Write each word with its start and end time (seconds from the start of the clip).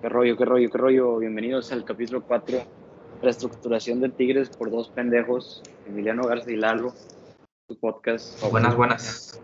¿Qué 0.00 0.08
rollo, 0.08 0.36
qué 0.36 0.44
rollo, 0.44 0.70
qué 0.70 0.78
rollo? 0.78 1.18
Bienvenidos 1.18 1.72
al 1.72 1.84
capítulo 1.84 2.22
4, 2.22 2.60
Reestructuración 3.20 4.00
de 4.00 4.08
Tigres 4.10 4.48
por 4.48 4.70
dos 4.70 4.90
pendejos, 4.90 5.60
Emiliano 5.88 6.22
Garza 6.22 6.52
y 6.52 6.56
Lalo, 6.56 6.92
su 7.66 7.76
podcast. 7.80 8.40
Buenas, 8.48 8.76
buenas. 8.76 9.42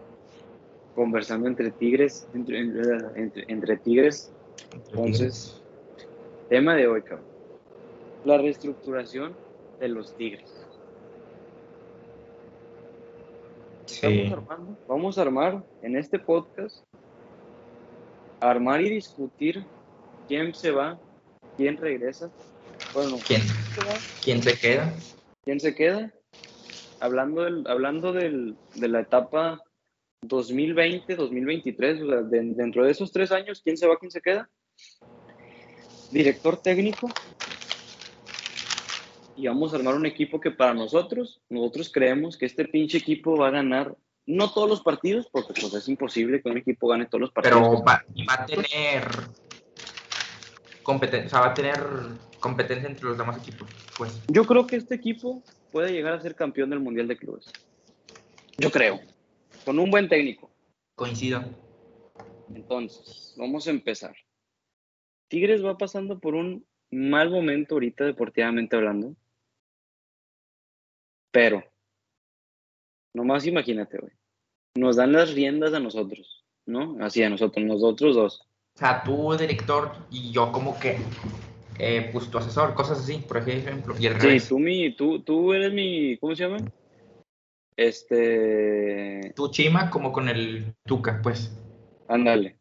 Conversando 0.94 1.48
entre 1.48 1.72
tigres, 1.72 2.28
entre, 2.34 2.60
entre, 2.60 3.44
entre 3.48 3.76
tigres. 3.78 4.32
Entonces, 4.72 5.60
tema 6.48 6.76
de 6.76 6.86
hoy, 6.86 7.02
cabrón. 7.02 7.26
La 8.24 8.38
reestructuración 8.38 9.34
de 9.80 9.88
los 9.88 10.14
tigres. 10.14 10.64
Sí. 13.86 14.32
Vamos 14.86 15.18
a 15.18 15.22
armar 15.22 15.64
en 15.82 15.96
este 15.96 16.20
podcast, 16.20 16.84
armar 18.40 18.82
y 18.82 18.90
discutir 18.90 19.66
quién 20.28 20.54
se 20.54 20.70
va, 20.70 20.98
quién 21.56 21.76
regresa, 21.76 22.30
bueno, 22.92 23.18
¿Quién, 23.26 23.42
quién 24.22 24.42
se 24.42 24.58
queda? 24.58 24.92
quién 25.44 25.60
se 25.60 25.74
queda. 25.74 26.12
Hablando, 27.00 27.42
del, 27.42 27.64
hablando 27.66 28.12
del, 28.12 28.56
de 28.74 28.88
la 28.88 29.00
etapa 29.00 29.60
2020-2023, 30.26 32.02
o 32.02 32.08
sea, 32.08 32.22
de- 32.22 32.54
dentro 32.54 32.84
de 32.84 32.90
esos 32.92 33.12
tres 33.12 33.30
años, 33.32 33.60
¿quién 33.62 33.76
se 33.76 33.86
va, 33.86 33.98
quién 33.98 34.10
se 34.10 34.20
queda? 34.22 34.48
Director 36.10 36.56
técnico. 36.62 37.08
Y 39.36 39.48
vamos 39.48 39.72
a 39.72 39.76
armar 39.76 39.96
un 39.96 40.06
equipo 40.06 40.40
que 40.40 40.52
para 40.52 40.72
nosotros, 40.72 41.42
nosotros 41.48 41.90
creemos 41.92 42.38
que 42.38 42.46
este 42.46 42.64
pinche 42.66 42.98
equipo 42.98 43.36
va 43.36 43.48
a 43.48 43.50
ganar, 43.50 43.94
no 44.26 44.52
todos 44.52 44.68
los 44.68 44.80
partidos, 44.80 45.28
porque 45.30 45.52
pues 45.60 45.74
es 45.74 45.88
imposible 45.88 46.40
que 46.40 46.48
un 46.48 46.56
equipo 46.58 46.88
gane 46.88 47.06
todos 47.06 47.20
los 47.22 47.32
partidos. 47.32 47.58
Pero 47.68 47.82
va, 47.84 48.02
va 48.30 48.34
a 48.34 48.46
tener 48.46 49.02
competencia, 50.84 51.26
o 51.26 51.30
sea, 51.30 51.40
va 51.40 51.46
a 51.46 51.54
tener 51.54 51.74
competencia 52.38 52.88
entre 52.88 53.06
los 53.06 53.18
demás 53.18 53.38
equipos. 53.38 53.68
Pues 53.98 54.22
Yo 54.28 54.44
creo 54.44 54.66
que 54.66 54.76
este 54.76 54.94
equipo 54.94 55.42
puede 55.72 55.92
llegar 55.92 56.12
a 56.12 56.20
ser 56.20 56.36
campeón 56.36 56.70
del 56.70 56.78
Mundial 56.78 57.08
de 57.08 57.16
Clubes. 57.16 57.50
Yo 58.58 58.70
creo. 58.70 59.00
Con 59.64 59.78
un 59.78 59.90
buen 59.90 60.08
técnico. 60.08 60.50
coincido. 60.94 61.42
Entonces, 62.54 63.34
vamos 63.36 63.66
a 63.66 63.70
empezar. 63.70 64.14
Tigres 65.28 65.64
va 65.64 65.76
pasando 65.76 66.20
por 66.20 66.34
un 66.34 66.64
mal 66.90 67.30
momento 67.30 67.74
ahorita 67.74 68.04
deportivamente 68.04 68.76
hablando. 68.76 69.16
Pero, 71.32 71.64
nomás 73.12 73.46
imagínate, 73.46 73.98
güey. 73.98 74.12
Nos 74.76 74.96
dan 74.96 75.12
las 75.12 75.34
riendas 75.34 75.72
a 75.72 75.80
nosotros, 75.80 76.44
¿no? 76.66 76.96
Así 77.00 77.22
a 77.22 77.30
nosotros, 77.30 77.64
nosotros 77.64 78.14
dos. 78.14 78.48
O 78.74 78.78
sea, 78.78 79.02
tú, 79.04 79.36
director, 79.36 79.92
y 80.10 80.32
yo 80.32 80.50
como 80.50 80.78
que, 80.80 80.98
eh, 81.78 82.10
pues 82.12 82.28
tu 82.28 82.38
asesor, 82.38 82.74
cosas 82.74 82.98
así, 82.98 83.18
por 83.18 83.36
ejemplo. 83.36 83.94
Y 83.98 84.08
al 84.08 84.14
Sí, 84.14 84.26
revés. 84.26 84.48
tú, 84.48 84.58
mi, 84.58 84.94
tú, 84.96 85.20
tú 85.22 85.52
eres 85.52 85.72
mi, 85.72 86.16
¿cómo 86.18 86.34
se 86.34 86.42
llama? 86.42 86.56
Este, 87.76 89.32
Tú, 89.36 89.48
Chima, 89.50 89.90
como 89.90 90.12
con 90.12 90.28
el 90.28 90.74
Tuca, 90.84 91.20
pues. 91.22 91.56
Ándale. 92.08 92.58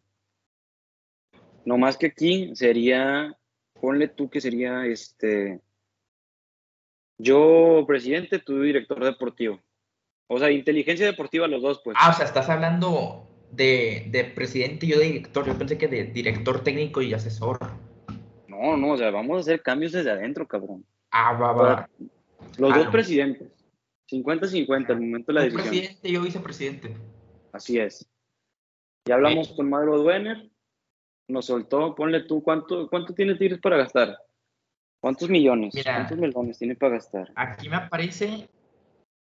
No 1.66 1.78
más 1.78 1.97
que 1.97 2.08
aquí 2.08 2.55
sería, 2.55 3.36
ponle 3.80 4.08
tú 4.08 4.30
que 4.30 4.42
sería 4.42 4.86
este, 4.86 5.61
yo 7.17 7.86
presidente, 7.88 8.39
tú 8.39 8.61
director 8.61 9.03
deportivo. 9.03 9.59
O 10.27 10.38
sea, 10.39 10.52
inteligencia 10.52 11.05
deportiva 11.05 11.48
los 11.48 11.61
dos, 11.61 11.81
pues. 11.83 11.98
Ah, 12.00 12.09
o 12.11 12.14
sea, 12.14 12.25
estás 12.25 12.50
hablando 12.50 13.30
de, 13.55 14.07
de 14.11 14.23
presidente 14.25 14.85
y 14.85 14.89
yo 14.89 14.99
de 14.99 15.05
director. 15.05 15.45
Yo 15.45 15.57
pensé 15.57 15.77
que 15.77 15.87
de 15.87 16.05
director 16.05 16.63
técnico 16.63 17.01
y 17.01 17.13
asesor. 17.13 17.59
No, 18.47 18.77
no, 18.77 18.91
o 18.91 18.97
sea, 18.97 19.11
vamos 19.11 19.37
a 19.37 19.39
hacer 19.41 19.61
cambios 19.61 19.91
desde 19.91 20.11
adentro, 20.11 20.47
cabrón. 20.47 20.86
Ah, 21.11 21.33
va, 21.33 21.52
va. 21.53 21.89
Los 22.58 22.71
Ah, 22.71 22.77
dos 22.77 22.86
no. 22.86 22.92
presidentes. 22.92 23.49
50-50 24.09 24.89
al 24.89 25.02
momento 25.02 25.31
de 25.31 25.33
la 25.33 25.42
decisión. 25.45 25.67
presidente, 25.69 26.11
yo 26.11 26.21
vicepresidente. 26.21 26.93
Así 27.52 27.80
es. 27.80 28.08
Ya 29.08 29.15
hablamos 29.15 29.49
con 29.53 29.69
Madro 29.69 29.97
Duener, 29.97 30.49
nos 31.27 31.45
soltó, 31.47 31.93
ponle 31.95 32.21
tú, 32.21 32.42
¿cuánto, 32.43 32.87
cuánto 32.89 33.13
tiene 33.13 33.36
Tigres 33.36 33.59
para 33.59 33.77
gastar? 33.77 34.17
¿Cuántos 35.02 35.30
millones? 35.30 35.73
Mira. 35.75 35.95
¿Cuántos 35.95 36.17
millones 36.17 36.58
tiene 36.58 36.75
para 36.75 36.93
gastar? 36.95 37.31
Aquí 37.36 37.67
me 37.69 37.75
aparece 37.75 38.47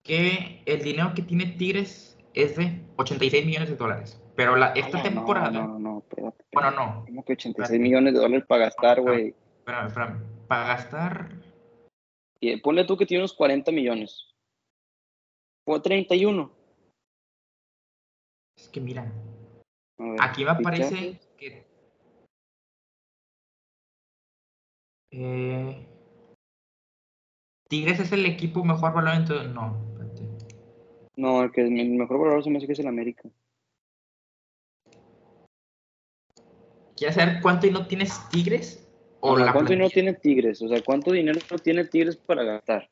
que 0.03 0.61
el 0.65 0.81
dinero 0.83 1.11
que 1.15 1.21
tiene 1.21 1.45
Tigres 1.45 2.16
es 2.43 2.55
de 2.55 2.81
86 2.97 3.45
millones 3.45 3.69
de 3.69 3.75
dólares. 3.75 4.21
Pero 4.35 4.55
la, 4.55 4.67
esta 4.73 4.99
Ah, 4.99 5.03
temporada. 5.03 5.49
No, 5.51 5.67
no, 5.67 5.79
no, 5.79 5.99
espérate. 5.99 6.45
Bueno, 6.53 6.71
no. 6.71 7.05
¿Cómo 7.05 7.25
que 7.25 7.33
86 7.33 7.63
Espérate. 7.63 7.79
millones 7.79 8.13
de 8.13 8.19
dólares 8.19 8.45
para 8.47 8.65
gastar, 8.65 9.01
güey? 9.01 9.35
Espérame, 9.59 9.87
espérame. 9.87 10.47
Para 10.47 10.67
gastar. 10.67 11.29
Y 12.39 12.57
Ponle 12.57 12.85
tú 12.85 12.95
que 12.97 13.05
tiene 13.05 13.21
unos 13.23 13.33
40 13.33 13.71
millones. 13.71 14.33
O 15.65 15.81
31. 15.81 16.51
Es 18.57 18.69
que 18.69 18.79
mira. 18.79 19.11
Ver, 19.97 20.17
Aquí 20.21 20.43
me 20.45 20.51
aparece 20.51 20.95
fichajes. 20.95 21.27
que. 21.37 21.67
eh, 25.11 25.87
Tigres 27.69 27.99
es 27.99 28.11
el 28.11 28.25
equipo 28.25 28.63
mejor 28.63 28.93
valorado 28.93 29.19
en 29.19 29.25
todo. 29.25 29.43
No. 29.43 29.96
No, 31.17 31.43
el 31.43 31.51
que 31.51 31.61
el 31.61 31.71
mejor 31.71 32.19
valor 32.19 32.43
se 32.43 32.49
me 32.49 32.57
hace 32.57 32.67
que 32.67 32.73
es 32.73 32.79
el 32.79 32.87
América. 32.87 33.27
¿Quieres 36.95 37.15
saber 37.15 37.39
cuánto 37.41 37.67
y 37.67 37.71
no 37.71 37.87
tienes 37.87 38.17
Tigres? 38.29 38.87
O 39.19 39.35
Ajá, 39.35 39.45
la 39.45 39.51
¿Cuánto 39.53 39.71
dinero 39.71 39.89
tiene 39.89 40.13
Tigres? 40.13 40.61
O 40.61 40.67
sea, 40.67 40.81
¿cuánto 40.83 41.11
dinero 41.11 41.39
tiene 41.63 41.85
Tigres 41.85 42.15
para 42.17 42.43
gastar 42.43 42.89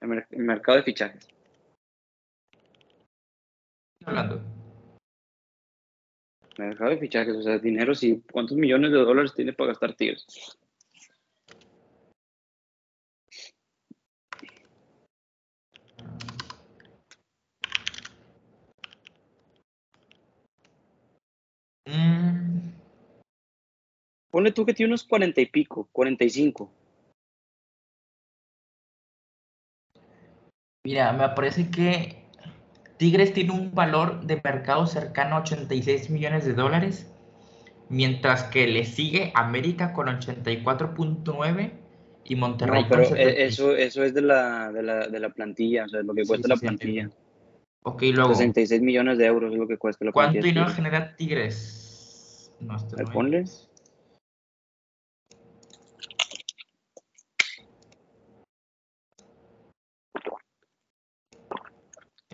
en 0.00 0.08
mer- 0.08 0.26
el 0.30 0.38
mercado 0.38 0.78
de 0.78 0.84
fichajes? 0.84 1.28
hablando? 4.06 4.40
Mercado 6.58 6.90
de 6.90 6.98
fichajes, 6.98 7.34
o 7.34 7.42
sea, 7.42 7.58
dinero 7.58 7.94
sí. 7.94 8.22
¿Cuántos 8.30 8.56
millones 8.56 8.92
de 8.92 8.98
dólares 8.98 9.34
tiene 9.34 9.52
para 9.52 9.68
gastar 9.68 9.94
Tigres? 9.94 10.26
Ponle 24.34 24.50
tú 24.50 24.66
que 24.66 24.74
tiene 24.74 24.90
unos 24.90 25.04
40 25.04 25.40
y 25.42 25.46
pico, 25.46 25.88
45. 25.92 26.68
Mira, 30.84 31.12
me 31.12 31.28
parece 31.28 31.70
que 31.70 32.16
Tigres 32.96 33.32
tiene 33.32 33.52
un 33.52 33.72
valor 33.72 34.26
de 34.26 34.40
mercado 34.42 34.88
cercano 34.88 35.36
a 35.36 35.42
86 35.42 36.10
millones 36.10 36.44
de 36.44 36.54
dólares, 36.54 37.14
mientras 37.88 38.42
que 38.42 38.66
le 38.66 38.84
sigue 38.84 39.30
América 39.36 39.92
con 39.92 40.08
84.9 40.08 41.70
y 42.24 42.34
Monterrey 42.34 42.82
No, 42.82 42.88
pero 42.88 43.02
con 43.04 43.16
70. 43.16 43.40
eso, 43.40 43.76
eso 43.76 44.02
es 44.02 44.14
de 44.14 44.22
la, 44.22 44.72
de, 44.72 44.82
la, 44.82 45.06
de 45.06 45.20
la 45.20 45.28
plantilla, 45.28 45.84
o 45.84 45.88
sea, 45.88 46.02
lo 46.02 46.12
que 46.12 46.24
cuesta 46.24 46.48
sí, 46.48 46.50
la 46.50 46.56
sí, 46.56 46.60
plantilla. 46.66 47.10
Ok, 47.84 48.02
luego, 48.12 48.34
66 48.34 48.82
millones 48.82 49.16
de 49.16 49.26
euros 49.26 49.52
es 49.52 49.58
lo 49.60 49.68
que 49.68 49.78
cuesta 49.78 50.04
la 50.04 50.10
¿cuánto 50.10 50.32
plantilla. 50.32 50.42
de 50.42 50.48
dinero 50.54 50.74
genera 50.74 51.14
Tigres? 51.14 52.52
No, 52.58 52.74
esto 52.74 52.96
A 52.96 52.98
ver, 52.98 53.06
no 53.06 53.12
ponle. 53.12 53.38
es. 53.42 53.70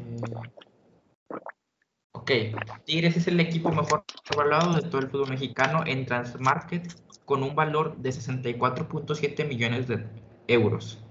Eh, 0.01 0.10
Ok, 2.13 2.31
Tigres 2.85 3.17
es 3.17 3.29
el 3.29 3.41
equipo 3.41 3.71
mejor 3.71 4.05
valorado 4.37 4.75
de 4.75 4.83
todo 4.83 5.01
el 5.01 5.09
fútbol 5.09 5.31
mexicano 5.31 5.85
en 5.87 6.05
Transmarket 6.07 6.93
con 7.25 7.43
un 7.43 7.55
valor 7.55 7.97
de 7.97 8.11
64.7 8.11 9.47
millones 9.47 9.89
de 9.89 10.07
euros, 10.47 11.03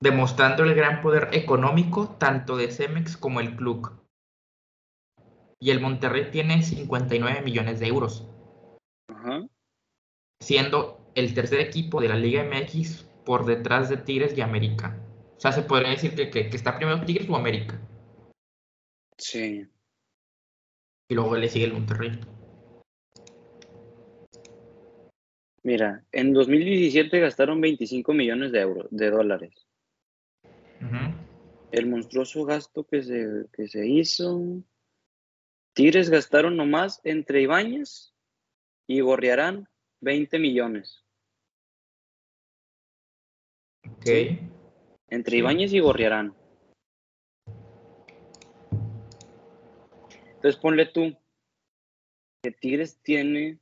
demostrando 0.00 0.62
el 0.64 0.74
gran 0.74 1.00
poder 1.00 1.28
económico 1.32 2.16
tanto 2.18 2.56
de 2.56 2.70
Cemex 2.70 3.16
como 3.16 3.40
el 3.40 3.56
club. 3.56 4.00
Y 5.60 5.70
el 5.70 5.80
Monterrey 5.80 6.30
tiene 6.30 6.62
59 6.62 7.42
millones 7.42 7.78
de 7.78 7.86
euros, 7.88 8.26
siendo 10.40 11.10
el 11.14 11.34
tercer 11.34 11.60
equipo 11.60 12.00
de 12.00 12.08
la 12.08 12.16
Liga 12.16 12.42
MX 12.42 13.04
por 13.24 13.44
detrás 13.44 13.88
de 13.88 13.96
Tigres 13.96 14.36
y 14.36 14.40
América. 14.40 14.98
O 15.42 15.48
sea, 15.50 15.50
se 15.50 15.62
podría 15.62 15.90
decir 15.90 16.14
que, 16.14 16.30
que- 16.30 16.48
que 16.48 16.56
está 16.56 16.76
primero 16.76 17.04
Tigres 17.04 17.28
o 17.28 17.34
América. 17.34 17.80
Sí. 19.18 19.66
Y 21.08 21.14
luego 21.16 21.36
le 21.36 21.48
sigue 21.48 21.64
el 21.64 21.72
Monterrey. 21.72 22.12
Mira, 25.64 26.04
en 26.12 26.32
2017 26.32 27.18
gastaron 27.18 27.60
25 27.60 28.12
millones 28.12 28.52
de 28.52 28.60
euros, 28.60 28.86
de 28.92 29.10
dólares. 29.10 29.66
El 31.72 31.86
monstruoso 31.88 32.44
gasto 32.44 32.84
que 32.86 33.02
se, 33.02 33.46
que 33.52 33.66
se 33.66 33.84
hizo. 33.88 34.62
Tigres 35.74 36.08
gastaron 36.08 36.56
nomás 36.56 37.00
entre 37.02 37.42
Ibáñez 37.42 38.14
y 38.86 39.00
Gorriarán 39.00 39.68
20 40.00 40.38
millones. 40.38 41.04
Ok. 43.90 44.04
Sí. 44.04 44.38
Entre. 45.12 45.36
Ibáñez 45.36 45.74
y 45.74 45.80
Gorriarán. 45.80 46.34
Entonces 50.36 50.56
ponle 50.58 50.86
tú 50.86 51.14
que 52.42 52.50
Tigres 52.50 52.98
tiene 53.02 53.58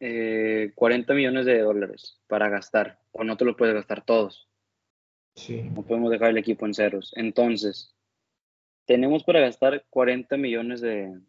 eh, 0.00 0.72
40 0.74 1.14
millones 1.14 1.46
de 1.46 1.60
dólares 1.60 2.20
para 2.26 2.48
gastar, 2.48 2.98
o 3.12 3.22
no 3.22 3.36
te 3.36 3.44
lo 3.44 3.56
puedes 3.56 3.76
gastar 3.76 4.04
todos. 4.04 4.48
Sí. 5.36 5.62
No 5.62 5.82
podemos 5.82 6.10
dejar 6.10 6.30
el 6.30 6.38
equipo 6.38 6.66
en 6.66 6.74
ceros. 6.74 7.12
Entonces, 7.14 7.94
tenemos 8.84 9.22
para 9.22 9.38
gastar 9.38 9.86
40 9.90 10.36
millones 10.36 10.80
de, 10.80 11.20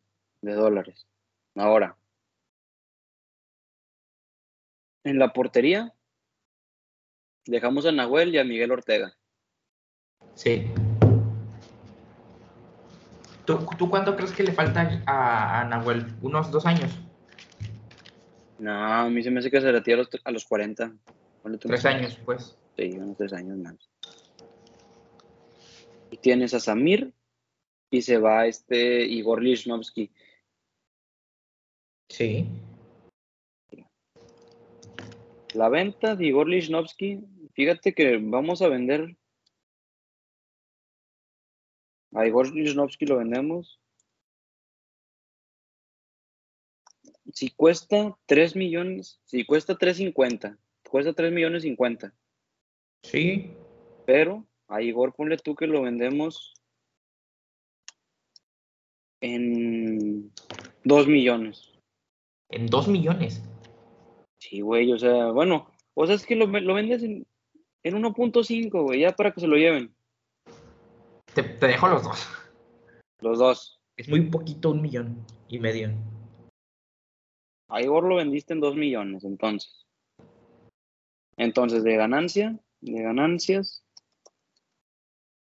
de 0.42 0.54
dólares. 0.54 1.08
Ahora, 1.54 1.96
en 5.08 5.20
la 5.20 5.34
portería, 5.34 5.94
dejamos 7.46 7.86
a 7.86 7.92
Nahuel 7.92 8.34
y 8.34 8.38
a 8.38 8.44
Miguel 8.44 8.72
Ortega. 8.72 9.18
Sí. 10.36 10.68
¿Tú, 13.46 13.66
tú 13.78 13.90
cuánto 13.90 14.16
crees 14.16 14.32
que 14.34 14.44
le 14.44 14.52
falta 14.52 15.02
a, 15.06 15.62
a 15.62 15.64
Nahuel? 15.66 16.06
¿Unos 16.22 16.52
dos 16.52 16.66
años? 16.66 16.92
No, 18.60 18.72
a 18.72 19.10
mí 19.10 19.24
se 19.24 19.32
me 19.32 19.40
hace 19.40 19.52
que 19.52 19.62
se 19.62 19.72
retira 19.72 19.96
a 19.96 20.00
los, 20.00 20.10
a 20.24 20.32
los 20.32 20.46
40. 20.46 20.94
Ponle 21.42 21.58
tú 21.58 21.68
Tres 21.68 21.86
años, 21.86 22.20
pues. 22.26 22.58
Sí, 22.76 22.92
unos 22.98 23.18
tres 23.18 23.34
años 23.34 23.58
más. 23.58 23.76
Y 26.12 26.18
tienes 26.18 26.54
a 26.54 26.60
Samir 26.60 27.14
y 27.90 28.02
se 28.02 28.18
va 28.18 28.48
este 28.48 29.06
Igor 29.06 29.42
Lichnowsky. 29.42 30.12
Sí. 32.10 32.48
La 35.58 35.70
venta 35.70 36.16
de 36.16 36.28
Igor 36.28 36.48
Lichnowsky, 36.48 37.20
fíjate 37.54 37.96
que 37.96 38.18
vamos 38.18 38.62
a 38.62 38.68
vender. 38.68 39.18
A 42.14 42.28
Igor 42.28 42.54
Lichnowsky 42.54 43.08
lo 43.08 43.18
vendemos. 43.18 43.82
Si 47.34 47.50
cuesta 47.50 48.16
3 48.28 48.56
millones, 48.56 49.20
si 49.26 49.48
cuesta 49.48 49.76
3.50, 49.76 50.60
cuesta 50.88 51.14
3 51.14 51.34
millones 51.34 51.64
50. 51.64 52.14
Sí. 53.02 53.52
Pero 54.06 54.46
a 54.68 54.84
Igor 54.84 55.16
ponle 55.16 55.38
tú 55.38 55.56
que 55.56 55.66
lo 55.66 55.82
vendemos 55.82 56.54
en 59.22 60.32
2 60.84 61.08
millones. 61.08 61.74
En 62.50 62.68
dos 62.68 62.88
millones. 62.88 63.42
Sí, 64.40 64.62
güey, 64.62 64.92
o 64.94 65.00
sea, 65.00 65.32
bueno, 65.32 65.70
o 65.94 66.06
sea, 66.06 66.16
es 66.16 66.26
que 66.26 66.36
lo, 66.36 66.46
lo 66.48 66.74
vendes 66.74 67.04
en, 67.04 67.26
en 67.84 67.96
1.5, 67.96 68.84
güey, 68.84 69.02
ya 69.02 69.16
para 69.16 69.32
que 69.32 69.42
se 69.42 69.48
lo 69.48 69.56
lleven. 69.56 69.96
Te, 71.34 71.44
te 71.44 71.68
dejo 71.68 71.88
los 71.88 72.04
dos. 72.04 72.28
Los 73.22 73.40
dos. 73.40 73.80
Es 73.98 74.08
muy 74.10 74.22
poquito, 74.30 74.72
un 74.72 74.82
millón 74.82 75.26
y 75.48 75.60
medio. 75.60 75.92
A 77.70 77.82
Igor 77.82 78.04
lo 78.04 78.16
vendiste 78.16 78.54
en 78.54 78.60
2 78.60 78.76
millones, 78.76 79.24
entonces. 79.24 79.86
Entonces, 81.36 81.84
de 81.84 81.96
ganancia, 81.96 82.60
de 82.82 83.02
ganancias, 83.02 83.84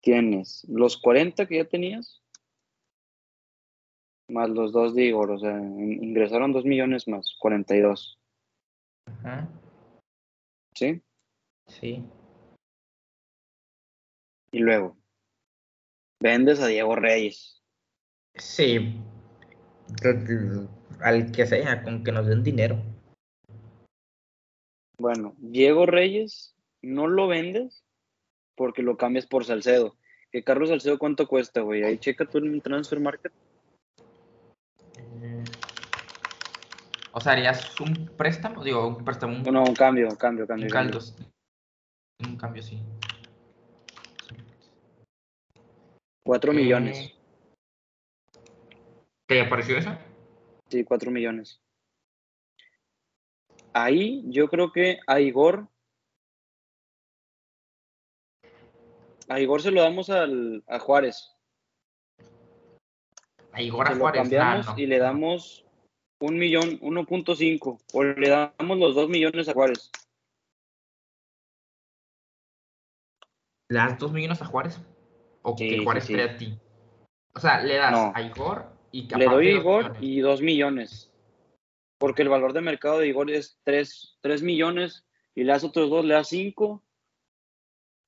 tienes 0.03 0.65
los 0.69 0.97
40 0.99 1.47
que 1.47 1.56
ya 1.56 1.65
tenías, 1.65 2.23
más 4.29 4.50
los 4.50 4.73
dos 4.73 4.95
de 4.95 5.05
Igor, 5.06 5.31
o 5.33 5.38
sea, 5.38 5.59
in- 5.59 6.03
ingresaron 6.05 6.53
2 6.53 6.65
millones 6.65 7.09
más, 7.09 7.35
42, 7.41 8.19
Ajá. 9.06 9.49
¿sí? 10.75 11.02
Sí. 11.66 12.04
Y 14.52 14.58
luego, 14.58 14.96
vendes 16.20 16.60
a 16.60 16.66
Diego 16.66 16.96
Reyes. 16.96 17.62
Sí. 18.34 19.00
Al 21.00 21.32
que 21.32 21.46
sea, 21.46 21.82
con 21.82 22.04
que 22.04 22.12
nos 22.12 22.26
den 22.26 22.43
dinero. 22.43 22.82
Bueno, 24.99 25.34
Diego 25.38 25.87
Reyes 25.87 26.54
no 26.81 27.08
lo 27.08 27.26
vendes 27.26 27.84
porque 28.54 28.82
lo 28.82 28.96
cambias 28.96 29.26
por 29.26 29.44
Salcedo. 29.44 29.96
Que 30.31 30.44
Carlos 30.44 30.69
Salcedo, 30.69 30.99
¿cuánto 30.99 31.26
cuesta, 31.26 31.60
güey? 31.60 31.82
Ahí 31.82 31.99
checa 31.99 32.25
tú 32.25 32.38
en 32.38 32.60
Transfer 32.60 33.00
Market. 33.00 33.32
O 37.12 37.20
sea, 37.20 37.32
harías 37.32 37.79
un 37.81 38.11
préstamo, 38.17 38.64
digo, 38.64 38.87
un 38.88 39.05
préstamo, 39.05 39.37
un, 39.37 39.43
No, 39.43 39.64
un 39.64 39.75
cambio, 39.75 40.09
un 40.09 40.17
cambio, 40.17 40.44
un 40.44 40.49
cambio. 40.49 40.69
cambio. 40.69 40.70
caldos. 40.70 41.17
Un 42.20 42.37
cambio, 42.37 42.62
sí. 42.62 42.82
4 46.25 46.53
Eh, 46.53 46.55
millones. 46.55 47.12
¿Te 49.26 49.44
pareció 49.44 49.76
eso? 49.76 49.91
Sí, 50.69 50.85
4 50.85 51.11
millones. 51.11 51.61
Ahí 53.75 54.23
yo 54.26 54.49
creo 54.49 54.70
que 54.73 55.00
a 55.06 55.20
Igor. 55.20 55.69
A 59.29 59.41
Igor 59.41 59.62
se 59.62 59.70
lo 59.70 59.82
damos 59.82 60.11
al, 60.11 60.62
a 60.67 60.79
Juárez. 60.79 61.35
A 63.53 63.62
Igor 63.62 63.87
a 63.88 63.93
lo 63.94 64.00
Juárez. 64.00 64.23
cambiamos 64.23 64.67
nah, 64.67 64.73
no. 64.75 64.79
y 64.79 64.87
le 64.87 64.99
damos 64.99 65.64
un 66.27 66.39
millón, 66.39 66.79
1.5. 66.81 67.79
O 67.93 68.03
le 68.05 68.29
damos 68.29 68.79
los 68.79 68.95
2 68.95 69.09
millones 69.09 69.49
a 69.49 69.53
Juárez. 69.53 69.91
¿Le 73.69 73.79
das 73.79 73.99
dos 73.99 74.13
millones 74.13 74.43
a 74.43 74.47
Juárez? 74.47 74.81
¿O 75.43 75.57
Sí, 75.57 75.69
que 75.69 75.79
sí, 75.79 75.85
Juárez 75.85 76.05
sí. 76.05 76.15
dé 76.15 76.23
a 76.23 76.37
ti? 76.37 76.59
O 77.35 77.41
sea, 77.41 77.63
le 77.63 77.77
das 77.77 77.93
No. 77.93 78.13
a 78.15 78.23
Igor 78.23 78.67
y 78.91 79.09
que 79.09 79.17
Le 79.17 79.25
doy 79.25 79.49
a 79.49 79.51
Igor 79.53 79.83
millones. 79.85 80.03
y 80.03 80.21
2 80.21 80.43
millones. 80.43 81.13
Porque 81.99 82.23
el 82.23 82.29
valor 82.29 82.53
de 82.53 82.61
mercado 82.61 82.99
de 82.99 83.09
Igor 83.09 83.31
es 83.31 83.59
3, 83.65 84.19
millones 84.43 85.07
y 85.35 85.45
le 85.45 85.53
das 85.53 85.65
otros 85.65 85.89
dos, 85.89 86.05
le 86.05 86.15
das 86.15 86.29
5. 86.29 86.83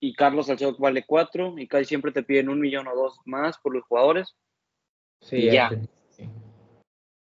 Y 0.00 0.12
Carlos 0.14 0.46
Salcedo 0.48 0.76
vale 0.78 1.06
4 1.06 1.54
y 1.58 1.66
casi 1.66 1.86
siempre 1.86 2.12
te 2.12 2.22
piden 2.22 2.50
un 2.50 2.60
millón 2.60 2.86
o 2.88 2.94
dos 2.94 3.18
más 3.24 3.56
por 3.58 3.72
los 3.74 3.84
jugadores. 3.84 4.36
Sí, 5.22 5.44
ya. 5.50 5.68
entendí, 5.68 5.86
sí. 5.86 5.92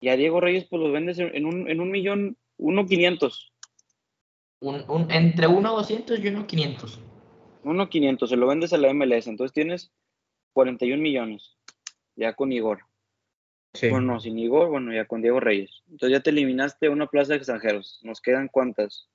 Y 0.01 0.09
a 0.09 0.17
Diego 0.17 0.41
Reyes 0.41 0.65
pues 0.65 0.81
los 0.81 0.91
vendes 0.91 1.19
en 1.19 1.45
un, 1.45 1.69
en 1.69 1.79
un 1.79 1.91
millón, 1.91 2.35
uno 2.57 2.85
quinientos. 2.85 3.53
Un, 4.59 4.83
un, 4.89 5.09
entre 5.11 5.47
uno 5.47 5.73
200 5.73 6.19
y 6.19 6.27
uno 6.27 6.45
500. 6.47 6.99
Uno 7.63 7.89
quinientos, 7.89 8.31
se 8.31 8.35
lo 8.35 8.47
vendes 8.47 8.73
a 8.73 8.77
la 8.77 8.91
MLS. 8.93 9.27
Entonces 9.27 9.53
tienes 9.53 9.91
41 10.53 11.01
millones. 11.01 11.55
Ya 12.15 12.33
con 12.33 12.51
Igor. 12.51 12.79
Sí. 13.73 13.89
Bueno, 13.89 14.13
no, 14.13 14.19
sin 14.19 14.37
Igor, 14.37 14.69
bueno, 14.69 14.91
ya 14.91 15.05
con 15.05 15.21
Diego 15.21 15.39
Reyes. 15.39 15.83
Entonces 15.89 16.17
ya 16.17 16.23
te 16.23 16.31
eliminaste 16.31 16.89
una 16.89 17.07
plaza 17.07 17.33
de 17.33 17.37
extranjeros. 17.37 17.99
Nos 18.01 18.21
quedan 18.21 18.47
cuántas? 18.47 19.07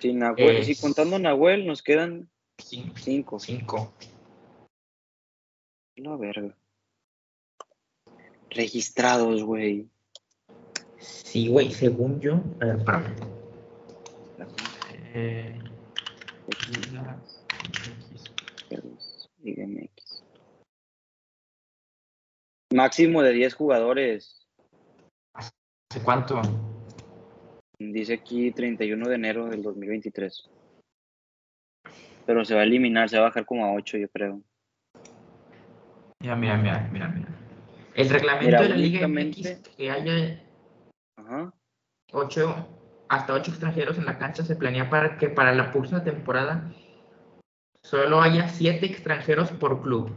Sin 0.00 0.20
Nahuel, 0.20 0.56
Es- 0.58 0.66
si 0.66 0.80
contando 0.80 1.16
a 1.16 1.18
Nahuel, 1.18 1.66
nos 1.66 1.82
quedan 1.82 2.30
Cinco. 2.60 2.94
cinco. 2.98 3.38
Cinco. 3.38 3.92
La 5.96 6.16
verga. 6.16 6.56
Registrados, 8.50 9.42
güey. 9.42 9.88
Sí, 10.98 11.48
güey, 11.48 11.70
según 11.70 12.20
yo. 12.20 12.42
A 12.60 12.64
ver, 12.64 12.76
espérame. 12.78 13.14
Eh, 15.14 15.58
MX. 19.44 20.24
Máximo 22.74 23.22
de 23.22 23.32
10 23.32 23.54
jugadores. 23.54 24.46
¿Hace 25.34 26.04
cuánto? 26.04 26.40
Dice 27.78 28.14
aquí 28.14 28.50
31 28.52 29.08
de 29.08 29.14
enero 29.14 29.46
del 29.46 29.62
2023. 29.62 30.50
Pero 32.26 32.44
se 32.44 32.54
va 32.54 32.60
a 32.60 32.64
eliminar, 32.64 33.08
se 33.08 33.16
va 33.16 33.24
a 33.24 33.28
bajar 33.28 33.46
como 33.46 33.64
a 33.64 33.72
8, 33.72 33.96
yo 33.96 34.08
creo. 34.08 34.42
Mira, 36.20 36.36
mira, 36.36 36.56
mira, 36.58 36.88
mira, 36.92 37.08
mira. 37.08 37.47
El 37.98 38.10
reglamento 38.10 38.46
Mira, 38.46 38.62
de 38.62 38.68
la 38.68 38.76
Liga 38.76 39.08
MX 39.08 39.58
que 39.76 39.90
haya 39.90 40.40
Ajá. 41.16 41.52
ocho, 42.12 42.68
hasta 43.08 43.34
ocho 43.34 43.50
extranjeros 43.50 43.98
en 43.98 44.04
la 44.04 44.18
cancha 44.18 44.44
se 44.44 44.54
planea 44.54 44.88
para 44.88 45.18
que 45.18 45.28
para 45.28 45.52
la 45.52 45.72
próxima 45.72 46.04
temporada 46.04 46.72
solo 47.82 48.22
haya 48.22 48.48
siete 48.48 48.86
extranjeros 48.86 49.50
por 49.50 49.82
club, 49.82 50.12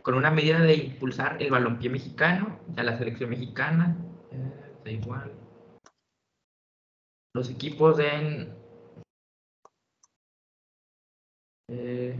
con 0.00 0.14
una 0.14 0.30
medida 0.30 0.60
de 0.60 0.74
impulsar 0.74 1.36
el 1.42 1.50
balompié 1.50 1.90
mexicano 1.90 2.60
y 2.74 2.80
a 2.80 2.84
la 2.84 2.96
selección 2.96 3.28
mexicana. 3.28 3.94
eh, 4.30 4.74
da 4.82 4.90
igual. 4.90 5.30
Los 7.34 7.50
equipos 7.50 7.98
den 7.98 8.56
eh, 11.68 12.16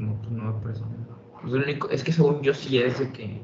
como 0.00 0.30
nueva 0.30 0.60
persona. 0.60 0.96
Pues 1.40 1.54
el 1.54 1.62
único, 1.62 1.90
es 1.90 2.02
que 2.04 2.12
según 2.12 2.42
yo 2.42 2.54
sí 2.54 2.78
es 2.78 2.98
de 2.98 3.12
que. 3.12 3.42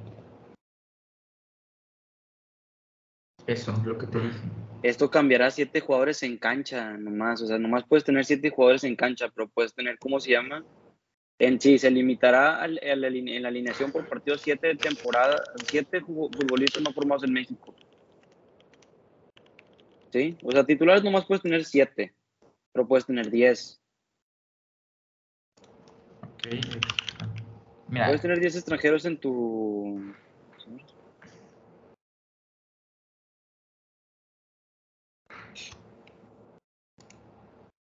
Eso, 3.46 3.74
lo 3.84 3.96
que 3.96 4.06
te 4.06 4.18
dije. 4.18 4.40
Esto 4.82 5.10
cambiará 5.10 5.50
siete 5.50 5.80
jugadores 5.80 6.22
en 6.22 6.36
cancha 6.36 6.96
nomás. 6.96 7.40
O 7.42 7.46
sea, 7.46 7.58
nomás 7.58 7.84
puedes 7.88 8.04
tener 8.04 8.24
siete 8.24 8.50
jugadores 8.50 8.84
en 8.84 8.96
cancha, 8.96 9.28
pero 9.34 9.48
puedes 9.48 9.74
tener, 9.74 9.98
¿cómo 9.98 10.20
se 10.20 10.32
llama? 10.32 10.64
En 11.38 11.60
sí, 11.60 11.78
se 11.78 11.90
limitará 11.90 12.64
en 12.64 13.42
la 13.42 13.48
alineación 13.48 13.92
por 13.92 14.08
partido 14.08 14.38
siete 14.38 14.68
de 14.68 14.76
temporada, 14.76 15.42
siete 15.68 16.00
futbolistas 16.00 16.82
no 16.82 16.92
formados 16.92 17.24
en 17.24 17.32
México. 17.32 17.74
¿Sí? 20.10 20.36
O 20.42 20.50
sea, 20.50 20.64
titulares 20.64 21.04
nomás 21.04 21.26
puedes 21.26 21.42
tener 21.42 21.64
siete, 21.64 22.14
pero 22.72 22.88
puedes 22.88 23.04
tener 23.04 23.30
diez. 23.30 23.80
Mira, 27.88 28.06
Puedes 28.06 28.22
tener 28.22 28.40
10 28.40 28.56
extranjeros 28.56 29.04
en 29.04 29.18
tu. 29.18 30.14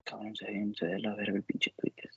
Cabrón, 0.05 0.37
se 0.37 0.47
ve, 0.47 0.73
se 0.79 0.87
ve 0.87 0.99
la 1.01 1.15
verga 1.15 1.37
el 1.37 1.43
pinche 1.43 1.73
Twitter. 1.77 2.11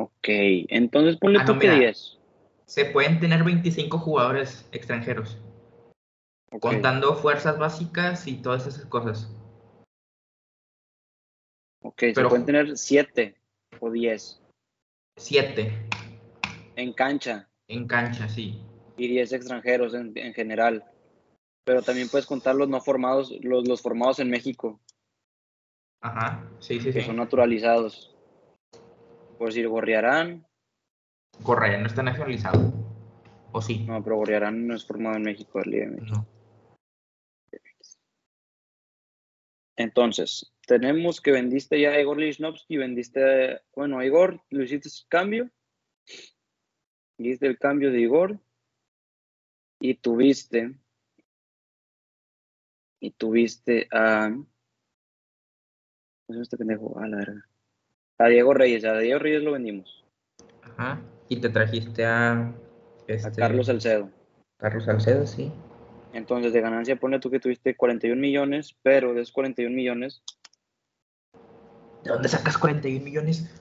Ok, 0.00 0.28
entonces 0.68 1.16
ponle 1.16 1.40
Ah, 1.40 1.44
tú 1.44 1.54
no, 1.54 1.58
que 1.58 1.66
mira. 1.66 1.80
10. 1.80 2.18
se 2.66 2.84
pueden 2.84 3.18
tener 3.18 3.42
25 3.42 3.98
jugadores 3.98 4.68
extranjeros, 4.70 5.38
contando 6.60 7.16
fuerzas 7.16 7.58
básicas 7.58 8.28
y 8.28 8.36
todas 8.36 8.64
esas 8.68 8.86
cosas. 8.86 9.28
ok, 11.82 11.98
se 11.98 12.12
pero- 12.12 12.28
pueden 12.28 12.46
tener 12.46 12.76
7 12.78 13.34
o 13.80 13.90
10 13.90 14.40
Siete 15.16 15.72
en 16.76 16.92
cancha 16.92 17.48
en 17.66 17.88
cancha, 17.88 18.28
sí. 18.28 18.62
y 18.96 19.08
10 19.08 19.32
extranjeros 19.32 19.94
en, 19.94 20.12
en 20.16 20.32
general. 20.32 20.84
Pero 21.64 21.82
también 21.82 22.08
puedes 22.08 22.26
contar 22.26 22.54
los 22.54 22.68
no 22.68 22.80
formados, 22.80 23.32
los, 23.42 23.66
los 23.66 23.82
formados 23.82 24.20
en 24.20 24.30
México, 24.30 24.78
Ajá, 26.00 26.48
sí, 26.60 26.78
sí, 26.80 26.92
que 26.92 27.00
sí. 27.00 27.06
son 27.06 27.16
naturalizados. 27.16 28.14
Por 29.38 29.48
decir, 29.48 29.68
Gorriarán, 29.68 30.44
Correa 31.42 31.78
no 31.78 31.86
está 31.86 32.02
nacionalizado. 32.02 32.72
¿O 33.52 33.62
sí? 33.62 33.84
no, 33.86 34.02
pero 34.02 34.16
Gorriarán 34.16 34.66
no 34.66 34.74
es 34.74 34.84
formado 34.84 35.16
en 35.16 35.22
México, 35.22 35.60
el 35.62 35.70
México. 35.70 36.16
No. 36.16 36.38
Entonces, 39.76 40.52
tenemos 40.66 41.20
que 41.20 41.30
vendiste 41.30 41.80
ya 41.80 41.90
a 41.90 42.00
Igor 42.00 42.18
Lichnowsky, 42.18 42.76
vendiste, 42.76 43.62
bueno, 43.76 44.00
a 44.00 44.04
Igor, 44.04 44.42
lo 44.50 44.64
hiciste 44.64 44.88
cambio, 45.08 45.48
hiciste 47.16 47.46
el 47.46 47.58
cambio 47.58 47.92
de 47.92 48.00
Igor 48.00 48.40
y 49.80 49.94
tuviste, 49.94 50.74
y 52.98 53.12
tuviste 53.12 53.86
a, 53.92 54.30
¿cómo 54.30 54.46
se 56.26 56.32
llama 56.32 56.42
este 56.42 56.56
pendejo? 56.56 56.98
A 56.98 57.06
la 57.06 57.16
verga. 57.18 57.47
A 58.18 58.26
Diego 58.26 58.52
Reyes, 58.54 58.84
a 58.84 58.98
Diego 58.98 59.18
Reyes 59.20 59.42
lo 59.42 59.52
vendimos, 59.52 60.04
Ajá. 60.62 61.00
Y 61.28 61.40
te 61.40 61.48
trajiste 61.50 62.04
a. 62.04 62.32
a 62.32 62.54
Este, 63.06 63.40
Carlos 63.40 63.66
Salcedo. 63.66 64.10
Carlos 64.58 64.84
Salcedo, 64.84 65.26
sí. 65.26 65.52
Entonces, 66.12 66.52
de 66.52 66.60
ganancia, 66.60 66.96
pone 66.96 67.20
tú 67.20 67.30
que 67.30 67.38
tuviste 67.38 67.76
41 67.76 68.20
millones, 68.20 68.76
pero 68.82 69.12
de 69.14 69.20
esos 69.22 69.32
41 69.32 69.74
millones, 69.74 70.22
¿De 72.04 72.10
dónde 72.10 72.28
sacas 72.28 72.56
41 72.58 73.04
millones? 73.04 73.54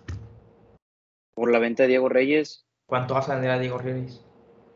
por 1.36 1.52
la 1.52 1.60
venta 1.60 1.84
de 1.84 1.90
Diego 1.90 2.10
Reyes, 2.10 2.66
¿Cuánto 2.88 3.14
vas 3.14 3.30
a 3.30 3.34
vender 3.34 3.52
a 3.52 3.60
Diego 3.60 3.78
Reyes? 3.78 4.24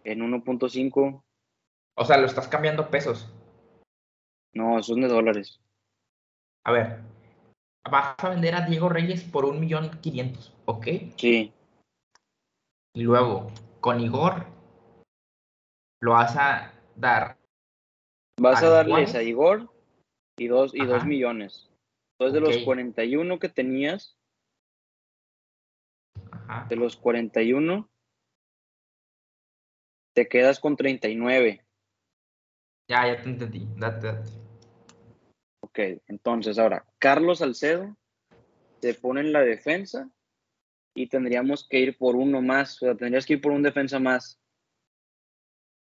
en 0.04 0.20
1.5, 0.20 1.24
O 1.96 2.06
sea, 2.06 2.18
lo 2.18 2.26
estás 2.28 2.48
cambiando 2.48 2.90
pesos. 2.92 3.34
no, 4.54 4.82
son 4.84 5.02
de 5.02 5.08
dólares. 5.08 5.60
A 6.66 6.72
ver, 6.72 7.00
vas 7.90 8.16
a 8.18 8.30
vender 8.30 8.56
a 8.56 8.62
Diego 8.62 8.90
Reyes 8.90 9.24
por 9.24 9.46
un 9.46 9.60
millón 9.60 10.00
quinientos, 10.02 10.54
¿ok? 10.66 10.88
Sí, 11.18 11.54
Y 12.94 13.04
luego, 13.04 13.52
con 13.80 14.00
Igor, 14.02 14.46
lo 16.02 16.12
vas 16.12 16.36
a 16.36 16.74
dar. 16.96 17.38
Vas 18.40 18.62
¿A 18.62 18.68
a 18.68 18.70
darles 18.70 19.10
Juárez? 19.10 19.16
a 19.16 19.24
Igor 19.24 19.70
y 20.38 20.48
dos, 20.48 20.76
y 20.76 20.86
dos 20.86 21.06
millones. 21.06 21.70
Entonces, 22.20 22.34
de 22.34 22.42
los 22.42 22.58
Ok. 22.58 22.64
41 22.66 23.40
que 23.40 23.50
tenías, 23.50 24.18
Ajá. 26.32 26.66
de 26.70 26.76
los 26.76 26.98
41, 26.98 27.90
te 30.14 30.28
quedas 30.28 30.60
con 30.60 30.76
39. 30.76 31.66
Ya, 32.90 33.08
ya 33.08 33.22
te 33.22 33.30
entendí. 33.30 33.68
Date, 33.78 34.08
date. 34.08 34.30
Ok, 35.72 36.02
entonces 36.08 36.60
ahora, 36.60 36.86
Carlos 37.00 37.40
Salcedo 37.40 37.96
se 38.82 38.94
pone 38.94 39.22
en 39.22 39.32
la 39.32 39.40
defensa 39.40 40.12
y 40.94 41.08
tendríamos 41.08 41.66
que 41.66 41.80
ir 41.80 41.98
por 41.98 42.18
uno 42.18 42.42
más. 42.42 42.76
O 42.76 42.86
sea, 42.88 42.96
tendrías 42.96 43.26
que 43.26 43.34
ir 43.34 43.42
por 43.42 43.54
un 43.54 43.64
defensa 43.64 43.98
más. 43.98 44.38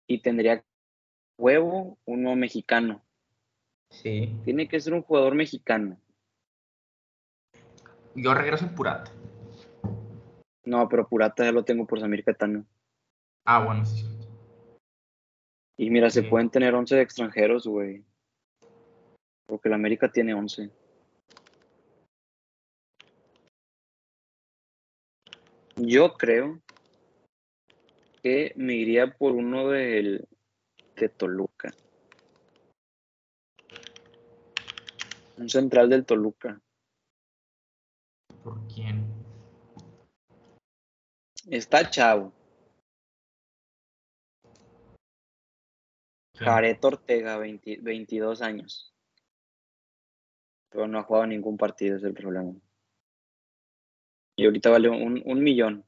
Y 0.06 0.22
tendría 0.22 0.64
huevo 1.36 1.98
uno 2.04 2.36
mexicano. 2.36 3.04
Sí. 3.90 4.32
Tiene 4.44 4.68
que 4.68 4.78
ser 4.78 4.94
un 4.94 5.02
jugador 5.02 5.34
mexicano. 5.34 6.00
Yo 8.14 8.32
regreso 8.32 8.66
a 8.66 8.74
Purata. 8.76 9.10
No, 10.64 10.88
pero 10.88 11.08
Purata 11.08 11.44
ya 11.44 11.50
lo 11.50 11.64
tengo 11.64 11.84
por 11.84 11.98
Samir 11.98 12.22
Catano. 12.22 12.64
Ah, 13.44 13.64
bueno, 13.64 13.84
sí. 13.84 14.06
Y 15.76 15.90
mira, 15.90 16.10
se 16.10 16.22
pueden 16.22 16.48
tener 16.48 16.74
11 16.74 16.94
de 16.94 17.02
extranjeros, 17.02 17.66
güey. 17.66 18.04
Porque 19.46 19.68
la 19.68 19.76
América 19.76 20.10
tiene 20.10 20.34
11. 20.34 20.70
Yo 25.76 26.14
creo 26.14 26.60
que 28.22 28.52
me 28.56 28.74
iría 28.74 29.12
por 29.12 29.32
uno 29.32 29.68
del, 29.68 30.26
de 30.96 31.08
Toluca. 31.08 31.72
Un 35.36 35.48
central 35.48 35.90
del 35.90 36.06
Toluca. 36.06 36.60
¿Por 38.42 38.66
quién? 38.68 39.04
Está 41.50 41.90
chavo. 41.90 42.32
Jared 46.36 46.82
Ortega, 46.82 47.36
20 47.36 47.78
22 47.82 48.42
años. 48.42 48.93
Pero 50.74 50.88
no 50.88 50.98
ha 50.98 51.04
jugado 51.04 51.28
ningún 51.28 51.56
partido, 51.56 51.96
es 51.96 52.02
el 52.02 52.14
problema. 52.14 52.52
Y 54.36 54.44
ahorita 54.44 54.70
vale 54.70 54.88
un, 54.88 55.22
un 55.24 55.40
millón. 55.40 55.84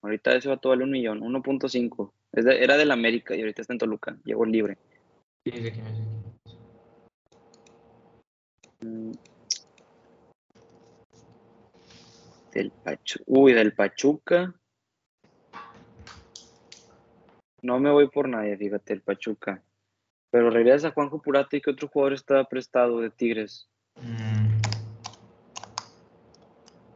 Ahorita 0.00 0.32
ese 0.36 0.48
vato 0.48 0.68
vale 0.68 0.84
un 0.84 0.92
millón, 0.92 1.20
1.5. 1.22 2.12
Es 2.30 2.44
de- 2.44 2.62
Era 2.62 2.76
del 2.76 2.92
América 2.92 3.34
y 3.34 3.40
ahorita 3.40 3.62
está 3.62 3.72
en 3.74 3.80
Toluca. 3.80 4.16
Llegó 4.24 4.44
libre. 4.44 4.78
Sí, 5.44 5.50
sí, 5.50 5.62
sí, 5.64 5.70
sí. 5.72 5.82
Mm. 8.86 9.10
Del 12.52 12.70
Pachu 12.84 13.18
Uy, 13.26 13.52
del 13.54 13.72
Pachuca. 13.74 14.54
No 17.62 17.80
me 17.80 17.90
voy 17.90 18.08
por 18.08 18.28
nadie, 18.28 18.56
fíjate, 18.56 18.92
el 18.92 19.02
Pachuca. 19.02 19.64
Pero 20.30 20.50
regresa 20.50 20.92
Juanjo 20.92 21.20
Purata 21.20 21.56
y 21.56 21.60
que 21.60 21.70
otro 21.70 21.88
jugador 21.88 22.12
está 22.12 22.44
prestado 22.44 23.00
de 23.00 23.10
Tigres. 23.10 23.68
Mm. 24.02 24.48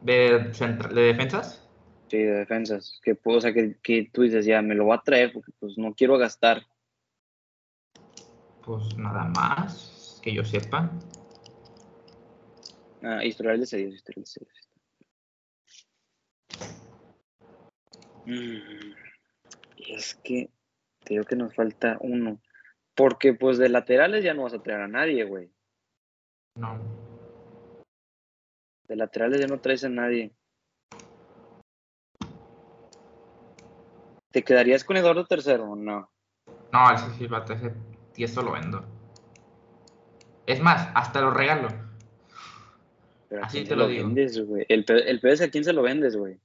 ¿De, 0.01 0.53
centra- 0.53 0.89
¿De 0.89 1.01
defensas? 1.01 1.67
Sí, 2.09 2.17
de 2.17 2.31
defensas. 2.31 2.99
Que, 3.03 3.15
puedo- 3.15 3.37
o 3.37 3.41
sea, 3.41 3.53
que, 3.53 3.77
que 3.81 4.09
tú 4.11 4.21
dices, 4.23 4.45
ya, 4.45 4.61
me 4.61 4.75
lo 4.75 4.85
voy 4.85 4.97
a 4.97 5.01
traer 5.01 5.31
porque 5.33 5.51
pues 5.59 5.77
no 5.77 5.93
quiero 5.93 6.17
gastar. 6.17 6.63
Pues 8.65 8.95
nada 8.97 9.23
más 9.25 10.19
que 10.21 10.33
yo 10.33 10.43
sepa. 10.45 10.91
Ah, 13.01 13.23
historial 13.25 13.59
de 13.59 13.65
cedidos, 13.65 13.95
historial 13.95 14.23
de 14.23 14.29
cedidos. 14.31 14.69
Mm, 18.25 18.93
es 19.89 20.15
que 20.15 20.49
te 21.03 21.15
digo 21.15 21.25
que 21.25 21.35
nos 21.35 21.53
falta 21.53 21.97
uno. 21.99 22.39
Porque 22.95 23.33
pues 23.33 23.57
de 23.57 23.69
laterales 23.69 24.23
ya 24.23 24.33
no 24.33 24.43
vas 24.43 24.53
a 24.53 24.61
traer 24.61 24.81
a 24.81 24.87
nadie, 24.87 25.23
güey. 25.23 25.49
No. 26.55 26.77
De 28.87 28.95
laterales 28.95 29.39
ya 29.39 29.47
no 29.47 29.59
traes 29.59 29.83
a 29.83 29.89
nadie. 29.89 30.31
¿Te 34.31 34.43
quedarías 34.43 34.83
con 34.83 34.97
Eduardo 34.97 35.25
tercero 35.25 35.65
o 35.71 35.75
no? 35.75 36.11
No, 36.71 36.91
ese 36.91 37.11
sí, 37.11 37.27
vato, 37.27 37.53
ese 37.53 37.71
tieso 38.13 38.41
lo 38.41 38.53
vendo. 38.53 38.83
Es 40.47 40.59
más, 40.59 40.89
hasta 40.95 41.21
lo 41.21 41.31
regalo. 41.31 41.69
Pero 43.29 43.43
¿a 43.43 43.45
Así 43.45 43.61
te 43.61 43.69
se 43.69 43.75
lo 43.75 43.87
digo. 43.87 44.07
vendes? 44.07 44.35
El, 44.69 44.85
pe- 44.85 45.09
el 45.09 45.19
peor 45.19 45.33
es 45.33 45.41
a 45.41 45.49
quién 45.49 45.63
se 45.63 45.73
lo 45.73 45.83
vendes, 45.83 46.15
güey. 46.15 46.39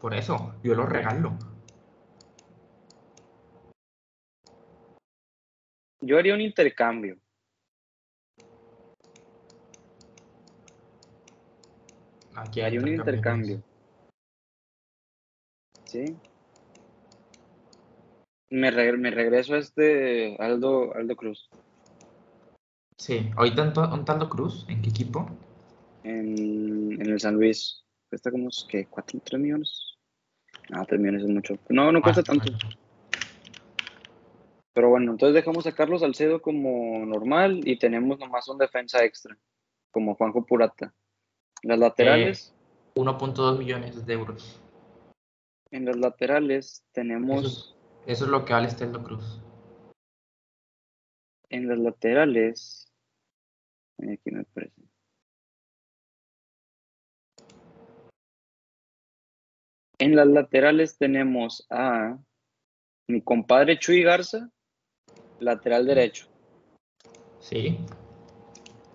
Por 0.00 0.14
eso, 0.14 0.54
yo 0.62 0.74
lo 0.74 0.86
regalo. 0.86 1.36
Yo 6.00 6.18
haría 6.18 6.34
un 6.34 6.40
intercambio. 6.40 7.19
Aquí 12.34 12.60
Haría 12.60 12.80
un 12.80 12.88
intercambio. 12.88 13.62
¿Sí? 15.84 16.16
Me, 18.50 18.70
re- 18.70 18.96
me 18.96 19.10
regreso 19.10 19.54
a 19.54 19.58
este 19.58 20.36
Aldo, 20.38 20.94
Aldo 20.94 21.16
Cruz 21.16 21.48
Sí, 22.96 23.30
ahorita 23.36 23.62
un, 23.62 23.72
to- 23.72 23.88
un 23.94 24.04
Taldo 24.04 24.28
Cruz, 24.28 24.66
¿en 24.68 24.82
qué 24.82 24.90
equipo? 24.90 25.26
en, 26.02 27.00
en 27.00 27.06
el 27.06 27.20
San 27.20 27.34
Luis. 27.34 27.82
Cuesta 28.08 28.30
como, 28.30 28.48
¿qué? 28.68 28.86
¿Cuatro, 28.86 29.18
tres 29.24 29.40
millones? 29.40 29.96
No, 30.68 30.84
tres 30.84 31.00
millones 31.00 31.22
es 31.24 31.30
mucho. 31.30 31.58
No, 31.68 31.90
no 31.92 32.02
cuesta 32.02 32.22
tanto. 32.22 32.52
Pero 34.74 34.90
bueno, 34.90 35.12
entonces 35.12 35.34
dejamos 35.34 35.66
a 35.66 35.72
Carlos 35.72 36.00
Salcedo 36.02 36.42
como 36.42 37.04
normal 37.06 37.60
y 37.64 37.78
tenemos 37.78 38.18
nomás 38.18 38.48
un 38.48 38.58
defensa 38.58 39.02
extra, 39.04 39.36
como 39.90 40.14
Juanjo 40.14 40.44
Purata. 40.44 40.92
Las 41.62 41.78
laterales, 41.78 42.54
1.2 42.94 43.58
millones 43.58 44.06
de 44.06 44.12
euros. 44.14 44.60
en 45.70 45.84
las 45.84 45.96
laterales 45.96 46.84
tenemos, 46.92 47.76
Eso 48.06 48.24
es 48.24 48.30
lo 48.30 48.44
que 48.44 48.52
vale 48.52 48.68
este 48.68 48.84
Taldo 48.86 49.02
Cruz. 49.02 49.40
en 51.50 51.68
las 51.68 51.78
laterales, 51.78 52.92
aquí 53.98 54.30
me 54.30 54.44
parece. 54.44 54.82
En 59.98 60.16
las 60.16 60.28
laterales 60.28 60.96
tenemos 60.96 61.66
a 61.68 62.18
mi 63.06 63.20
compadre 63.20 63.78
Chuy 63.78 64.02
Garza, 64.02 64.50
lateral 65.40 65.84
derecho. 65.84 66.26
Sí, 67.40 67.78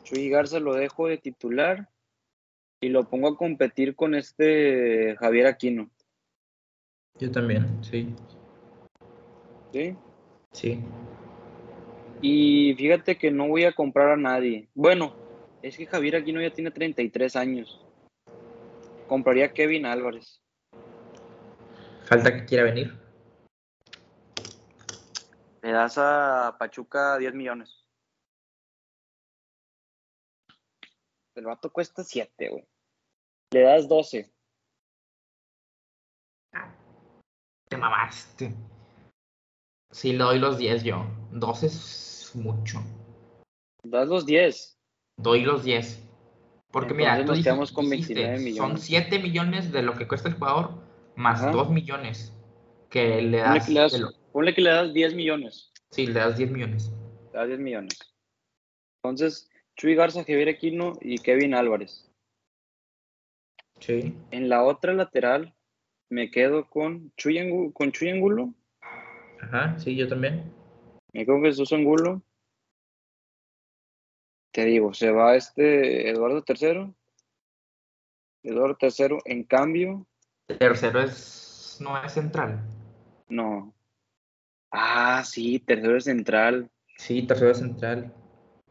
Chuy 0.03 0.29
Garza 0.29 0.59
lo 0.59 0.73
dejo 0.73 1.07
de 1.07 1.17
titular 1.17 1.89
y 2.85 2.89
lo 2.89 3.09
pongo 3.09 3.29
a 3.29 3.35
competir 3.35 3.95
con 3.95 4.13
este 4.13 5.15
Javier 5.17 5.47
Aquino. 5.47 5.89
yo 7.19 7.31
también, 7.31 7.83
sí. 7.83 8.13
¿sí? 9.73 9.97
Sí. 10.51 10.83
Y 12.21 12.75
fíjate 12.75 13.17
que 13.17 13.31
no 13.31 13.47
voy 13.47 13.63
a 13.63 13.73
comprar 13.73 14.11
a 14.11 14.17
nadie. 14.17 14.69
Bueno, 14.75 15.15
es 15.63 15.77
que 15.77 15.87
Javier 15.87 16.17
Aquino 16.17 16.39
ya 16.39 16.53
tiene 16.53 16.69
33 16.69 17.35
años. 17.35 17.83
Compraría 19.07 19.45
a 19.45 19.53
Kevin 19.53 19.87
Álvarez. 19.87 20.43
Falta 22.03 22.35
que 22.35 22.45
quiera 22.45 22.65
venir. 22.65 22.93
Le 25.63 25.71
das 25.71 25.97
a 25.97 26.55
Pachuca 26.59 27.17
10 27.17 27.33
millones. 27.33 27.83
El 31.33 31.45
vato 31.45 31.71
cuesta 31.71 32.03
7, 32.03 32.49
güey. 32.49 32.74
Le 33.55 33.61
das 33.61 33.87
12. 33.87 34.29
Te 37.69 37.77
mamaste. 37.77 38.53
Sí, 39.93 40.11
le 40.11 40.17
doy 40.25 40.39
los 40.39 40.57
10 40.57 40.83
yo. 40.83 41.05
12 41.31 41.67
es 41.67 42.31
mucho. 42.35 42.79
Das 43.83 44.09
los 44.09 44.25
10. 44.25 44.77
Doy 45.17 45.43
los 45.43 45.63
10. 45.63 46.01
Porque 46.69 46.93
mira, 46.93 47.17
Entonces 47.17 47.25
tú 47.27 47.31
nos 47.37 47.43
quedamos 47.45 47.71
con 47.71 47.89
dijiste, 47.89 48.13
29 48.15 48.37
son 48.37 48.43
millones. 48.73 48.81
7 48.83 49.19
millones 49.19 49.71
de 49.71 49.81
lo 49.83 49.93
que 49.93 50.05
cuesta 50.05 50.27
el 50.27 50.35
jugador 50.35 50.71
más 51.15 51.41
Ajá. 51.41 51.51
2 51.51 51.69
millones 51.69 52.33
que 52.89 53.21
le 53.21 53.37
Ponle 53.41 53.59
das. 53.59 53.65
que, 53.67 53.71
le 53.71 53.79
das, 53.79 53.93
lo- 53.99 54.11
ponle 54.33 54.53
que 54.53 54.61
le 54.61 54.69
das 54.71 54.93
10 54.93 55.15
millones. 55.15 55.71
sí, 55.91 56.07
le 56.07 56.19
das 56.19 56.35
10 56.35 56.51
millones. 56.51 56.91
Le 57.31 57.39
das 57.39 57.47
10 57.47 57.59
millones. 57.61 57.97
Entonces, 59.01 59.49
Chuy 59.77 59.95
Garza, 59.95 60.25
Javier 60.25 60.49
Aquino 60.49 60.97
y 60.99 61.17
Kevin 61.19 61.53
Álvarez. 61.53 62.11
Sí. 63.79 64.15
En 64.31 64.49
la 64.49 64.63
otra 64.63 64.93
lateral 64.93 65.53
me 66.09 66.31
quedo 66.31 66.67
con 66.69 67.11
Chuy, 67.17 67.37
Angu- 67.39 67.73
con 67.73 67.91
Chuy 67.91 68.09
Angulo. 68.09 68.53
Ajá, 69.41 69.77
sí, 69.79 69.95
yo 69.95 70.07
también. 70.07 70.51
Me 71.13 71.25
quedo 71.25 71.35
con 71.35 71.45
Jesús 71.45 71.71
Angulo. 71.73 72.21
Te 74.51 74.65
digo, 74.65 74.93
se 74.93 75.11
va 75.11 75.35
este 75.35 76.09
Eduardo 76.09 76.43
III. 76.47 76.93
Eduardo 78.43 78.77
III, 78.79 79.17
en 79.25 79.43
cambio, 79.43 80.05
Tercero 80.59 81.01
es. 81.01 81.77
No 81.81 82.01
es 82.03 82.13
central. 82.13 82.61
no. 83.27 83.73
Ah, 84.71 85.23
sí, 85.25 85.59
tercero 85.59 85.95
es 85.97 86.03
central. 86.03 86.69
Sí, 86.97 87.23
tercero 87.25 87.51
es 87.51 87.59
central. 87.59 88.13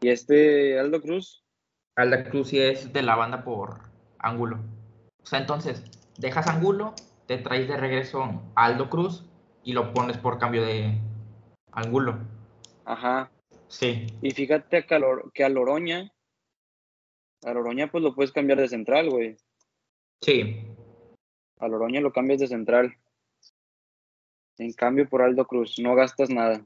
Y 0.01 0.09
este 0.09 0.79
Aldo 0.79 1.01
Cruz, 1.01 1.43
Alda 1.95 2.23
Cruz 2.29 2.49
sí 2.49 2.59
es 2.59 2.91
de 2.93 3.01
la 3.01 3.15
banda 3.15 3.43
por 3.43 3.79
ángulo. 4.19 4.59
O 5.25 5.27
sea, 5.27 5.39
entonces, 5.39 5.83
dejas 6.19 6.45
ángulo, 6.47 6.93
te 7.25 7.39
traes 7.39 7.67
de 7.67 7.77
regreso 7.77 8.21
a 8.55 8.65
Aldo 8.65 8.91
Cruz 8.91 9.25
y 9.63 9.73
lo 9.73 9.91
pones 9.91 10.17
por 10.19 10.37
cambio 10.37 10.63
de 10.63 10.99
ángulo. 11.71 12.19
ajá. 12.85 13.31
Sí, 13.67 14.05
Y 14.21 14.29
fíjate 14.31 14.85
que 14.85 14.93
a, 14.95 14.99
Lor- 14.99 15.31
que 15.33 15.43
a 15.43 15.49
Loroña, 15.49 16.13
a 17.43 17.51
Loroña 17.53 17.87
pues 17.91 18.03
lo 18.03 18.13
puedes 18.13 18.31
cambiar 18.31 18.59
de 18.59 18.67
central, 18.69 19.09
güey. 19.09 19.35
sí. 20.21 20.61
A 21.59 21.67
Loroña 21.67 21.99
lo 22.01 22.13
cambias 22.13 22.39
de 22.41 22.47
central. 22.47 22.95
En 24.59 24.71
cambio 24.73 25.09
por 25.09 25.23
Aldo 25.23 25.45
Cruz, 25.47 25.79
no 25.79 25.95
gastas 25.95 26.29
nada. 26.29 26.63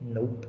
Nope. 0.00 0.46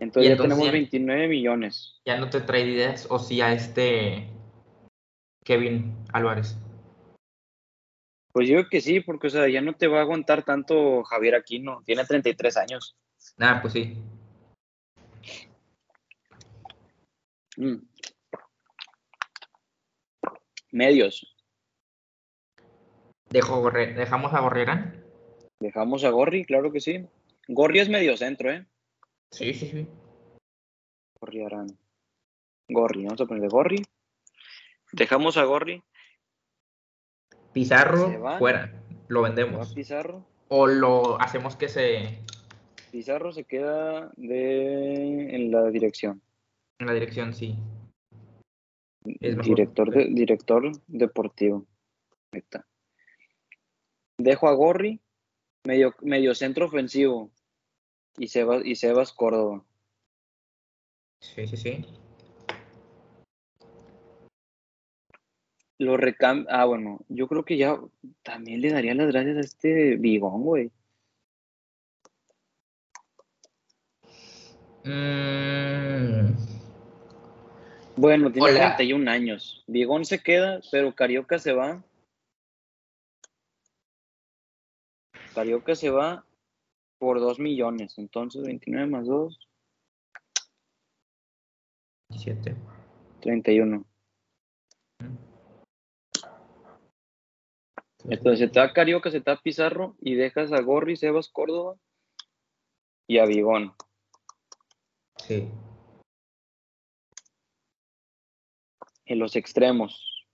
Entonces, 0.00 0.36
ya 0.36 0.42
tenemos 0.42 0.66
ya- 0.66 0.72
29 0.72 1.28
millones. 1.28 2.00
Ya 2.04 2.18
no 2.18 2.28
te 2.28 2.40
trae 2.42 2.66
ideas 2.66 3.06
o 3.10 3.18
si 3.18 3.40
a 3.40 3.52
este 3.54 4.28
Kevin 5.48 5.96
Álvarez. 6.12 6.58
Pues 8.32 8.46
yo 8.46 8.56
creo 8.56 8.68
que 8.68 8.82
sí, 8.82 9.00
porque 9.00 9.28
o 9.28 9.30
sea, 9.30 9.48
ya 9.48 9.62
no 9.62 9.72
te 9.72 9.86
va 9.86 10.00
a 10.00 10.02
aguantar 10.02 10.44
tanto 10.44 11.02
Javier 11.04 11.36
Aquino. 11.36 11.82
Tiene 11.86 12.04
33 12.04 12.54
años. 12.58 12.94
Ah, 13.38 13.58
pues 13.62 13.72
sí. 13.72 13.96
Mm. 17.56 17.78
Medios. 20.70 21.34
Dejo 23.30 23.70
dejamos 23.70 24.34
a 24.34 24.40
Gorrerán. 24.40 25.02
Dejamos 25.60 26.04
a 26.04 26.10
Gorri, 26.10 26.44
claro 26.44 26.70
que 26.70 26.80
sí. 26.80 27.06
Gorri 27.48 27.80
es 27.80 27.88
medio 27.88 28.18
centro, 28.18 28.52
¿eh? 28.52 28.66
Sí, 29.30 29.54
sí, 29.54 29.66
sí. 29.70 29.88
Gorri 31.18 31.42
Arán. 31.42 31.78
Gorri, 32.68 33.04
vamos 33.06 33.22
a 33.22 33.24
ponerle 33.24 33.48
Gorri. 33.48 33.82
Dejamos 34.92 35.36
a 35.36 35.44
Gorri. 35.44 35.82
Pizarro 37.52 38.20
va. 38.22 38.38
fuera. 38.38 38.72
Lo 39.08 39.20
Se 39.20 39.22
va 39.22 39.28
vendemos. 39.28 39.72
Pizarro. 39.74 40.24
O 40.48 40.66
lo 40.66 41.20
hacemos 41.20 41.56
que 41.56 41.68
se 41.68 42.22
Pizarro 42.90 43.32
se 43.32 43.44
queda 43.44 44.10
de... 44.16 45.34
en 45.34 45.50
la 45.50 45.68
dirección. 45.70 46.22
en 46.78 46.86
la 46.86 46.94
dirección, 46.94 47.34
sí. 47.34 47.56
Es. 49.20 49.36
Director, 49.38 49.90
de- 49.90 50.08
director 50.10 50.70
deportivo. 50.86 51.66
Ahí 52.32 52.40
está. 52.40 52.66
Dejo 54.18 54.48
a 54.48 54.52
Gorri, 54.54 55.00
medio, 55.66 55.94
medio 56.02 56.34
centro 56.34 56.66
ofensivo. 56.66 57.30
Y 58.16 58.28
Sebas, 58.28 58.64
y 58.64 58.74
Sebas 58.74 59.12
Córdoba. 59.12 59.64
Sí, 61.22 61.46
sí, 61.46 61.56
sí. 61.56 61.84
Lo 65.78 65.96
recam 65.96 66.44
Ah, 66.48 66.64
bueno, 66.64 67.00
yo 67.08 67.28
creo 67.28 67.44
que 67.44 67.56
ya 67.56 67.78
también 68.22 68.60
le 68.60 68.72
daría 68.72 68.94
las 68.94 69.08
gracias 69.08 69.36
a 69.36 69.40
este 69.40 69.96
Bigón, 69.96 70.42
güey. 70.42 70.72
Mm, 74.84 76.34
Bueno, 77.96 78.30
tiene 78.30 78.50
Hola. 78.50 78.76
31 78.76 79.08
años. 79.08 79.64
Bigón 79.66 80.04
se 80.04 80.22
queda, 80.22 80.60
pero 80.70 80.94
Carioca 80.94 81.38
se 81.38 81.52
va. 81.52 81.82
Carioca 85.34 85.74
se 85.74 85.90
va 85.90 86.24
por 86.98 87.18
2 87.18 87.40
millones. 87.40 87.98
Entonces, 87.98 88.42
29 88.44 88.86
más 88.86 89.06
2, 89.06 89.48
17. 92.10 92.56
31. 93.20 93.84
Entonces 98.10 98.38
se 98.38 98.48
te 98.48 98.58
da 98.58 98.72
Carioca, 98.72 99.10
se 99.10 99.20
te 99.20 99.30
da 99.30 99.40
Pizarro 99.40 99.94
y 100.00 100.14
dejas 100.14 100.50
a 100.52 100.62
Gorri, 100.62 100.96
Sebas 100.96 101.28
Córdoba 101.28 101.76
y 103.06 103.18
a 103.18 103.26
Vigón. 103.26 103.74
Sí. 105.18 105.46
En 109.04 109.18
los 109.18 109.36
extremos. 109.36 110.26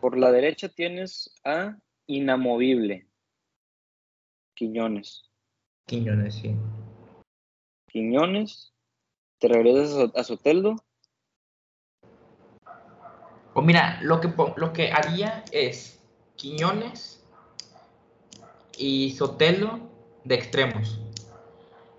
Por 0.00 0.18
la 0.18 0.30
derecha 0.30 0.68
tienes 0.68 1.34
a 1.44 1.78
Inamovible. 2.06 3.06
Quiñones. 4.54 5.30
Quiñones, 5.86 6.34
sí. 6.34 6.54
Quiñones. 7.90 8.74
Te 9.38 9.48
regresas 9.48 10.12
a, 10.14 10.20
a 10.20 10.24
Soteldo. 10.24 10.76
O 13.60 13.62
mira, 13.62 13.98
lo 14.00 14.22
que, 14.22 14.32
lo 14.56 14.72
que 14.72 14.90
haría 14.90 15.44
es 15.52 16.00
Quiñones 16.36 17.22
y 18.78 19.10
Sotelo 19.10 19.80
de 20.24 20.34
extremos. 20.34 20.98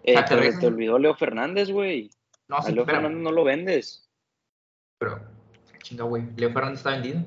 Eh, 0.04 0.14
sea, 0.14 0.26
te 0.26 0.66
olvidó 0.66 0.98
Leo 0.98 1.14
Fernández, 1.14 1.70
güey. 1.70 2.10
No, 2.48 2.58
A 2.58 2.64
sí, 2.64 2.72
Leo 2.72 2.84
pero, 2.84 2.98
Fernández 2.98 3.22
no 3.22 3.32
lo 3.32 3.44
vendes. 3.44 4.10
pero 4.98 5.22
chinga, 5.84 6.04
güey. 6.06 6.24
Leo 6.36 6.52
Fernández 6.52 6.80
está 6.80 6.90
vendido. 6.90 7.20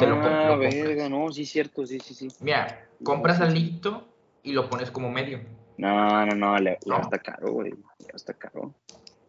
Te 0.00 0.06
lo 0.06 0.16
Ah, 0.16 0.44
lo 0.48 0.58
verga, 0.58 1.08
no, 1.08 1.32
sí, 1.32 1.46
cierto, 1.46 1.86
sí, 1.86 2.00
sí, 2.00 2.12
sí. 2.12 2.28
Mira, 2.40 2.88
compras 3.02 3.40
al. 3.40 3.54
Lito 3.54 4.06
y 4.42 4.52
lo 4.52 4.68
pones 4.68 4.90
como 4.90 5.10
medio. 5.10 5.40
No, 5.78 6.26
no, 6.26 6.34
no, 6.34 6.58
Leo, 6.58 6.76
Leo 6.84 6.98
No. 6.98 7.04
está 7.04 7.18
caro, 7.20 7.52
güey. 7.52 7.70
Leo 7.70 8.14
está 8.16 8.34
caro. 8.34 8.74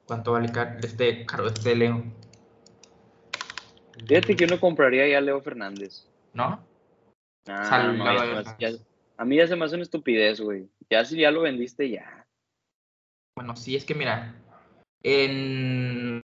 ¿Cuánto 0.05 0.33
vale 0.33 0.51
car- 0.51 0.79
este 0.83 1.25
caro 1.25 1.47
este 1.47 1.77
Leo? 1.77 2.03
Fíjate 4.07 4.35
que 4.35 4.45
yo 4.45 4.55
no 4.55 4.59
compraría 4.59 5.07
ya 5.07 5.17
a 5.17 5.21
Leo 5.21 5.41
Fernández. 5.41 6.07
¿No? 6.33 6.65
Ah, 7.47 7.63
Salgado 7.65 8.33
no, 8.35 8.41
ya 8.41 8.57
ya- 8.71 8.77
a 9.17 9.25
mí 9.25 9.35
ya 9.37 9.47
se 9.47 9.55
me 9.55 9.65
hace 9.65 9.75
una 9.75 9.83
estupidez, 9.83 10.39
güey. 10.39 10.69
Ya 10.89 11.03
si 11.03 11.17
ya 11.19 11.31
lo 11.31 11.41
vendiste, 11.41 11.89
ya. 11.89 12.25
Bueno, 13.35 13.55
sí, 13.55 13.75
es 13.75 13.85
que 13.85 13.95
mira, 13.95 14.35
en 15.03 16.21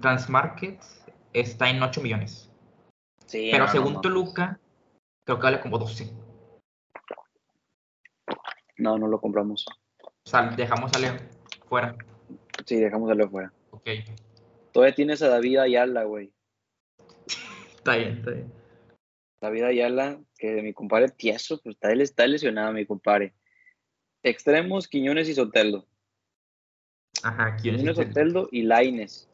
Transmarket 0.00 0.80
está 1.32 1.70
en 1.70 1.82
8 1.82 2.00
millones. 2.00 2.50
Sí, 3.26 3.48
Pero 3.50 3.64
no, 3.64 3.66
no 3.66 3.72
según 3.72 3.92
mames. 3.94 4.02
Toluca, 4.02 4.60
creo 5.24 5.38
que 5.38 5.42
vale 5.44 5.60
como 5.60 5.78
12. 5.78 6.12
No, 8.76 8.98
no 8.98 9.06
lo 9.08 9.20
compramos. 9.20 9.64
O 10.02 10.28
sea, 10.28 10.50
dejamos 10.50 10.92
a 10.94 10.98
Leo 10.98 11.16
fuera. 11.68 11.96
Sí, 12.66 12.76
dejamos 12.76 13.10
a 13.10 13.14
Leo 13.14 13.28
fuera. 13.28 13.52
Ok, 13.70 13.88
Todavía 14.72 14.94
tienes 14.94 15.22
a 15.22 15.28
David 15.28 15.58
Ayala, 15.58 16.02
güey. 16.04 16.32
Está 17.84 17.96
bien, 17.96 18.16
está 18.16 18.30
bien. 18.30 18.52
David 19.42 19.62
Ayala, 19.64 20.18
que 20.38 20.54
de 20.54 20.62
mi 20.62 20.72
compadre 20.72 21.10
tieso, 21.10 21.60
pues 21.62 21.76
está, 21.76 21.92
está 21.92 22.26
lesionado, 22.26 22.72
mi 22.72 22.86
compadre. 22.86 23.34
Extremos, 24.22 24.88
Quiñones 24.88 25.28
y 25.28 25.34
Soteldo. 25.34 25.86
Ajá, 27.22 27.56
¿quién 27.56 27.76
Quiñones, 27.76 27.98
es 27.98 28.06
Soteldo 28.06 28.48
y 28.50 28.62
Laines. 28.62 29.30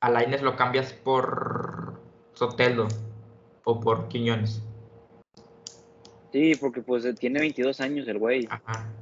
A 0.00 0.10
Lainez 0.10 0.42
lo 0.42 0.56
cambias 0.56 0.92
por 0.92 2.02
Sotelo 2.32 2.88
o 3.62 3.80
por 3.80 4.08
Quiñones. 4.08 4.60
Sí, 6.32 6.56
porque 6.56 6.82
pues 6.82 7.08
tiene 7.14 7.38
22 7.38 7.80
años 7.80 8.08
el 8.08 8.18
güey. 8.18 8.48
Ajá. 8.50 8.92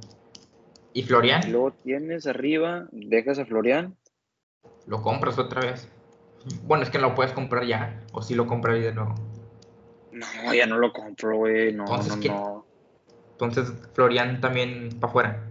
¿Y 0.93 1.01
Florian? 1.01 1.51
luego 1.51 1.73
tienes 1.83 2.27
arriba, 2.27 2.87
dejas 2.91 3.39
a 3.39 3.45
Florian. 3.47 3.97
Lo 4.85 5.01
compras 5.01 5.39
otra 5.39 5.61
vez. 5.61 5.89
Bueno, 6.63 6.83
es 6.83 6.89
que 6.89 6.97
no 6.97 7.09
lo 7.09 7.15
puedes 7.15 7.33
comprar 7.33 7.65
ya. 7.65 8.01
O 8.11 8.21
si 8.21 8.35
lo 8.35 8.47
compras 8.47 8.81
de 8.81 8.93
nuevo. 8.93 9.15
No, 10.11 10.53
ya 10.53 10.65
no 10.67 10.77
lo 10.77 10.91
compro, 10.91 11.37
güey. 11.37 11.73
No, 11.73 11.83
Entonces, 11.83 12.15
no, 12.15 12.21
¿qué? 12.21 12.29
no. 12.29 12.65
Entonces, 13.31 13.73
Florian 13.93 14.39
también 14.41 14.89
para 14.99 15.09
afuera. 15.09 15.49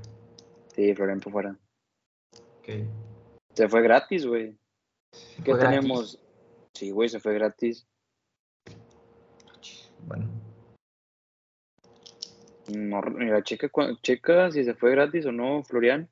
Sí, 0.75 0.95
Florian 0.95 1.21
por 1.21 1.33
fuera. 1.33 1.57
Ok. 2.59 2.87
Se 3.55 3.69
fue 3.69 3.83
gratis, 3.83 4.27
güey. 4.27 4.57
¿Qué 5.45 5.53
gratis. 5.53 5.69
tenemos? 5.69 6.19
Sí, 6.75 6.91
güey, 6.91 7.09
se 7.09 7.21
fue 7.21 7.35
gratis. 7.35 7.87
Bueno, 10.07 10.27
No, 12.69 13.03
mira, 13.03 13.43
checa, 13.43 13.71
checa 14.03 14.51
si 14.51 14.65
se 14.65 14.75
fue 14.75 14.93
gratis 14.93 15.27
o 15.27 15.33
no, 15.33 15.63
Florian. 15.63 16.09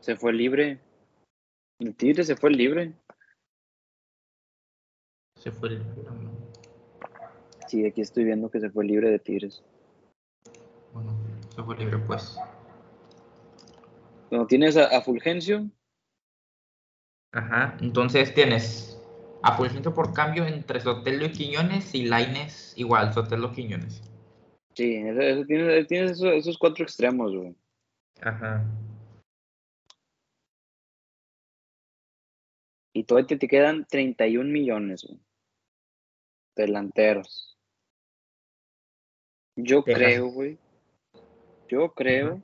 Se 0.00 0.16
fue 0.16 0.32
libre. 0.32 0.80
El 1.78 1.94
Tigre 1.94 2.24
se 2.24 2.36
fue 2.36 2.50
libre. 2.50 2.92
se 5.36 5.50
fue 5.50 5.70
el. 5.70 5.82
Sí, 7.66 7.86
aquí 7.86 8.00
estoy 8.00 8.24
viendo 8.24 8.50
que 8.50 8.60
se 8.60 8.70
fue 8.70 8.84
libre 8.84 9.10
de 9.10 9.18
Tigres. 9.18 9.62
Bueno, 10.92 11.16
se 11.54 11.62
fue 11.62 11.76
libre, 11.78 11.98
pues. 11.98 12.36
Cuando 14.28 14.46
tienes 14.46 14.76
a, 14.76 14.86
a 14.96 15.00
Fulgencio, 15.02 15.70
Ajá. 17.32 17.76
Entonces 17.80 18.34
tienes 18.34 19.00
a 19.42 19.56
Fulgencio 19.56 19.94
por 19.94 20.12
cambio 20.12 20.46
entre 20.46 20.80
Sotelo 20.80 21.24
y 21.26 21.32
Quiñones 21.32 21.94
y 21.94 22.06
Laines 22.06 22.74
igual, 22.76 23.12
Sotelo 23.14 23.52
Quiñones. 23.52 24.02
sí, 24.74 24.96
eso, 24.96 25.20
eso 25.20 25.44
tienes, 25.46 25.86
tienes 25.86 26.10
esos, 26.12 26.32
esos 26.32 26.58
cuatro 26.58 26.84
extremos, 26.84 27.34
güey. 27.34 27.54
Ajá. 28.20 28.64
Y 32.92 33.04
todavía 33.04 33.28
te, 33.28 33.36
te 33.36 33.48
quedan 33.48 33.86
31 33.86 34.50
millones, 34.50 35.04
güey. 35.04 35.20
Delanteros. 36.56 37.56
Yo 39.56 39.84
creo, 39.84 40.28
güey. 40.28 40.58
Yo 41.68 41.92
creo. 41.94 42.42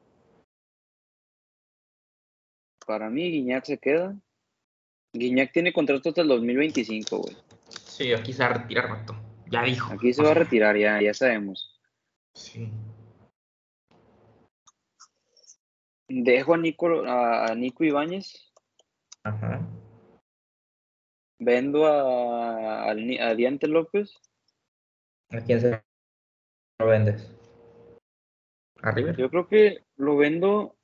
Para 2.86 3.10
mí, 3.10 3.30
Guiñac 3.30 3.64
se 3.64 3.78
queda. 3.78 4.16
Guiñac 5.12 5.52
tiene 5.52 5.72
contrato 5.72 6.10
hasta 6.10 6.22
el 6.22 6.28
2025, 6.28 7.18
güey. 7.18 7.36
Sí, 7.68 8.12
aquí 8.12 8.32
se 8.32 8.42
va 8.44 8.50
a 8.50 8.54
retirar, 8.54 8.88
rato. 8.88 9.16
Ya 9.50 9.62
dijo. 9.62 9.92
Aquí 9.92 10.12
se 10.12 10.22
va 10.22 10.30
a 10.30 10.34
retirar, 10.34 10.76
ya, 10.76 11.00
ya 11.00 11.14
sabemos. 11.14 11.80
Sí. 12.34 12.70
Dejo 16.08 16.54
a 16.54 16.58
Nico, 16.58 17.04
a, 17.04 17.46
a 17.46 17.54
Nico 17.54 17.82
Ibáñez. 17.82 18.52
Ajá. 19.24 19.66
Vendo 21.38 21.86
a, 21.86 22.92
Ni- 22.94 23.18
a 23.18 23.34
Diante 23.34 23.66
López. 23.66 24.14
¿A 25.30 25.40
quién 25.40 25.60
se 25.60 25.82
lo 26.80 26.86
vendes? 26.86 27.30
¿A 28.82 28.90
River? 28.92 29.16
Yo 29.16 29.28
creo 29.30 29.48
que 29.48 29.84
lo 29.96 30.16
vendo 30.16 30.76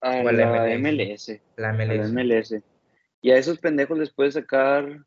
a 0.00 0.10
a 0.12 0.22
la 0.24 0.32
la 0.32 0.78
MLS. 0.78 1.40
La 1.56 1.70
a 1.70 1.72
la 1.72 1.84
MLS. 1.84 2.12
MLS. 2.12 2.62
Y 3.20 3.30
a 3.30 3.36
esos 3.36 3.58
pendejos 3.58 3.98
les 3.98 4.10
puedes 4.12 4.34
sacar 4.34 5.04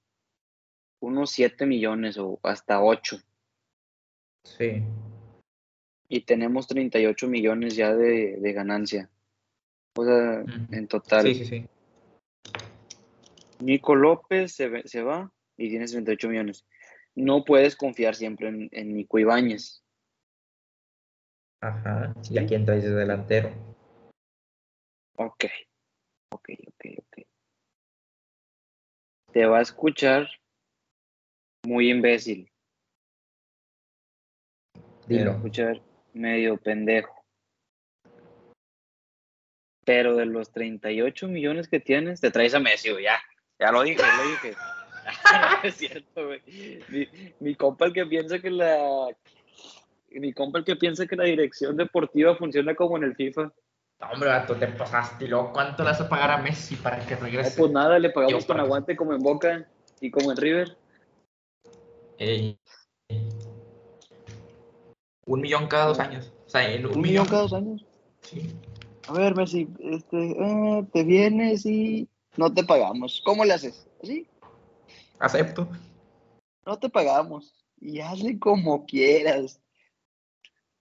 unos 1.02 1.32
7 1.32 1.66
millones 1.66 2.18
o 2.18 2.40
hasta 2.44 2.82
8. 2.82 3.18
Sí. 4.46 4.84
Y 6.08 6.22
tenemos 6.22 6.68
38 6.68 7.28
millones 7.28 7.76
ya 7.76 7.94
de, 7.94 8.38
de 8.38 8.54
ganancia. 8.54 9.10
O 9.98 10.06
sea, 10.06 10.44
en 10.72 10.88
total. 10.88 11.24
Sí, 11.24 11.36
sí, 11.36 11.46
sí. 11.46 11.68
Nico 13.60 13.96
López 13.96 14.54
se, 14.54 14.70
ve- 14.70 14.84
se 14.86 15.02
va 15.02 15.32
y 15.58 15.70
tienes 15.70 15.92
38 15.92 16.30
millones. 16.30 16.66
No 17.16 17.44
puedes 17.46 17.76
confiar 17.76 18.16
siempre 18.16 18.50
en, 18.50 18.70
en 18.72 18.94
Nico 18.94 19.20
Ibáñez. 19.20 19.82
Ajá. 21.62 22.14
¿Y 22.30 22.38
a 22.38 22.46
quién 22.46 22.66
traes 22.66 22.84
de 22.84 22.92
delantero? 22.94 23.50
Ok. 25.18 25.46
Ok, 26.32 26.50
ok, 26.68 26.86
ok. 27.00 27.26
Te 29.32 29.46
va 29.46 29.60
a 29.60 29.62
escuchar 29.62 30.28
muy 31.66 31.90
imbécil. 31.90 32.52
Te 34.74 34.82
va 34.82 34.84
a 34.84 35.08
Dilo. 35.08 35.32
escuchar 35.32 35.82
medio 36.14 36.58
pendejo. 36.58 37.24
Pero 39.86 40.16
de 40.16 40.26
los 40.26 40.52
38 40.52 41.28
millones 41.28 41.68
que 41.68 41.80
tienes, 41.80 42.20
te 42.20 42.32
traes 42.32 42.54
a 42.56 42.60
Messi, 42.60 42.90
ya. 43.02 43.20
Ya 43.60 43.72
lo 43.72 43.84
dije, 43.84 44.02
lo 44.02 44.30
dije. 44.30 44.56
No 45.06 45.64
es 45.64 45.76
cierto, 45.76 46.26
güey. 46.26 46.42
Mi, 46.90 47.08
mi 47.40 47.56
compa 47.56 47.86
el 47.86 47.94
que 47.94 48.06
piensa 48.06 48.40
que 48.40 48.50
la. 48.50 49.08
Mi 50.10 50.34
compa 50.34 50.60
el 50.60 50.66
que 50.66 50.76
piensa 50.76 51.06
que 51.06 51.16
la 51.16 51.26
dirección 51.26 51.76
deportiva 51.78 52.36
funciona 52.36 52.76
como 52.76 52.98
en 52.98 53.04
el 53.04 53.16
FIFA. 53.16 53.52
Hombre, 54.12 54.30
vato, 54.30 54.56
te 54.56 54.68
pasaste. 54.68 55.26
¿Y 55.26 55.28
luego 55.30 55.54
cuánto 55.54 55.84
le 55.84 55.90
vas 55.92 56.02
a 56.02 56.10
pagar 56.10 56.32
a 56.32 56.38
Messi 56.38 56.76
para 56.76 57.00
que 57.06 57.16
No, 57.16 57.22
regrese? 57.22 57.58
pues 57.58 57.72
nada, 57.72 57.98
le 58.00 58.10
pagamos 58.10 58.44
Yo, 58.44 58.48
con 58.48 58.60
aguante 58.60 58.96
como 58.96 59.14
en 59.14 59.22
Boca 59.22 59.68
y 60.02 60.12
como 60.12 60.32
en 60.32 60.38
River. 60.38 60.78
Ey. 62.18 62.60
Un 65.26 65.42
millón 65.42 65.68
cada 65.68 65.86
dos 65.88 66.00
años. 66.00 66.32
O 66.46 66.50
sea, 66.50 66.70
en 66.72 66.86
un, 66.86 66.96
Un 66.96 67.02
millón 67.02 67.26
cada 67.26 67.42
dos 67.44 67.54
años. 67.54 67.86
Sí. 68.22 68.54
A 69.08 69.14
ver, 69.14 69.36
Messi, 69.36 69.68
este, 69.80 70.32
eh, 70.32 70.86
te 70.92 71.04
vienes 71.04 71.66
y 71.66 72.08
no 72.38 72.54
te 72.54 72.64
pagamos. 72.64 73.22
¿Cómo 73.26 73.46
le 73.46 73.54
haces? 73.54 73.88
¿Así? 74.02 74.28
Acepto. 75.20 75.68
No 76.66 76.78
te 76.80 76.90
pagamos. 76.90 77.54
Y 77.80 78.00
hazle 78.00 78.40
como 78.40 78.86
quieras. 78.86 79.62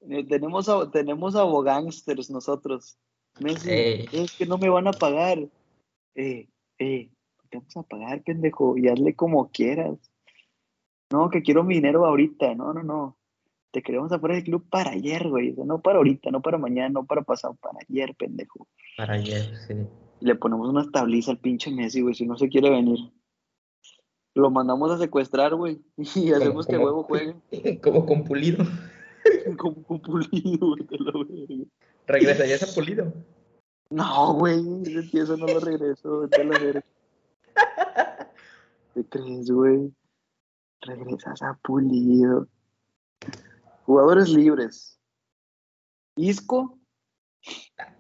Eh, 0.09 0.25
Tenemos, 0.25 0.69
a- 0.69 0.91
tenemos 0.91 1.35
abogánsters 1.35 2.31
nosotros. 2.31 2.97
Messi, 3.41 3.71
es 4.13 4.33
que 4.33 4.47
no 4.47 4.59
me 4.59 4.69
van 4.69 4.87
a 4.87 4.93
pagar. 4.93 5.39
Eh, 6.15 6.49
eh, 6.79 7.11
te 7.51 7.59
vamos 7.59 7.77
a 7.77 7.83
pagar, 7.83 8.23
pendejo, 8.23 8.77
y 8.79 8.89
hazle 8.89 9.15
como 9.17 9.51
quieras. 9.51 9.99
No, 11.11 11.31
que 11.31 11.43
quiero 11.43 11.65
mi 11.65 11.75
dinero 11.77 12.05
ahorita. 12.07 12.55
No, 12.55 12.73
no, 12.73 12.83
no. 12.83 13.17
Te 13.73 13.83
queremos 13.83 14.13
afuera 14.13 14.37
del 14.37 14.45
club 14.45 14.69
para 14.71 14.91
ayer, 14.93 15.29
güey. 15.29 15.51
O 15.51 15.55
sea, 15.57 15.65
no 15.65 15.81
para 15.81 15.99
ahorita, 15.99 16.31
no 16.31 16.41
para 16.41 16.59
mañana, 16.59 16.91
no 16.91 17.05
para 17.07 17.23
pasado, 17.23 17.55
para 17.61 17.79
ayer, 17.89 18.15
pendejo. 18.15 18.69
Para 18.97 19.15
ayer, 19.15 19.57
sí. 19.67 19.75
Le 20.25 20.35
ponemos 20.37 20.71
una 20.71 20.91
tabliza 20.91 21.33
al 21.33 21.39
pinche 21.39 21.71
Messi, 21.71 22.01
güey, 22.01 22.15
si 22.15 22.25
no 22.25 22.39
se 22.39 22.49
quiere 22.49 22.71
venir. 22.71 22.99
Lo 24.35 24.51
mandamos 24.51 24.91
a 24.91 24.97
secuestrar, 24.97 25.55
güey, 25.55 25.83
y 25.99 26.33
hacemos 26.33 26.67
que 26.67 26.77
como- 26.77 26.87
huevo 26.87 27.03
juegue 27.03 27.37
Como 27.83 28.07
con 28.07 28.25
pulido. 28.25 28.65
como 29.59 29.85
un 29.87 30.01
pulido, 30.01 30.69
güey, 30.69 30.85
te 30.87 30.99
la 30.99 31.13
verga. 31.13 31.65
¿Regresarías 32.07 32.63
a 32.63 32.75
pulido? 32.75 33.13
No, 33.91 34.33
güey, 34.33 34.63
eso 35.13 35.37
no 35.37 35.47
lo 35.47 35.61
regreso, 35.61 36.23
a 36.33 36.39
la 36.39 36.59
verga. 36.59 36.85
¿Qué 38.95 39.05
crees, 39.05 39.51
güey? 39.51 39.93
Regresas 40.81 41.43
a 41.43 41.59
pulido. 41.63 42.49
Jugadores 43.85 44.31
libres. 44.31 44.99
Isco. 46.17 46.79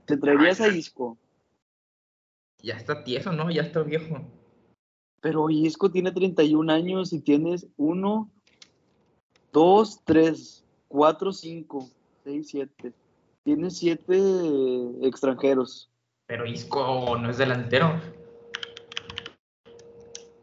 ¿Te 0.06 0.16
traerías 0.16 0.62
a 0.62 0.68
Isco? 0.68 1.18
Ya 2.64 2.76
está 2.76 3.04
tieso, 3.04 3.30
¿no? 3.30 3.50
Ya 3.50 3.60
está 3.60 3.82
viejo. 3.82 4.22
Pero 5.20 5.50
Isco 5.50 5.90
tiene 5.90 6.12
31 6.12 6.70
años 6.72 7.12
y 7.12 7.20
tienes 7.20 7.66
1, 7.76 8.30
2, 9.52 10.00
3, 10.04 10.64
4, 10.88 11.32
5, 11.32 11.90
6, 12.24 12.48
7. 12.48 12.94
Tienes 13.42 13.76
7 13.76 14.16
extranjeros. 15.02 15.90
Pero 16.26 16.46
Isco 16.46 17.18
no 17.18 17.28
es 17.28 17.36
delantero. 17.36 18.00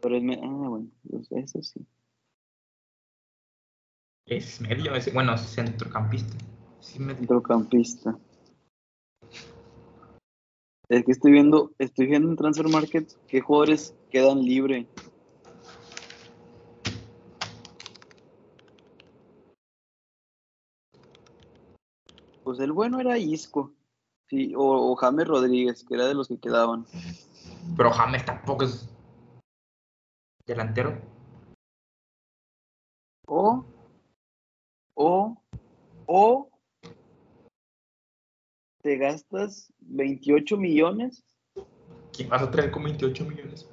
Pero 0.00 0.16
es 0.16 0.22
me- 0.22 0.40
ah, 0.40 0.68
bueno, 0.68 0.86
pues 1.10 1.26
eso 1.32 1.60
sí. 1.60 1.84
Es 4.26 4.60
medio, 4.60 4.94
es, 4.94 5.12
bueno, 5.12 5.36
centrocampista. 5.36 6.36
Sí, 6.78 7.00
medio. 7.00 7.16
Centrocampista. 7.16 8.16
Es 10.92 11.06
que 11.06 11.12
estoy 11.12 11.32
viendo, 11.32 11.72
estoy 11.78 12.06
viendo 12.06 12.28
en 12.28 12.36
Transfer 12.36 12.68
Market 12.68 13.10
qué 13.26 13.40
jugadores 13.40 13.94
quedan 14.10 14.42
libre. 14.42 14.86
Pues 22.44 22.60
el 22.60 22.72
bueno 22.72 23.00
era 23.00 23.16
Isco. 23.16 23.72
Sí, 24.28 24.52
o, 24.54 24.92
o 24.92 24.94
James 24.96 25.26
Rodríguez, 25.26 25.82
que 25.82 25.94
era 25.94 26.06
de 26.06 26.12
los 26.12 26.28
que 26.28 26.38
quedaban. 26.38 26.84
Pero 27.74 27.90
James 27.90 28.22
tampoco 28.26 28.64
es 28.64 28.86
delantero. 30.46 31.00
O, 33.26 33.64
o, 34.94 35.42
o 36.04 36.51
te 38.82 38.96
gastas 38.96 39.72
28 39.80 40.56
millones. 40.56 41.24
¿Quién 42.12 42.28
vas 42.28 42.42
a 42.42 42.50
traer 42.50 42.70
con 42.70 42.82
28 42.84 43.24
millones? 43.24 43.66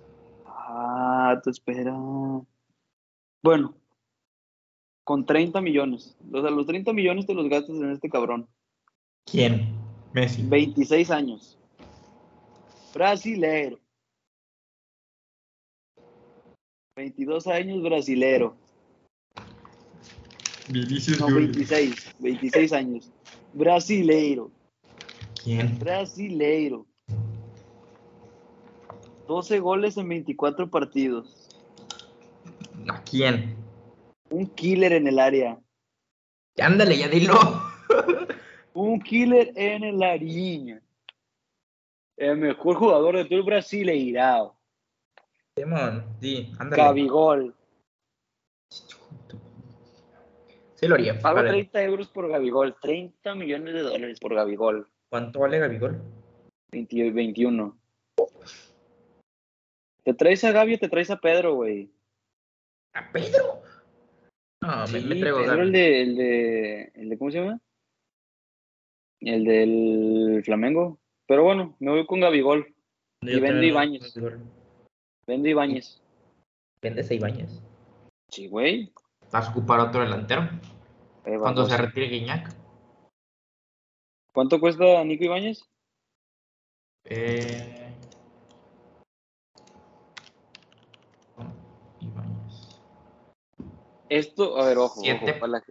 Ah, 0.46 1.40
te 1.44 1.50
espera. 1.50 1.98
Bueno, 3.42 3.76
con 5.04 5.26
30 5.26 5.60
millones. 5.62 6.16
O 6.32 6.42
sea, 6.42 6.52
los 6.52 6.66
30 6.68 6.94
millones 6.94 7.26
te 7.26 7.34
los 7.34 7.50
gastas 7.50 7.76
en 7.76 7.92
este 7.92 8.10
cabrón. 8.10 8.48
¿Quién? 9.26 9.76
Messi. 10.14 10.44
26 10.44 11.12
años. 11.12 11.58
Brasilero. 12.94 13.80
22 16.96 17.48
años 17.48 17.82
brasilero. 17.82 18.56
Vinicius 20.68 21.20
No, 21.20 21.28
Junior. 21.28 21.52
26. 21.52 22.16
26 22.20 22.74
años. 22.74 23.12
Brasileiro. 23.54 24.52
¿Quién? 25.44 25.80
Brasileiro. 25.80 26.86
12 29.28 29.60
goles 29.60 29.98
en 29.98 30.10
24 30.10 30.70
partidos. 30.70 31.50
¿A 32.90 33.04
quién? 33.04 33.56
Un 34.30 34.48
killer 34.48 34.94
en 34.94 35.08
el 35.08 35.20
área. 35.20 35.60
Ándale, 36.60 36.98
ya 36.98 37.08
dilo. 37.08 37.36
Un 38.74 39.00
killer 39.00 39.52
en 39.56 39.84
el 39.84 40.04
área. 40.04 40.82
El 42.18 42.38
mejor 42.38 42.76
jugador 42.76 43.18
de 43.18 43.26
todo 43.26 43.40
el 43.40 43.46
Brasileirao. 43.46 44.58
Simón, 45.56 46.06
sí, 46.22 46.52
ándale. 46.58 46.84
Gabigol. 46.84 47.56
Sí 50.76 50.88
lo 50.88 50.96
haría. 50.96 51.20
Pago 51.20 51.38
Vale. 51.38 51.50
30 51.50 51.84
euros 51.84 52.08
por 52.08 52.30
Gabigol. 52.30 52.76
30 52.82 53.36
millones 53.36 53.74
de 53.74 53.82
dólares 53.82 54.20
por 54.20 54.34
Gabigol. 54.34 54.90
¿Cuánto 55.10 55.40
vale 55.40 55.60
Gabigol? 55.60 56.02
20 56.72 57.12
21. 57.12 57.78
¿Te 60.04 60.14
traes 60.14 60.44
a 60.44 60.52
Gabi 60.52 60.76
o 60.76 60.80
te 60.80 60.90
traes 60.90 61.10
a 61.12 61.20
Pedro, 61.20 61.56
güey? 61.56 61.92
¿A 62.94 63.12
Pedro? 63.12 63.62
No, 64.62 64.82
me, 64.82 64.88
Sí, 64.88 65.08
me 65.08 65.16
traigo 65.16 65.40
a 65.40 65.42
Pedro, 65.42 65.56
Gabi. 65.58 65.68
el 65.68 65.72
de, 65.72 66.02
el 66.02 66.16
de, 66.16 66.92
el 66.96 67.10
de, 67.10 67.18
¿cómo 67.18 67.32
se 67.32 67.40
llama? 67.40 67.60
El 69.22 69.44
del 69.44 70.42
Flamengo. 70.46 71.00
Pero 71.28 71.44
bueno, 71.44 71.76
me 71.80 71.92
voy 71.92 72.06
con 72.06 72.20
Gabigol. 72.20 72.74
Yo 73.22 73.32
y 73.38 73.40
vendo. 73.40 73.56
Gabigol. 73.74 74.40
Vendo 75.28 75.48
Ibáñez. 75.50 76.02
Vendes 76.82 77.12
a 77.12 77.14
Ibáñez. 77.14 77.62
Sí, 78.30 78.48
güey. 78.48 78.92
Vas 79.32 79.48
a 79.48 79.52
ocupar 79.52 79.80
otro 79.80 80.02
delantero. 80.02 80.50
Eh, 81.26 81.38
Cuando 81.38 81.66
se 81.66 81.78
retire 81.78 82.08
Guiñac. 82.08 82.56
¿Cuánto 84.34 84.60
cuesta 84.60 85.04
Nico 85.04 85.24
Ibáñez? 85.26 85.64
Eh... 87.06 87.94
Ibáñez. 92.00 92.80
Esto, 94.10 94.58
a 94.58 94.66
ver, 94.68 94.78
ojo, 94.78 95.02
Siete 95.02 95.32
ojo, 95.32 95.40
para 95.40 95.52
la- 95.54 95.64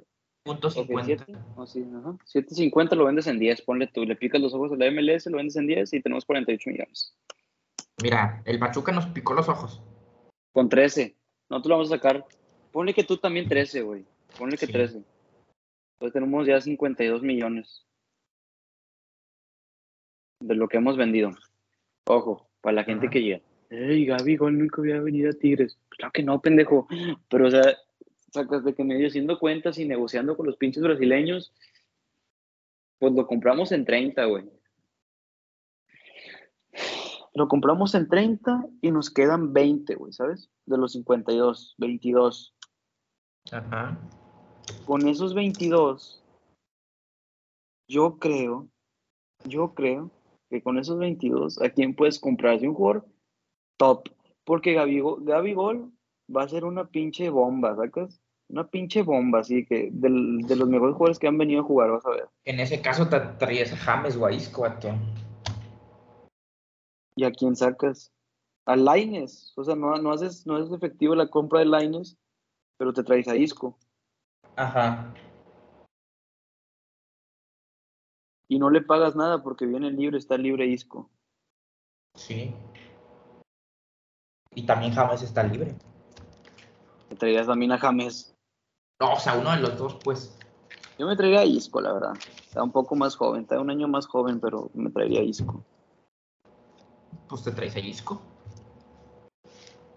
Punto 0.44 0.68
ok, 0.68 0.75
50. 0.75 1.05
siete, 1.05 1.37
oh, 1.57 1.66
sí, 1.66 1.85
ajá. 1.94 2.16
7.50 2.25 2.94
lo 2.97 3.05
vendes 3.05 3.27
en 3.27 3.38
10, 3.38 3.61
ponle 3.62 3.87
tú, 3.88 4.05
le 4.05 4.16
picas 4.16 4.40
los 4.40 4.55
ojos 4.55 4.73
a 4.73 4.77
la 4.77 4.87
MLS, 4.90 5.27
lo 5.27 5.37
vendes 5.37 5.57
en 5.57 5.66
10 5.66 5.92
y 5.92 6.01
tenemos 6.01 6.25
48 6.25 6.71
millones. 6.71 7.14
Mira, 8.03 8.40
el 8.47 8.59
Pachuca 8.59 8.92
nos 8.92 9.07
picó 9.07 9.35
los 9.35 9.49
ojos. 9.49 9.83
Con 10.53 10.68
13, 10.71 11.16
no 11.51 11.61
te 11.61 11.68
lo 11.68 11.75
vamos 11.75 11.92
a 11.92 11.97
sacar. 11.97 12.25
Ponle 12.73 12.94
que 12.94 13.05
tú 13.05 13.18
también 13.18 13.47
13, 13.49 13.83
güey. 13.83 14.07
Ponle 14.38 14.57
que 14.57 14.66
Sí. 14.66 14.73
13. 14.73 15.03
Entonces 15.94 16.12
tenemos 16.14 16.47
ya 16.47 16.61
52 16.61 17.23
millones 17.23 17.85
de 20.40 20.55
lo 20.55 20.68
que 20.68 20.79
hemos 20.79 20.96
vendido. 20.96 21.31
Ojo, 22.07 22.48
para 22.61 22.77
la 22.77 22.85
gente 22.85 23.07
Ajá. 23.07 23.12
que 23.12 23.22
llega. 23.22 23.40
Ey, 23.70 24.07
Gaby, 24.07 24.37
Gol 24.37 24.59
nunca 24.59 24.81
voy 24.81 24.92
a 24.92 25.01
venir 25.01 25.29
a 25.29 25.33
Tigres. 25.33 25.79
Claro 25.90 26.12
que 26.12 26.22
no, 26.22 26.40
pendejo. 26.40 26.87
Pero, 27.29 27.48
o 27.48 27.51
sea, 27.51 27.77
sacas 28.33 28.64
de 28.64 28.74
que 28.74 28.85
medio 28.85 29.09
haciendo 29.09 29.38
cuentas 29.38 29.79
y 29.79 29.85
negociando 29.85 30.37
con 30.37 30.46
los 30.46 30.57
pinches 30.57 30.83
brasileños, 30.83 31.53
pues 32.98 33.12
lo 33.12 33.27
compramos 33.27 33.72
en 33.72 33.85
30, 33.85 34.24
güey. 34.24 34.44
Lo 37.35 37.46
compramos 37.46 37.94
en 37.94 38.09
30 38.09 38.66
y 38.81 38.90
nos 38.90 39.11
quedan 39.11 39.53
20, 39.53 39.94
güey, 39.96 40.12
¿sabes? 40.12 40.51
De 40.66 40.79
los 40.79 40.92
52, 40.92 41.74
22. 41.79 42.55
Ajá. 43.53 43.98
Con 44.87 45.07
esos 45.07 45.35
22, 45.35 46.22
yo 47.87 48.18
creo, 48.18 48.68
yo 49.44 49.74
creo 49.74 50.11
que 50.48 50.62
con 50.62 50.78
esos 50.78 50.98
22, 50.98 51.61
¿a 51.61 51.70
quién 51.70 51.94
puedes 51.94 52.18
comprarse 52.18 52.66
un 52.68 52.74
jugador 52.74 53.06
top? 53.76 54.08
Porque 54.44 54.72
Gabigol, 54.72 55.24
Gabigol 55.24 55.92
va 56.34 56.42
a 56.44 56.48
ser 56.48 56.64
una 56.64 56.87
pinche 56.87 57.30
bomba, 57.30 57.76
¿sacas? 57.76 58.20
Una 58.48 58.66
pinche 58.66 59.02
bomba, 59.02 59.40
así 59.40 59.66
que 59.66 59.90
del- 59.92 60.38
de 60.46 60.56
los 60.56 60.68
mejores 60.68 60.94
jugadores 60.94 61.18
que 61.18 61.28
han 61.28 61.37
venido 61.37 61.61
a 61.61 61.64
jugar, 61.64 61.90
vas 61.90 62.06
a 62.06 62.11
ver. 62.11 62.28
En 62.44 62.61
ese 62.61 62.80
caso 62.80 63.08
te 63.08 63.20
traías 63.38 63.72
a 63.72 63.76
James 63.76 64.16
o 64.16 64.24
a 64.24 64.32
Isco. 64.32 64.66
¿Y 67.14 67.24
a 67.24 67.30
quién 67.32 67.56
sacas? 67.56 68.11
A 68.64 68.76
Laines. 68.76 69.52
O 69.56 69.64
sea, 69.64 69.74
no, 69.74 69.96
no, 69.96 70.12
haces, 70.12 70.46
no 70.46 70.56
haces 70.56 70.72
efectivo 70.72 71.14
la 71.14 71.28
compra 71.28 71.58
de 71.61 71.66
Laines, 71.66 72.16
pero 72.78 72.92
te 72.92 73.02
traes 73.02 73.28
a 73.28 73.37
Isco. 73.37 73.76
Ajá. 74.56 75.12
Y 78.48 78.58
no 78.58 78.70
le 78.70 78.80
pagas 78.80 79.14
nada 79.14 79.42
porque 79.42 79.66
viene 79.66 79.90
libre, 79.90 80.18
está 80.18 80.38
libre 80.38 80.66
Isco. 80.66 81.11
Sí. 82.14 82.54
Y 84.54 84.66
también 84.66 84.92
James 84.92 85.22
está 85.22 85.42
libre. 85.42 85.76
Te 87.11 87.16
traerías 87.16 87.46
también 87.46 87.72
a 87.72 87.78
James. 87.78 88.34
No, 89.00 89.12
o 89.12 89.20
sea, 89.20 89.38
uno 89.38 89.52
de 89.52 89.61
los 89.61 89.78
dos, 89.78 89.98
pues. 90.02 90.38
Yo 90.98 91.06
me 91.06 91.16
traería 91.16 91.40
a 91.40 91.44
Isco, 91.44 91.80
la 91.80 91.92
verdad. 91.92 92.14
Está 92.42 92.62
un 92.62 92.72
poco 92.72 92.96
más 92.96 93.14
joven, 93.14 93.42
está 93.42 93.61
un 93.61 93.70
año 93.70 93.87
más 93.87 94.06
joven, 94.06 94.40
pero 94.40 94.70
me 94.74 94.90
traería 94.90 95.20
a 95.20 95.24
Isco. 95.24 95.64
Pues 97.28 97.44
te 97.44 97.52
traes 97.52 97.76
a 97.76 97.80
Isco. 97.80 98.20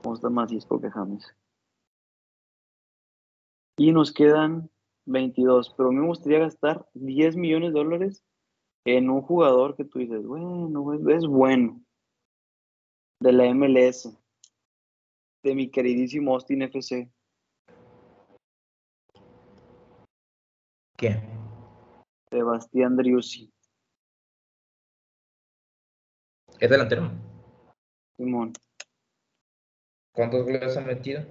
Me 0.03 0.09
gusta 0.09 0.29
más 0.29 0.51
Isco 0.51 0.79
que 0.79 0.91
James. 0.91 1.25
Y 3.77 3.91
nos 3.93 4.11
quedan 4.11 4.69
22, 5.05 5.73
pero 5.75 5.91
me 5.91 6.05
gustaría 6.05 6.39
gastar 6.39 6.87
10 6.93 7.35
millones 7.37 7.73
de 7.73 7.79
dólares 7.79 8.23
en 8.85 9.09
un 9.09 9.21
jugador 9.21 9.75
que 9.75 9.85
tú 9.85 9.99
dices, 9.99 10.25
bueno, 10.25 10.93
es, 10.93 11.01
es 11.17 11.27
bueno. 11.27 11.81
De 13.19 13.31
la 13.31 13.45
MLS. 13.53 14.17
De 15.43 15.55
mi 15.55 15.69
queridísimo 15.69 16.33
Austin 16.33 16.63
FC. 16.63 17.11
¿Qué? 20.97 21.21
Sebastián 22.29 22.95
Driussi. 22.95 23.51
¿Es 26.59 26.69
delantero? 26.69 27.11
Simón. 28.17 28.53
¿Cuántos 30.13 30.43
goles 30.43 30.77
ha 30.77 30.81
metido? 30.81 31.23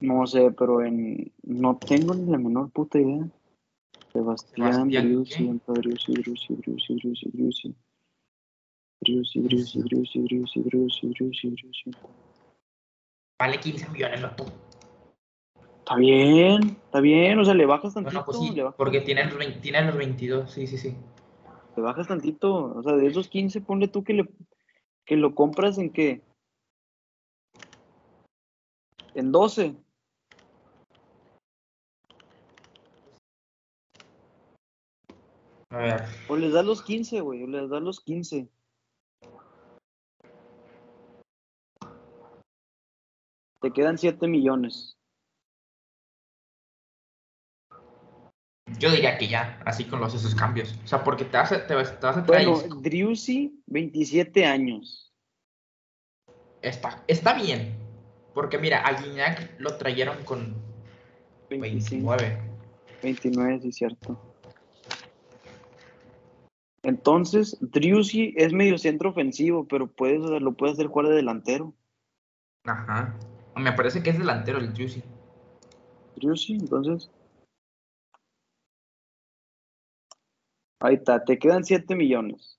No 0.00 0.26
sé, 0.26 0.50
pero 0.52 0.82
en 0.82 1.30
no 1.42 1.76
tengo 1.76 2.14
ni 2.14 2.30
la 2.30 2.38
menor 2.38 2.70
puta 2.70 2.98
idea. 2.98 3.28
Sebastián 4.12 4.72
¿Sebastián 4.72 5.04
Driussi, 5.06 5.46
entra 5.46 5.74
Driussi, 5.74 6.12
Driussi, 6.12 6.54
Driussi, 6.56 6.94
Driussi, 6.94 7.30
Driussi. 7.32 7.74
Driussi, 9.00 9.40
Driussi, 9.40 9.82
Driussi, 9.82 10.22
Driussi, 10.22 10.60
Driussi, 10.60 11.08
Driussi, 11.08 11.50
Driussi. 11.50 11.90
Vale 13.38 13.58
15 13.58 13.88
millones, 13.90 14.20
loco. 14.20 14.44
Está 15.78 15.96
bien, 15.96 16.62
está 16.84 17.00
bien, 17.00 17.38
o 17.38 17.44
sea, 17.44 17.54
le 17.54 17.66
bajas 17.66 17.94
tantito, 17.94 18.18
no, 18.18 18.24
pues 18.24 18.38
sí, 18.38 18.50
le, 18.50 18.62
bajas, 18.62 18.76
porque 18.76 19.00
tiene 19.00 19.24
los, 19.24 19.36
20 19.36 19.58
tiene 19.60 19.82
los 19.82 19.96
22, 19.96 20.50
sí, 20.50 20.66
sí, 20.66 20.78
sí. 20.78 20.94
le 21.74 21.82
bajas 21.82 22.06
tantito, 22.06 22.76
o 22.76 22.82
sea, 22.82 22.92
de 22.92 23.08
esos 23.08 23.28
15 23.28 23.60
ponle 23.62 23.88
tú 23.88 24.04
que 24.04 24.12
le 24.12 24.28
que 25.04 25.16
lo 25.16 25.34
compras 25.34 25.78
en 25.78 25.90
qué? 25.90 26.22
En 29.14 29.32
12. 29.32 29.74
A 35.70 35.78
ver, 35.78 36.04
O 36.28 36.36
les 36.36 36.52
das 36.52 36.64
los 36.64 36.82
15, 36.82 37.20
güey, 37.20 37.42
o 37.42 37.46
les 37.46 37.70
das 37.70 37.82
los 37.82 38.00
15. 38.00 38.48
Te 43.60 43.72
quedan 43.72 43.98
7 43.98 44.26
millones. 44.26 45.00
yo 48.80 48.90
diría 48.90 49.18
que 49.18 49.28
ya, 49.28 49.60
así 49.66 49.84
con 49.84 50.00
los 50.00 50.14
esos 50.14 50.34
cambios. 50.34 50.74
O 50.84 50.86
sea, 50.86 51.04
porque 51.04 51.24
te 51.24 51.36
vas 51.36 51.52
a, 51.52 51.66
te 51.66 51.74
vas, 51.74 52.00
te 52.00 52.06
vas 52.06 52.16
a 52.16 52.24
traer. 52.24 52.48
Bueno. 52.48 52.76
Driussi, 52.76 53.62
27 53.66 54.44
años. 54.46 55.12
Está, 56.62 57.04
está 57.06 57.34
bien. 57.34 57.76
Porque 58.34 58.58
mira, 58.58 58.80
a 58.80 59.00
Guiñac 59.00 59.58
lo 59.58 59.76
trajeron 59.76 60.24
con 60.24 60.54
25, 61.50 62.10
29. 62.10 62.40
29, 63.02 63.60
sí, 63.60 63.72
cierto. 63.72 64.29
Entonces, 66.82 67.58
Driussi 67.60 68.34
es 68.36 68.52
medio 68.52 68.78
centro 68.78 69.10
ofensivo, 69.10 69.66
pero 69.68 69.86
puedes, 69.86 70.20
lo 70.20 70.52
puede 70.54 70.72
hacer 70.72 70.86
jugar 70.86 71.08
de 71.08 71.16
delantero. 71.16 71.74
Ajá. 72.64 73.18
Me 73.56 73.72
parece 73.72 74.02
que 74.02 74.10
es 74.10 74.18
delantero 74.18 74.58
el 74.58 74.74
Juicy. 74.74 75.02
Driussi, 76.16 76.54
entonces. 76.54 77.10
Ahí 80.80 80.94
está, 80.94 81.22
te 81.22 81.38
quedan 81.38 81.64
7 81.64 81.94
millones. 81.94 82.58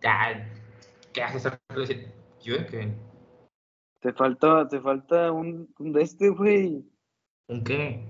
Ya, 0.00 0.50
¿qué 1.12 1.22
haces? 1.22 1.52
Yo 2.42 2.66
que. 2.66 2.94
Te 4.00 4.12
falta, 4.12 4.66
te 4.68 4.80
falta 4.80 5.32
un, 5.32 5.72
un 5.78 5.92
de 5.92 6.02
este, 6.02 6.30
güey. 6.30 6.84
¿Un 7.48 7.64
qué? 7.64 8.06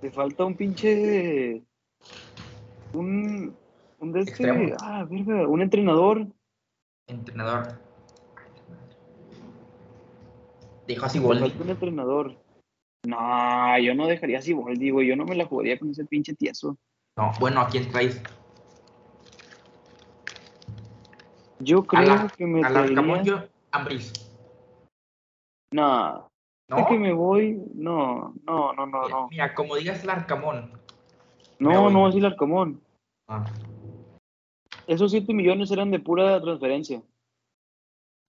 Te 0.00 0.10
falta 0.10 0.44
un 0.44 0.56
pinche. 0.56 1.64
Un. 2.92 3.56
Un 3.98 4.12
de 4.12 4.20
este. 4.20 4.74
Ah, 4.80 5.06
verga, 5.08 5.46
un 5.46 5.62
entrenador. 5.62 6.26
Entrenador. 7.06 7.78
Dijo 10.86 11.06
así 11.06 11.18
Boldi. 11.18 11.54
un 11.60 11.70
entrenador. 11.70 12.36
No, 13.06 13.78
yo 13.78 13.94
no 13.94 14.06
dejaría 14.06 14.38
así 14.38 14.52
Boldi, 14.52 14.90
güey. 14.90 15.08
Yo 15.08 15.16
no 15.16 15.24
me 15.24 15.36
la 15.36 15.46
jugaría 15.46 15.78
con 15.78 15.90
ese 15.90 16.04
pinche 16.04 16.34
tieso. 16.34 16.76
No, 17.16 17.32
bueno, 17.38 17.60
¿a 17.60 17.68
quién 17.68 17.90
traes? 17.90 18.22
Yo 21.58 21.84
creo 21.84 22.28
que 22.36 22.46
me 22.46 22.62
al 22.64 22.76
Arcamón 22.76 23.22
traería... 23.22 23.42
yo, 23.42 23.48
Ambris. 23.70 24.12
No, 25.72 26.30
¿No? 26.70 26.86
que 26.86 26.98
me 26.98 27.12
voy... 27.12 27.60
No, 27.74 28.34
no, 28.46 28.72
no, 28.72 28.86
no, 28.86 29.08
no. 29.08 29.28
Mira, 29.28 29.54
como 29.54 29.76
digas 29.76 30.02
el 30.04 30.10
Arcamón. 30.10 30.70
me 30.72 30.78
No, 31.60 31.90
no, 31.90 32.08
es 32.08 32.14
el 32.16 32.24
Arcamón. 32.24 32.82
Ah, 33.28 33.44
Esos 34.86 35.12
7 35.12 35.32
millones 35.34 35.70
eran 35.70 35.90
de 35.90 36.00
pura 36.00 36.40
transferencia. 36.40 37.02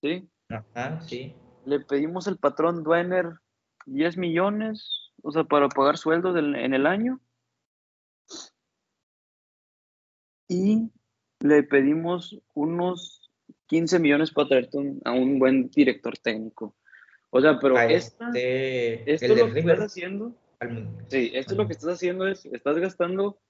¿Sí? 0.01 0.27
Ajá, 0.49 1.01
sí. 1.01 1.33
Le 1.65 1.79
pedimos 1.79 2.27
al 2.27 2.37
patrón 2.37 2.83
Duener 2.83 3.33
10 3.85 4.17
millones, 4.17 5.11
o 5.23 5.31
sea, 5.31 5.43
para 5.45 5.69
pagar 5.69 5.97
sueldos 5.97 6.35
del- 6.35 6.55
en 6.55 6.73
el 6.73 6.85
año. 6.85 7.19
Y 10.47 10.91
le 11.39 11.63
pedimos 11.63 12.37
unos 12.53 13.29
15 13.67 13.99
millones 13.99 14.31
para 14.31 14.49
traerte 14.49 14.77
un- 14.77 15.01
a 15.05 15.11
un 15.13 15.39
buen 15.39 15.69
director 15.69 16.17
técnico. 16.17 16.75
O 17.29 17.39
sea, 17.39 17.57
pero 17.59 17.77
A 17.77 17.85
esta, 17.85 18.27
este, 18.27 19.13
esto 19.13 19.35
lo 19.35 19.53
que 19.53 19.59
estás 19.61 19.79
haciendo, 19.79 20.35
al- 20.61 21.05
sí, 21.09 21.31
esto 21.33 21.53
es 21.53 21.57
lo 21.57 21.67
que 21.67 21.73
estás 21.73 21.95
haciendo 21.95 22.27
es, 22.27 22.45
estás 22.45 22.77
gastando 22.77 23.41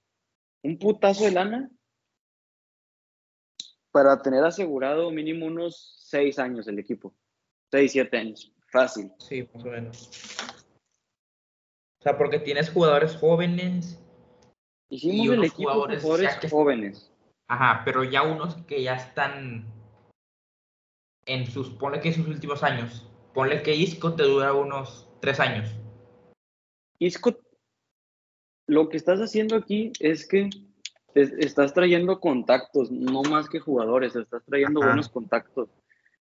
un 0.63 0.79
putazo 0.79 1.25
de 1.25 1.31
lana 1.31 1.69
para 3.91 4.21
tener 4.21 4.43
asegurado 4.43 5.11
mínimo 5.11 5.45
unos 5.45 5.95
6 6.07 6.39
años 6.39 6.67
el 6.67 6.79
equipo. 6.79 7.13
6, 7.71 7.91
7 7.91 8.17
años. 8.17 8.51
Fácil. 8.71 9.11
Sí, 9.19 9.47
más 9.53 9.63
o 9.63 9.67
menos. 9.67 10.09
O 11.99 12.03
sea, 12.03 12.17
porque 12.17 12.39
tienes 12.39 12.69
jugadores 12.71 13.15
jóvenes. 13.17 14.01
Hicimos 14.89 15.15
Y 15.15 15.21
el 15.23 15.29
unos 15.39 15.45
equipo 15.47 15.63
con 15.69 15.73
jugadores 15.73 16.01
jugadores 16.03 16.35
que- 16.37 16.49
jóvenes. 16.49 17.11
Ajá, 17.47 17.81
pero 17.83 18.03
ya 18.05 18.23
unos 18.23 18.55
que 18.65 18.81
ya 18.81 18.95
están 18.95 19.65
en 21.25 21.45
sus, 21.47 21.69
ponle 21.71 21.99
que 21.99 22.13
sus 22.13 22.27
últimos 22.27 22.63
años. 22.63 23.05
Ponle 23.33 23.61
que 23.61 23.75
Isco 23.75 24.15
te 24.15 24.23
dura 24.23 24.53
unos 24.53 25.09
tres 25.19 25.39
años. 25.41 25.69
Isco, 27.01 27.35
lo 28.67 28.87
que 28.89 28.97
estás 28.97 29.19
haciendo 29.19 29.55
aquí 29.55 29.91
es 29.99 30.27
que 30.27 30.49
es- 31.15 31.33
estás 31.33 31.73
trayendo 31.73 32.19
contactos, 32.19 32.91
no 32.91 33.23
más 33.23 33.49
que 33.49 33.59
jugadores, 33.59 34.15
estás 34.15 34.43
trayendo 34.45 34.81
Ajá. 34.81 34.89
buenos 34.89 35.09
contactos. 35.09 35.69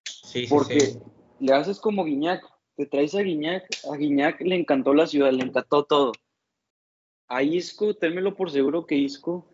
Sí, 0.04 0.46
sí, 0.46 0.46
Porque 0.48 0.80
sí. 0.80 0.98
le 1.40 1.52
haces 1.52 1.78
como 1.78 2.04
Guiñac, 2.04 2.42
te 2.76 2.86
traes 2.86 3.14
a 3.14 3.20
Guiñac, 3.20 3.68
a 3.92 3.96
Guiñac 3.96 4.40
le 4.40 4.56
encantó 4.56 4.94
la 4.94 5.06
ciudad, 5.06 5.30
le 5.32 5.44
encantó 5.44 5.84
todo. 5.84 6.12
A 7.28 7.42
Isco, 7.42 7.94
témelo 7.94 8.34
por 8.34 8.50
seguro 8.50 8.86
que 8.86 8.96
Isco 8.96 9.50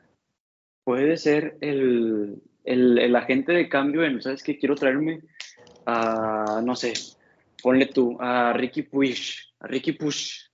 puede 0.85 1.17
ser 1.17 1.59
el, 1.61 2.41
el, 2.63 2.99
el 2.99 3.17
agente 3.17 3.53
de 3.53 3.69
cambio 3.69 4.05
en, 4.05 4.23
¿sabes 4.23 4.45
qué? 4.45 4.59
Quiero 4.59 4.77
traerme 4.77 5.23
a, 5.87 6.63
no 6.65 6.77
sé, 6.77 6.95
ponle 7.61 7.87
tú, 7.87 8.17
a 8.21 8.53
Ricky 8.53 8.83
Puig, 8.83 9.19
a 9.59 9.67
Ricky 9.67 9.93
Push, 9.93 10.47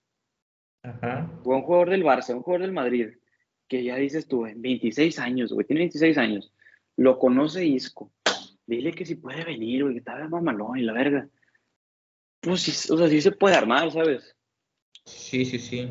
Ajá. 0.82 1.30
a 1.44 1.48
un 1.48 1.62
jugador 1.62 1.90
del 1.90 2.04
Barça, 2.04 2.34
un 2.34 2.42
jugador 2.42 2.62
del 2.62 2.72
Madrid, 2.72 3.10
que 3.68 3.84
ya 3.84 3.96
dices 3.96 4.26
tú, 4.26 4.46
en 4.46 4.60
26 4.60 5.18
años, 5.18 5.52
güey, 5.52 5.66
tiene 5.66 5.80
26 5.80 6.18
años, 6.18 6.52
lo 6.96 7.18
conoce 7.18 7.64
Isco, 7.64 8.10
dile 8.66 8.92
que 8.92 9.06
si 9.06 9.14
puede 9.14 9.44
venir, 9.44 9.82
güey, 9.84 9.94
que 9.94 9.98
está 10.00 10.28
mamalón 10.28 10.78
y 10.78 10.82
la 10.82 10.92
verga. 10.92 11.28
Pues 12.40 12.62
sí, 12.62 12.92
o 12.92 12.98
sea, 12.98 13.08
sí 13.08 13.20
se 13.20 13.32
puede 13.32 13.54
armar, 13.54 13.92
¿sabes? 13.92 14.34
Sí, 15.04 15.44
sí, 15.44 15.58
sí. 15.58 15.88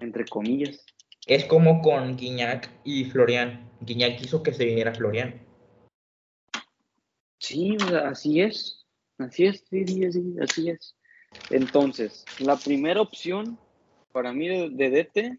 Entre 0.00 0.24
comillas. 0.24 0.84
Es 1.26 1.44
como 1.44 1.80
con 1.80 2.16
Guiñac 2.16 2.70
y 2.84 3.04
Florian. 3.04 3.70
Guiñac 3.80 4.18
quiso 4.18 4.42
que 4.42 4.52
se 4.52 4.64
viniera 4.64 4.94
Florian. 4.94 5.40
Sí, 7.38 7.76
así 8.04 8.40
es. 8.40 8.84
Así 9.18 9.46
es, 9.46 9.64
sí, 9.70 9.86
sí, 9.86 10.12
sí, 10.12 10.34
así 10.42 10.70
es. 10.70 10.96
Entonces, 11.50 12.24
la 12.40 12.56
primera 12.56 13.00
opción 13.00 13.58
para 14.14 14.32
mí 14.32 14.46
de, 14.46 14.70
de 14.70 14.90
DT, 14.90 15.38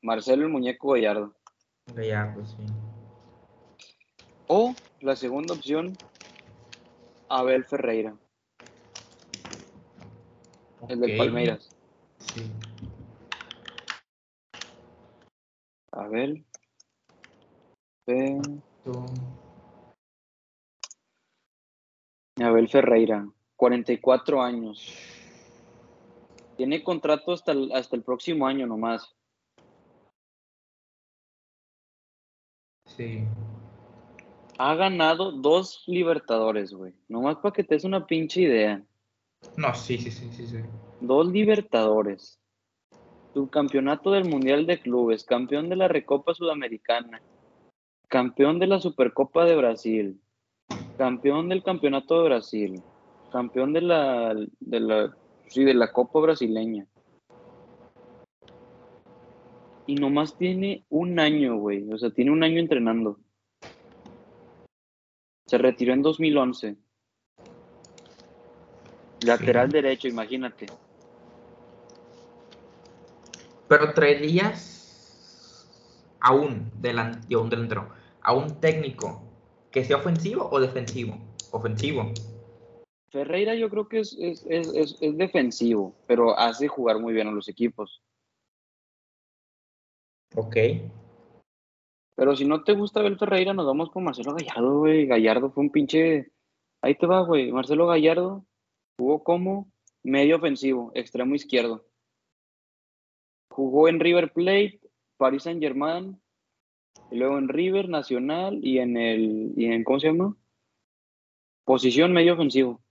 Marcelo 0.00 0.44
el 0.44 0.48
Muñeco 0.48 0.92
Gallardo. 0.92 1.34
Gallardo, 1.94 2.46
sí. 2.46 2.56
O 4.46 4.74
la 5.00 5.16
segunda 5.16 5.52
opción, 5.52 5.98
Abel 7.28 7.66
Ferreira, 7.66 8.16
el 10.88 10.98
del 11.00 11.18
Palmeiras. 11.18 11.68
Sí. 12.18 12.50
Abel. 15.92 16.42
Fe- 18.06 18.40
Abel 22.42 22.68
Ferreira, 22.70 23.28
44 23.56 24.42
años. 24.42 24.90
Tiene 26.56 26.82
contrato 26.82 27.32
hasta 27.32 27.52
el, 27.52 27.72
hasta 27.72 27.96
el 27.96 28.02
próximo 28.02 28.46
año 28.46 28.66
nomás. 28.66 29.14
Sí. 32.86 33.24
Ha 34.58 34.74
ganado 34.76 35.32
dos 35.32 35.82
Libertadores, 35.86 36.72
güey. 36.72 36.94
Nomás 37.08 37.36
para 37.36 37.52
que 37.52 37.64
te 37.64 37.74
des 37.74 37.84
una 37.84 38.06
pinche 38.06 38.42
idea. 38.42 38.84
No, 39.56 39.74
sí, 39.74 39.98
sí, 39.98 40.10
sí, 40.10 40.30
sí, 40.30 40.46
sí. 40.46 40.58
Dos 41.00 41.26
Libertadores. 41.26 42.38
Subcampeonato 43.32 44.12
del 44.12 44.28
Mundial 44.28 44.64
de 44.66 44.80
Clubes. 44.80 45.24
Campeón 45.24 45.68
de 45.68 45.76
la 45.76 45.88
Recopa 45.88 46.34
Sudamericana. 46.34 47.20
Campeón 48.08 48.60
de 48.60 48.68
la 48.68 48.78
Supercopa 48.78 49.44
de 49.44 49.56
Brasil. 49.56 50.20
Campeón 50.96 51.48
del 51.48 51.64
Campeonato 51.64 52.18
de 52.18 52.28
Brasil. 52.28 52.82
Campeón 53.32 53.72
de 53.72 53.80
la, 53.80 54.34
de 54.60 54.80
la, 54.80 55.16
sí, 55.48 55.64
de 55.64 55.74
la 55.74 55.92
Copa 55.92 56.20
Brasileña. 56.20 56.86
Y 59.86 59.96
nomás 59.96 60.36
tiene 60.36 60.84
un 60.88 61.18
año, 61.18 61.56
güey. 61.58 61.90
O 61.92 61.98
sea, 61.98 62.10
tiene 62.10 62.30
un 62.30 62.42
año 62.42 62.58
entrenando. 62.58 63.18
Se 65.46 65.58
retiró 65.58 65.92
en 65.92 66.02
2011. 66.02 66.76
Lateral 69.24 69.68
Sí. 69.68 69.72
derecho, 69.72 70.08
imagínate. 70.08 70.66
Pero 73.68 73.92
traerías 73.92 75.68
a 76.20 76.32
un 76.32 76.70
delantero, 76.80 77.42
un 77.42 77.50
delantero, 77.50 77.88
a 78.22 78.32
un 78.34 78.60
técnico 78.60 79.22
que 79.70 79.84
sea 79.84 79.96
ofensivo 79.96 80.48
o 80.50 80.60
defensivo. 80.60 81.18
Ofensivo. 81.50 82.12
Ferreira 83.14 83.54
yo 83.54 83.70
creo 83.70 83.88
que 83.88 84.00
es, 84.00 84.16
es, 84.18 84.44
es, 84.48 84.98
es- 85.00 85.16
defensivo, 85.16 85.94
pero 86.08 86.36
hace 86.36 86.66
jugar 86.66 86.98
muy 86.98 87.14
bien 87.14 87.28
a 87.28 87.30
los 87.30 87.48
equipos. 87.48 88.02
Ok. 90.34 90.56
Pero 92.16 92.34
si 92.34 92.44
no 92.44 92.64
te 92.64 92.72
gusta 92.72 93.02
ver 93.02 93.16
Ferreira, 93.16 93.54
nos 93.54 93.66
vamos 93.66 93.90
con 93.92 94.02
Marcelo 94.02 94.34
Gallardo, 94.34 94.80
güey. 94.80 95.06
Gallardo 95.06 95.52
fue 95.52 95.62
un 95.62 95.70
pinche. 95.70 96.32
Ahí 96.82 96.96
te 96.96 97.06
va, 97.06 97.20
güey. 97.20 97.52
Marcelo 97.52 97.86
Gallardo 97.86 98.44
jugó 98.98 99.22
como 99.22 99.70
medio 100.02 100.34
ofensivo, 100.36 100.90
extremo 100.94 101.36
izquierdo. 101.36 101.86
Jugó 103.52 103.88
en 103.88 104.00
River 104.00 104.32
Plate, 104.32 104.80
Paris 105.18 105.44
Saint 105.44 105.62
Germain, 105.62 106.20
y 107.12 107.16
luego 107.16 107.38
en 107.38 107.48
River 107.48 107.88
Nacional 107.88 108.58
y 108.60 108.80
en 108.80 108.96
el. 108.96 109.52
Y 109.56 109.66
en, 109.66 109.84
¿Cómo 109.84 110.00
se 110.00 110.08
llama? 110.08 110.36
Posición 111.64 112.12
medio 112.12 112.34
ofensivo. 112.34 112.83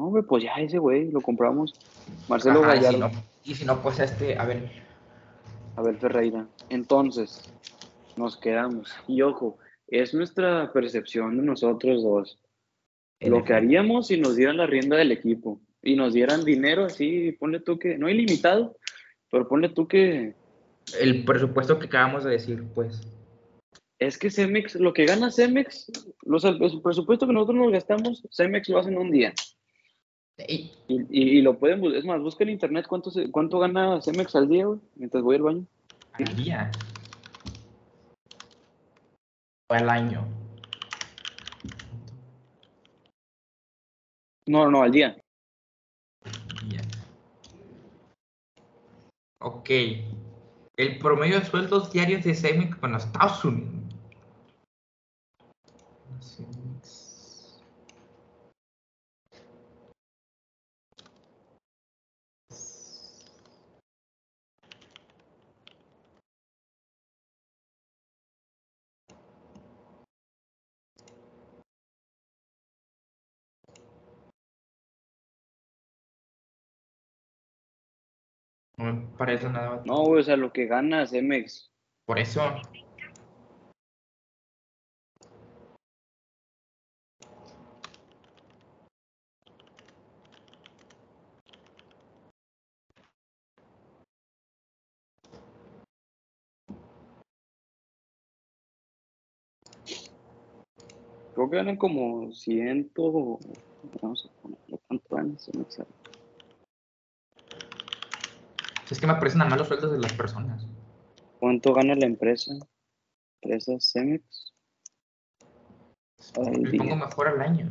No, 0.00 0.06
güey, 0.06 0.22
pues 0.22 0.42
ya 0.42 0.54
ese 0.54 0.78
güey, 0.78 1.10
lo 1.10 1.20
compramos. 1.20 1.74
Marcelo 2.26 2.64
Ajá, 2.64 2.74
y 2.74 2.78
si 2.78 2.84
Gallardo. 2.84 3.08
no, 3.14 3.22
y 3.44 3.54
si 3.54 3.64
no, 3.66 3.82
pues 3.82 3.98
este, 3.98 4.38
a 4.38 4.46
ver. 4.46 4.70
Abel 5.76 5.98
Ferreira. 5.98 6.46
Entonces, 6.70 7.42
nos 8.16 8.38
quedamos. 8.38 8.94
Y 9.06 9.20
ojo, 9.20 9.58
es 9.88 10.14
nuestra 10.14 10.72
percepción 10.72 11.36
de 11.36 11.42
nosotros 11.42 12.02
dos. 12.02 12.38
Lo 13.20 13.44
que 13.44 13.52
haríamos 13.52 14.06
si 14.06 14.18
nos 14.18 14.36
dieran 14.36 14.56
la 14.56 14.66
rienda 14.66 14.96
del 14.96 15.12
equipo 15.12 15.60
y 15.82 15.96
nos 15.96 16.14
dieran 16.14 16.46
dinero 16.46 16.86
así, 16.86 17.32
ponle 17.32 17.60
tú 17.60 17.78
que, 17.78 17.98
no 17.98 18.08
ilimitado, 18.08 18.78
pero 19.30 19.46
ponle 19.48 19.68
tú 19.68 19.86
que 19.86 20.32
El 20.98 21.26
presupuesto 21.26 21.78
que 21.78 21.88
acabamos 21.88 22.24
de 22.24 22.30
decir, 22.30 22.64
pues. 22.74 23.02
es 23.98 24.16
que 24.16 24.30
Cemex, 24.30 24.76
lo 24.76 24.94
que 24.94 25.04
gana 25.04 25.30
Cemex, 25.30 25.92
los, 26.22 26.44
el 26.44 26.56
presupuesto 26.82 27.26
que 27.26 27.34
nosotros 27.34 27.58
nos 27.58 27.72
gastamos, 27.72 28.26
Cemex 28.30 28.66
lo 28.70 28.78
hace 28.78 28.88
en 28.88 28.96
un 28.96 29.10
día. 29.10 29.34
Y- 30.48 30.72
Y, 30.88 31.40
lo 31.42 31.58
pueden, 31.58 31.84
es 31.94 32.04
más, 32.04 32.20
busca 32.20 32.42
en 32.44 32.50
internet 32.50 32.86
cuánto, 32.88 33.10
se- 33.10 33.30
cuánto 33.30 33.58
gana 33.58 34.00
Cemex 34.02 34.34
al 34.34 34.48
día, 34.48 34.66
güey, 34.66 34.80
mientras 34.96 35.22
voy 35.22 35.36
al 35.36 35.42
baño. 35.42 35.66
al 36.12 36.36
día. 36.36 36.70
O 39.70 39.74
al 39.74 39.88
año. 39.88 40.26
No, 44.46 44.68
no, 44.70 44.82
al 44.82 44.90
día. 44.90 45.16
Día. 46.68 46.80
Ok. 49.40 49.70
El 50.76 50.98
promedio 50.98 51.38
de 51.38 51.46
sueldos 51.46 51.92
diarios 51.92 52.24
de 52.24 52.34
Cemex, 52.34 52.80
bueno, 52.80 52.96
Estados 52.96 53.44
Unidos. 53.44 53.74
No 78.80 78.94
me 78.94 79.06
parece 79.18 79.46
nada. 79.50 79.82
No, 79.84 80.04
güey, 80.04 80.20
o 80.20 80.22
sea, 80.22 80.38
lo 80.38 80.54
que 80.54 80.64
gana 80.64 81.06
Cemex. 81.06 81.70
Por 82.06 82.18
eso. 82.18 82.40
Creo 101.34 101.50
que 101.50 101.56
ganan 101.56 101.76
como 101.76 102.32
ciento. 102.32 103.38
Vamos 104.00 104.24
a 104.24 104.40
ponerle 104.40 104.78
cuánto 104.86 105.16
ganan 105.16 105.38
Cemex. 105.38 105.82
Es 108.90 109.00
que 109.00 109.06
me 109.06 109.14
parecen 109.14 109.38
nada 109.38 109.50
más 109.50 109.58
los 109.60 109.68
sueldos 109.68 109.92
de 109.92 109.98
las 109.98 110.12
personas. 110.12 110.66
¿Cuánto 111.38 111.72
gana 111.72 111.94
la 111.94 112.06
empresa? 112.06 112.52
Empresa 113.40 113.72
Cemex. 113.78 114.52
Le 116.36 116.78
pongo 116.78 116.96
mejor 116.96 117.28
al 117.28 117.40
año. 117.40 117.70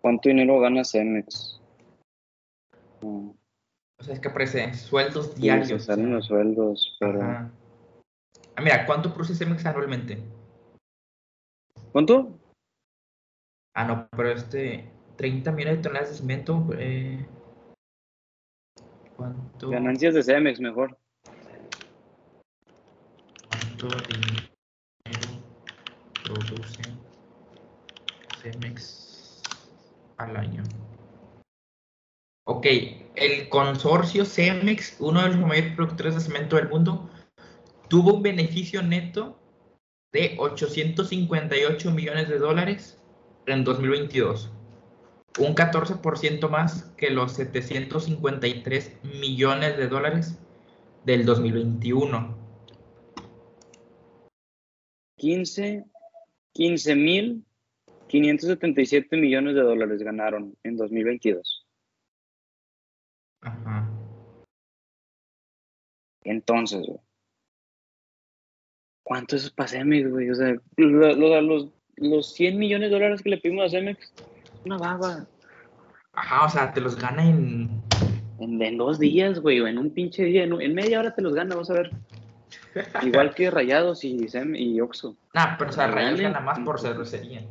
¿Cuánto 0.00 0.28
dinero 0.28 0.60
gana 0.60 0.84
Cemex? 0.84 1.60
No, 3.00 3.34
O 4.00 4.04
sea, 4.04 4.14
es 4.14 4.20
que 4.20 4.28
aparece 4.28 4.74
sueldos 4.74 5.32
sí, 5.34 5.42
diarios. 5.42 5.68
se 5.68 5.74
o 5.74 5.78
salen 5.78 6.12
los 6.12 6.26
sueldos, 6.26 6.96
pero. 7.00 7.22
Ajá. 7.22 7.50
Ah, 8.56 8.60
mira, 8.60 8.84
¿cuánto 8.86 9.12
produce 9.14 9.34
Cemex 9.34 9.64
anualmente? 9.66 10.22
¿Cuánto? 11.92 12.38
Ah, 13.74 13.84
no, 13.84 14.08
pero 14.16 14.30
este, 14.32 14.90
30 15.16 15.52
millones 15.52 15.78
de 15.78 15.82
toneladas 15.82 16.10
de 16.10 16.16
cemento. 16.16 16.66
Eh, 16.76 17.24
¿Cuánto, 19.16 19.70
Ganancias 19.70 20.14
de 20.14 20.22
Cemex, 20.22 20.60
mejor. 20.60 20.98
cuánto 23.48 23.88
dinero 24.08 24.48
produce 26.24 26.82
Cemex 28.42 29.42
al 30.18 30.36
año? 30.36 30.62
Ok, 32.46 32.66
el 33.16 33.48
consorcio 33.48 34.24
Cemex, 34.24 34.96
uno 35.00 35.22
de 35.22 35.28
los 35.28 35.38
mayores 35.38 35.74
productores 35.74 36.14
de 36.14 36.20
cemento 36.20 36.56
del 36.56 36.68
mundo, 36.68 37.08
tuvo 37.88 38.14
un 38.14 38.22
beneficio 38.22 38.82
neto 38.82 39.40
de 40.12 40.36
858 40.38 41.90
millones 41.90 42.28
de 42.28 42.38
dólares 42.38 43.00
en 43.46 43.64
2022, 43.64 44.52
un 45.38 45.54
14% 45.54 46.48
más 46.48 46.84
que 46.96 47.10
los 47.10 47.32
753 47.34 49.04
millones 49.20 49.76
de 49.76 49.88
dólares 49.88 50.38
del 51.04 51.26
2021. 51.26 52.38
15 55.18 55.84
15.577 56.56 59.20
millones 59.20 59.54
de 59.56 59.60
dólares 59.62 60.00
ganaron 60.02 60.56
en 60.62 60.76
2022. 60.76 61.66
Ajá. 63.40 63.90
Entonces, 66.22 66.86
güey. 66.86 67.00
¿Cuánto 69.02 69.34
es 69.36 69.50
para 69.50 69.68
Cemex, 69.68 70.08
güey? 70.10 70.30
O 70.30 70.34
sea, 70.34 70.54
lo- 70.76 71.14
lo- 71.16 71.40
los, 71.42 71.68
los 71.96 72.32
100 72.34 72.56
millones 72.58 72.88
de 72.90 72.94
dólares 72.96 73.20
que 73.20 73.30
le 73.30 73.38
pedimos 73.38 73.66
a 73.66 73.70
Cemex, 73.70 74.12
una 74.64 74.78
baba. 74.78 75.26
Ajá, 76.12 76.44
o 76.44 76.48
sea, 76.48 76.72
te 76.72 76.80
los 76.80 76.96
gana 77.00 77.24
en. 77.24 77.82
En, 78.40 78.60
en 78.60 78.76
dos 78.76 78.98
días, 78.98 79.38
güey, 79.40 79.60
o 79.60 79.68
en 79.68 79.78
un 79.78 79.90
pinche 79.90 80.24
día, 80.24 80.42
en, 80.42 80.60
en 80.60 80.74
media 80.74 80.98
hora 80.98 81.14
te 81.14 81.22
los 81.22 81.34
gana, 81.34 81.54
vas 81.54 81.70
a 81.70 81.74
ver. 81.74 81.90
Igual 83.02 83.32
que 83.34 83.50
Rayados 83.50 84.02
y, 84.04 84.28
Sem 84.28 84.56
y 84.56 84.80
Oxxo. 84.80 85.16
Nah, 85.32 85.56
pero 85.56 85.70
o 85.70 85.72
sea, 85.72 85.86
Realmente. 85.86 86.22
gana 86.24 86.40
más 86.40 86.58
por 86.60 86.80
cervecería. 86.80 87.46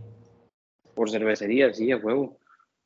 Por 0.94 1.10
cervecería, 1.10 1.74
sí, 1.74 1.92
a 1.92 1.98
huevo. 1.98 2.38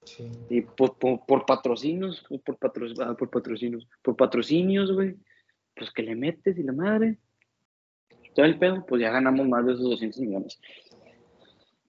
Sí. 0.06 0.32
Y 0.50 0.62
por, 0.62 0.98
por, 0.98 1.26
por 1.26 1.46
patrocinios, 1.46 2.24
por, 2.30 2.40
por, 2.42 2.58
patro- 2.58 2.88
ah, 3.04 3.16
por 3.18 3.30
patrocinios, 3.30 3.88
por 4.04 4.16
patrocinios, 4.16 4.92
güey. 4.94 5.16
Pues 5.76 5.92
que 5.92 6.04
le 6.04 6.16
metes 6.16 6.58
y 6.58 6.64
la 6.64 6.74
madre. 6.74 7.18
Todo 8.36 8.46
el 8.46 8.58
pedo, 8.60 8.86
pues 8.86 9.02
ya 9.02 9.10
ganamos 9.12 9.48
más 9.48 9.66
de 9.66 9.74
esos 9.74 9.84
200 9.90 10.22
millones. 10.22 10.60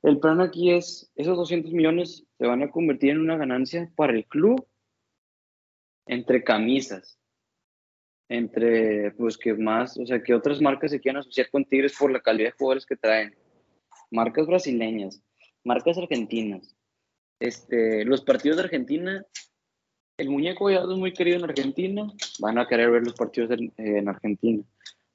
El 0.03 0.21
plan 0.21 0.41
aquí 0.41 0.71
es, 0.71 1.11
esos 1.17 1.37
200 1.37 1.73
millones 1.73 2.25
se 2.39 2.47
van 2.47 2.63
a 2.63 2.71
convertir 2.71 3.11
en 3.11 3.21
una 3.21 3.37
ganancia 3.37 3.91
para 3.97 4.13
el 4.13 4.25
club 4.27 4.67
entre 6.07 6.45
camisas, 6.45 7.19
entre, 8.29 9.13
pues 9.13 9.37
que 9.37 9.55
más, 9.55 9.99
o 9.99 10.07
sea, 10.07 10.23
que 10.23 10.35
otras 10.35 10.61
marcas 10.61 10.91
se 10.91 11.01
quieran 11.01 11.21
asociar 11.21 11.51
con 11.51 11.65
Tigres 11.65 11.97
por 11.99 12.13
la 12.13 12.21
calidad 12.21 12.51
de 12.51 12.57
jugadores 12.57 12.87
que 12.87 12.97
traen. 12.97 13.37
Marcas 14.11 14.47
brasileñas, 14.47 15.23
marcas 15.65 15.99
argentinas. 15.99 16.75
Este, 17.41 18.05
los 18.05 18.23
partidos 18.23 18.57
de 18.57 18.65
Argentina, 18.65 19.25
el 20.17 20.31
muñeco 20.31 20.67
Gallardo 20.67 20.93
es 20.93 20.99
muy 20.99 21.13
querido 21.13 21.39
en 21.39 21.45
Argentina, 21.45 22.11
van 22.39 22.59
a 22.59 22.67
querer 22.67 22.91
ver 22.91 23.05
los 23.05 23.15
partidos 23.15 23.51
en, 23.51 23.73
en 23.77 24.09
Argentina, 24.09 24.63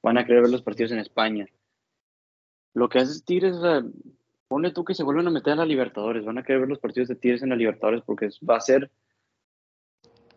van 0.02 0.18
a 0.18 0.24
querer 0.24 0.42
ver 0.42 0.50
los 0.50 0.62
partidos 0.62 0.92
en 0.92 0.98
España. 0.98 1.46
Lo 2.74 2.88
que 2.88 2.98
hace 2.98 3.22
Tigres, 3.24 3.56
o 3.56 3.82
ponle 4.54 4.70
tú 4.70 4.84
que 4.84 4.94
se 4.94 5.02
vuelven 5.02 5.26
a 5.26 5.32
meter 5.32 5.54
a 5.54 5.56
la 5.56 5.66
Libertadores, 5.66 6.24
van 6.24 6.38
a 6.38 6.44
querer 6.44 6.60
ver 6.60 6.68
los 6.68 6.78
partidos 6.78 7.08
de 7.08 7.16
Tigres 7.16 7.42
en 7.42 7.48
la 7.48 7.56
Libertadores 7.56 8.04
porque 8.06 8.28
va 8.48 8.56
a 8.56 8.60
ser 8.60 8.88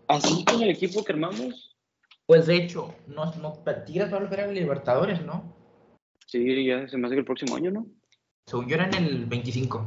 así 0.07 0.43
con 0.43 0.59
el 0.63 0.71
equipo 0.71 1.03
que 1.03 1.13
armamos. 1.13 1.77
Pues 2.25 2.47
de 2.47 2.55
hecho, 2.55 2.95
no, 3.05 3.31
no, 3.35 3.53
Tigres 3.85 4.11
va 4.11 4.17
a 4.17 4.21
volver 4.21 4.41
a 4.41 4.47
Libertadores, 4.47 5.23
¿no? 5.23 5.53
Sí, 6.25 6.65
ya 6.65 6.87
se 6.87 6.97
me 6.97 7.05
hace 7.05 7.13
que 7.13 7.19
el 7.19 7.25
próximo 7.25 7.57
año, 7.57 7.69
¿no? 7.69 7.85
Según 8.47 8.67
yo 8.67 8.73
era 8.77 8.87
en 8.87 8.95
el 8.95 9.25
25. 9.27 9.85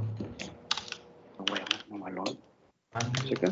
No, 1.37 1.45
bueno, 1.49 1.65
mamalón. 1.89 2.39
Ah, 2.93 3.01
Checa. 3.25 3.51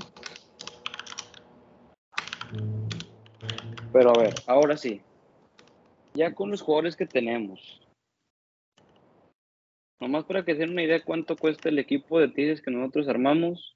Pero 3.93 4.11
a 4.11 4.23
ver, 4.23 4.35
ahora 4.47 4.77
sí. 4.77 5.03
Ya 6.15 6.37
con 6.37 6.53
los 6.53 6.63
jugadores 6.63 6.95
que 6.95 7.07
tenemos. 7.07 7.81
Nomás 10.01 10.25
para 10.25 10.45
que 10.45 10.53
se 10.55 10.61
den 10.61 10.71
una 10.71 10.83
idea 10.85 10.99
de 10.99 11.05
cuánto 11.05 11.37
cuesta 11.37 11.69
el 11.69 11.79
equipo 11.79 12.21
de 12.21 12.29
Tigres 12.29 12.63
que 12.63 12.71
nosotros 12.71 13.09
armamos. 13.09 13.75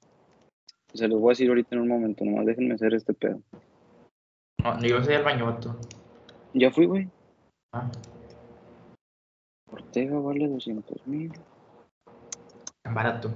Se 0.93 1.07
los 1.07 1.19
voy 1.19 1.31
a 1.31 1.33
decir 1.33 1.49
ahorita 1.49 1.75
en 1.75 1.81
un 1.81 1.87
momento, 1.87 2.23
nomás 2.23 2.45
déjenme 2.45 2.75
hacer 2.75 2.93
este 2.93 3.13
pedo. 3.13 3.41
No, 4.63 4.75
no, 4.75 4.87
yo 4.87 5.03
soy 5.03 5.15
el 5.15 5.23
baño, 5.23 5.45
vato. 5.45 5.77
Ya 6.53 6.71
fui, 6.71 6.85
güey. 6.85 7.09
Ah, 7.73 7.91
Ortega 9.71 10.19
vale 10.19 10.47
200 10.47 11.07
mil. 11.07 11.31
tan 12.83 12.93
barato. 12.93 13.33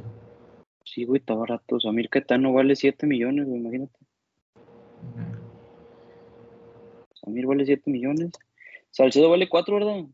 Sí, 0.86 1.04
güey, 1.04 1.20
está 1.20 1.34
barato. 1.34 1.80
Samir 1.80 2.10
Caetano 2.10 2.54
vale 2.54 2.76
7 2.76 3.08
millones, 3.08 3.48
güey, 3.48 3.60
imagínate. 3.60 4.00
Ujú. 5.02 5.22
Samir 7.14 7.46
vale 7.48 7.66
7 7.66 7.90
millones. 7.90 8.32
Salcedo 8.92 9.30
vale 9.30 9.50
4, 9.50 9.76
¿verdad? 9.76 10.06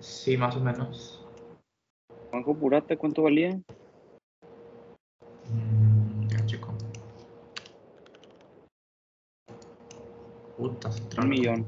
Sí, 0.00 0.36
más 0.36 0.54
o 0.56 0.60
menos. 0.60 1.15
Juanjo 2.36 2.54
Purata, 2.54 2.96
¿cuánto 2.98 3.22
valía? 3.22 3.58
Mm, 5.48 6.28
ya, 6.28 6.44
chico. 6.44 6.74
Puta, 10.58 10.92
se 10.92 11.02
Un 11.18 11.28
millón. 11.30 11.66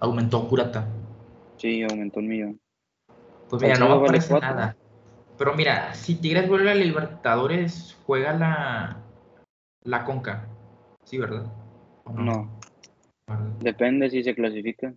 Aumentó 0.00 0.48
Curata. 0.48 0.86
Sí, 1.58 1.82
aumentó 1.82 2.20
un 2.20 2.28
millón. 2.28 2.60
Pues 3.50 3.60
mira, 3.60 3.76
no 3.78 3.88
me 3.90 3.94
vale 3.96 4.06
parece 4.06 4.28
cuatro. 4.30 4.48
nada. 4.48 4.76
Pero 5.36 5.54
mira, 5.54 5.92
si 5.94 6.14
Tigres 6.14 6.48
vuelve 6.48 6.70
a 6.70 6.74
Libertadores, 6.74 7.98
juega 8.06 8.32
la, 8.32 8.96
la 9.84 10.04
Conca. 10.04 10.48
Sí, 11.04 11.18
¿verdad? 11.18 11.44
¿O 12.04 12.12
No, 12.12 12.48
¿Verdad? 13.26 13.44
depende 13.60 14.08
si 14.08 14.22
se 14.22 14.34
clasifica. 14.34 14.94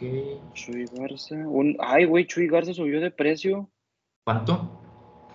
Ok. 0.00 0.54
Chuy 0.54 0.86
Garza. 0.92 1.34
Un... 1.34 1.76
Ay, 1.78 2.06
güey, 2.06 2.26
Chuy 2.26 2.46
Garza 2.48 2.72
subió 2.72 3.00
de 3.00 3.10
precio. 3.10 3.70
¿Cuánto? 4.24 4.80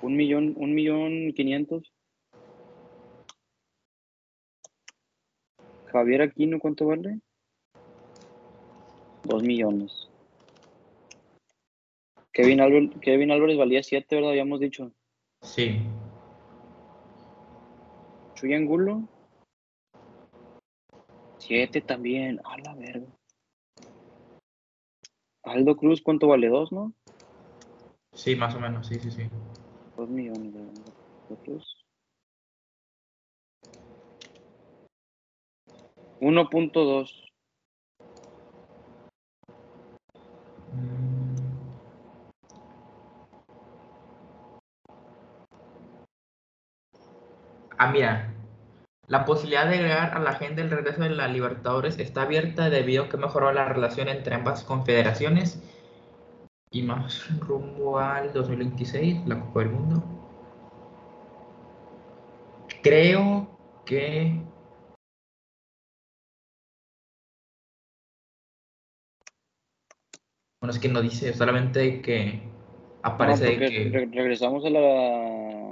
Un 0.01 0.15
millón, 0.15 0.55
un 0.57 0.73
millón 0.73 1.33
quinientos. 1.33 1.93
Javier 5.85 6.23
Aquino, 6.23 6.59
¿cuánto 6.59 6.87
vale? 6.87 7.19
Dos 9.23 9.43
millones. 9.43 10.09
Kevin, 12.31 12.59
Álvarez, 12.59 12.89
Kevin 13.01 13.31
Álvarez 13.31 13.57
valía 13.57 13.83
siete, 13.83 14.15
¿verdad? 14.15 14.31
Habíamos 14.31 14.59
dicho. 14.59 14.91
Sí. 15.41 15.79
Chuy 18.33 18.53
Angulo. 18.55 19.07
Siete 21.37 21.81
también. 21.81 22.41
A 22.43 22.57
la 22.57 22.73
verga. 22.73 23.07
Aldo 25.45 25.77
Cruz, 25.77 26.01
¿cuánto 26.01 26.27
vale? 26.27 26.47
Dos, 26.49 26.71
¿no? 26.71 26.91
Sí, 28.13 28.35
más 28.35 28.55
o 28.55 28.59
menos, 28.59 28.87
sí, 28.87 28.99
sí, 28.99 29.11
sí. 29.11 29.23
Dos 29.97 30.09
millones 30.09 30.53
de 30.53 30.59
Aldo 30.59 31.41
Cruz. 31.43 31.85
1.2. 36.21 37.11
Mm, 40.73 41.35
Ah, 47.77 47.91
mira. 47.91 48.34
La 49.07 49.23
posibilidad 49.25 49.67
de 49.69 49.75
agregar 49.75 50.15
a 50.15 50.19
la 50.19 50.31
agenda 50.31 50.63
el 50.63 50.71
regreso 50.71 51.01
de 51.03 51.09
la 51.11 51.27
Libertadores 51.27 51.99
está 51.99 52.23
abierta 52.23 52.69
debido 52.69 53.03
a 53.03 53.09
que 53.09 53.17
mejoró 53.17 53.51
la 53.51 53.65
relación 53.65 54.07
entre 54.09 54.33
ambas 54.33 54.63
confederaciones 54.63 55.61
y 56.71 56.81
más 56.81 57.27
rumbo 57.39 57.99
al 57.99 58.33
2026, 58.33 59.25
la 59.27 59.39
Copa 59.39 59.59
del 59.59 59.69
Mundo. 59.69 60.03
Creo 62.81 63.47
que 63.85 64.41
bueno, 70.61 70.73
es 70.73 70.79
que 70.79 70.89
no 70.89 71.01
dice, 71.01 71.33
solamente 71.33 72.01
que 72.01 72.41
aparece 73.03 73.53
no, 73.53 73.59
que 73.59 73.89
re- 73.91 74.09
regresamos 74.11 74.65
a 74.65 74.69
la 74.71 75.64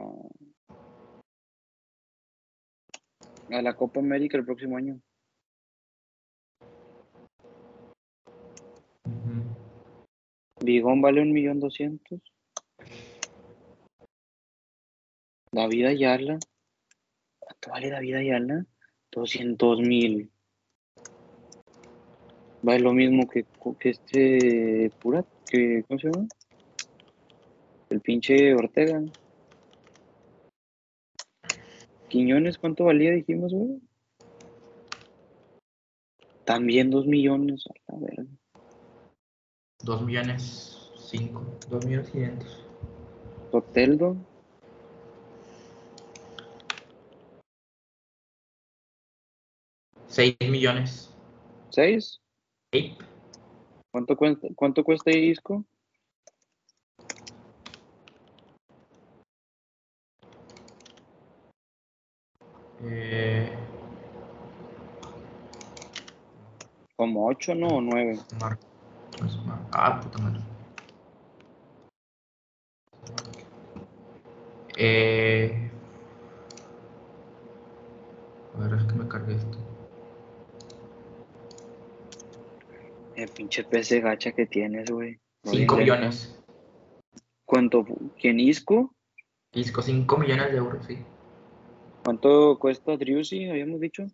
a 3.49 3.61
la 3.61 3.75
Copa 3.75 3.99
América 3.99 4.37
el 4.37 4.45
próximo 4.45 4.77
año. 4.77 4.99
Ujú. 9.05 9.43
Bigón 10.61 11.01
vale 11.01 11.21
un 11.21 11.31
millón 11.31 11.59
doscientos. 11.59 12.21
David 15.51 15.85
Ayala. 15.85 16.39
¿Cuánto 17.39 17.69
vale 17.69 17.89
David 17.89 18.15
Ayala? 18.15 18.65
Doscientos 19.11 19.79
mil. 19.81 20.31
Vale 22.63 22.79
lo 22.79 22.93
mismo 22.93 23.29
que, 23.29 23.45
que 23.79 23.89
este 23.89 24.89
Purat, 24.99 25.27
que 25.45 25.83
¿cómo 25.87 25.99
se 25.99 26.09
llama? 26.09 26.27
El 27.89 28.01
pinche 28.01 28.55
Ortega. 28.55 29.03
Quiñones, 32.13 32.59
¿cuánto 32.59 32.83
valía? 32.83 33.09
Dijimos, 33.09 33.51
güey. 33.51 33.81
También 36.45 36.91
dos 36.91 37.07
millones. 37.07 37.65
A 37.87 37.97
verga. 37.97 38.27
2 39.81 40.01
millones 40.03 40.91
5, 40.95 41.43
2 41.71 41.85
millones 41.87 42.11
500. 42.11 42.65
Soteldo. 43.51 44.15
Seis 50.05 50.37
millones. 50.47 51.11
¿Seis? 51.71 52.21
Ey, 52.73 52.95
¿Cuánto 53.89 54.15
cuesta, 54.15 54.47
cuánto 54.53 54.83
cuesta 54.83 55.09
Isco? 55.09 55.65
Eh, 62.85 63.49
Como 66.95 67.27
8, 67.27 67.55
¿no? 67.55 67.77
O 67.77 67.81
9. 67.81 68.19
Mar- 68.39 68.57
pues, 69.17 69.31
Ah, 69.71 70.01
puta 70.03 70.19
madre. 70.19 70.39
Eh... 74.77 75.69
A 78.53 78.59
ver, 78.59 78.73
es 78.79 78.83
que 78.85 78.93
me 78.93 79.07
cargué 79.07 79.35
esto. 79.35 79.57
El 83.15 83.29
pinche 83.29 83.63
PC 83.63 84.01
gacha 84.01 84.31
que 84.31 84.45
tienes, 84.45 84.89
güey. 84.89 85.19
5 85.43 85.75
Horrible. 85.75 85.93
millones. 85.93 86.39
¿Cuánto? 87.45 87.85
¿Quién 88.19 88.39
Isco? 88.39 88.93
Disco, 89.51 89.81
5 89.81 90.17
millones 90.17 90.51
de 90.51 90.57
euros, 90.57 90.85
sí. 90.85 90.97
¿Cuánto 92.03 92.59
cuesta 92.59 92.97
Driussi? 92.97 93.49
Habíamos 93.49 93.79
dicho. 93.79 94.05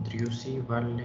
Driussi 0.00 0.60
vale. 0.60 1.04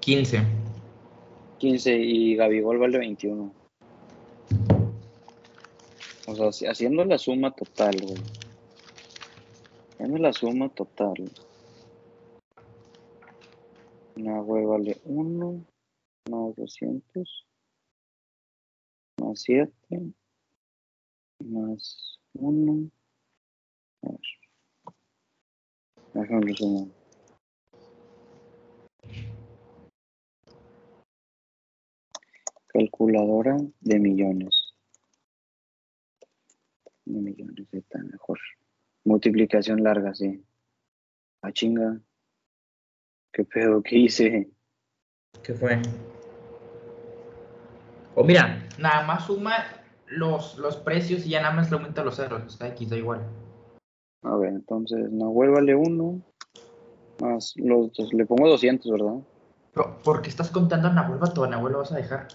Quince. 0.00 0.40
15 1.58 1.98
y 1.98 2.36
Gabigol 2.36 2.78
vale 2.78 2.98
21. 2.98 3.52
O 6.26 6.52
sea, 6.52 6.70
haciendo 6.70 7.04
la 7.04 7.18
suma 7.18 7.50
total, 7.50 7.96
güey. 8.00 8.16
Haciendo 9.92 10.18
la 10.18 10.32
suma 10.32 10.70
total. 10.70 11.30
Nahuel 14.18 14.66
vale 14.66 15.00
1, 15.04 15.64
más 16.28 16.56
200, 16.56 17.46
más 19.20 19.40
7, 19.40 19.72
más 21.44 22.18
1. 22.34 22.90
A 24.02 24.08
ver. 24.08 24.20
Déjame 26.14 26.54
sumo. 26.56 26.90
Calculadora 32.66 33.56
de 33.80 33.98
millones. 34.00 34.74
De 37.04 37.20
millones, 37.20 37.68
está 37.72 37.98
mejor. 38.02 38.38
Multiplicación 39.04 39.82
larga, 39.84 40.12
sí. 40.12 40.44
Ah, 41.40 41.52
chinga. 41.52 42.00
¿Qué 43.32 43.44
pedo? 43.44 43.82
¿Qué 43.82 43.96
hice? 43.96 44.48
¿Qué 45.42 45.54
fue? 45.54 45.78
O 48.14 48.24
mira, 48.24 48.68
nada 48.78 49.06
más 49.06 49.26
suma 49.26 49.52
los, 50.06 50.58
los 50.58 50.76
precios 50.76 51.24
y 51.26 51.30
ya 51.30 51.40
nada 51.42 51.54
más 51.54 51.70
le 51.70 51.76
aumenta 51.76 52.02
los 52.02 52.16
ceros. 52.16 52.42
Está 52.46 52.68
X, 52.68 52.90
da 52.90 52.96
igual. 52.96 53.20
A 54.22 54.36
ver, 54.36 54.50
entonces, 54.50 55.10
Nahuel 55.12 55.50
vale 55.50 55.74
1. 55.74 56.20
Más 57.20 57.54
los 57.56 57.92
dos. 57.92 58.12
Le 58.12 58.26
pongo 58.26 58.48
200, 58.48 58.90
¿verdad? 58.90 59.14
Pero, 59.74 59.98
¿por 60.02 60.22
qué 60.22 60.28
estás 60.28 60.50
contando 60.50 60.88
a 60.88 60.92
Nahuel 60.92 61.18
Bato? 61.18 61.44
A 61.44 61.48
Nahuel 61.48 61.74
lo 61.74 61.78
vas 61.80 61.92
a 61.92 61.96
dejar. 61.96 62.28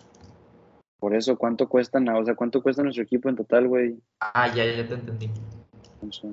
Por 0.99 1.13
eso, 1.15 1.37
¿cuánto 1.37 1.67
cuesta, 1.67 1.99
Na- 1.99 2.17
o 2.17 2.23
sea, 2.23 2.35
cuánto 2.35 2.63
cuesta 2.63 2.81
nuestro 2.81 3.03
equipo 3.03 3.27
en 3.27 3.35
total, 3.35 3.67
güey? 3.67 3.97
Ah, 4.21 4.47
ya, 4.47 4.63
ya 4.63 4.87
te 4.87 4.93
entendí. 4.93 5.29
Entonces, 5.95 6.31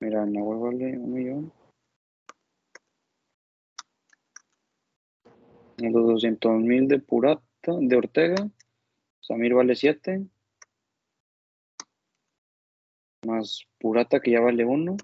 mira, 0.00 0.26
Nahuel 0.26 0.58
vale 0.60 0.98
un 0.98 1.12
millón. 1.14 1.52
Los 5.78 5.92
200 5.92 6.60
mil 6.60 6.88
de 6.88 6.98
Purata, 6.98 7.42
de 7.80 7.96
Ortega. 7.96 8.48
Samir 9.20 9.54
vale 9.54 9.74
7. 9.74 10.26
Más 13.26 13.66
Purata 13.78 14.20
que 14.20 14.32
ya 14.32 14.40
vale 14.40 14.64
1. 14.64 14.96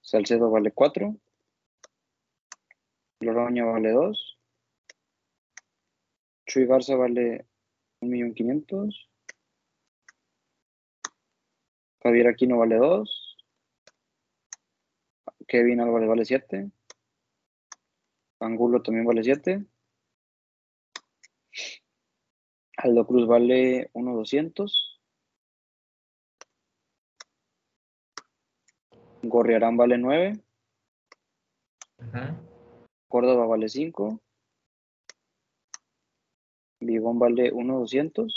Salcedo 0.00 0.50
vale 0.50 0.72
4. 0.72 1.16
Loroña 3.20 3.64
vale 3.64 3.90
2. 3.90 4.38
Chuy 6.46 6.66
Garza 6.66 6.96
vale 6.96 7.46
1.500.000. 8.00 9.08
Javier 12.02 12.26
Aquino 12.28 12.58
vale 12.58 12.76
2. 12.76 13.36
Kevin 15.46 15.80
Álvarez 15.80 16.08
vale 16.08 16.24
7. 16.24 16.70
Angulo 18.42 18.82
también 18.82 19.06
vale 19.06 19.22
7. 19.22 19.64
Aldo 22.78 23.06
Cruz 23.06 23.26
vale 23.26 23.90
1.200. 23.92 24.70
Gorriarán 29.22 29.76
vale 29.76 29.98
9. 29.98 30.40
Ajá. 31.98 32.36
Córdoba 33.06 33.46
vale 33.46 33.68
5. 33.68 34.20
Vigón 36.80 37.18
vale 37.20 37.52
1.200. 37.52 38.32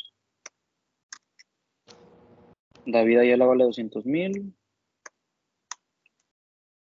David 2.85 3.17
Ayala 3.17 3.45
vale 3.47 3.63
200 3.63 4.05
mil. 4.05 4.55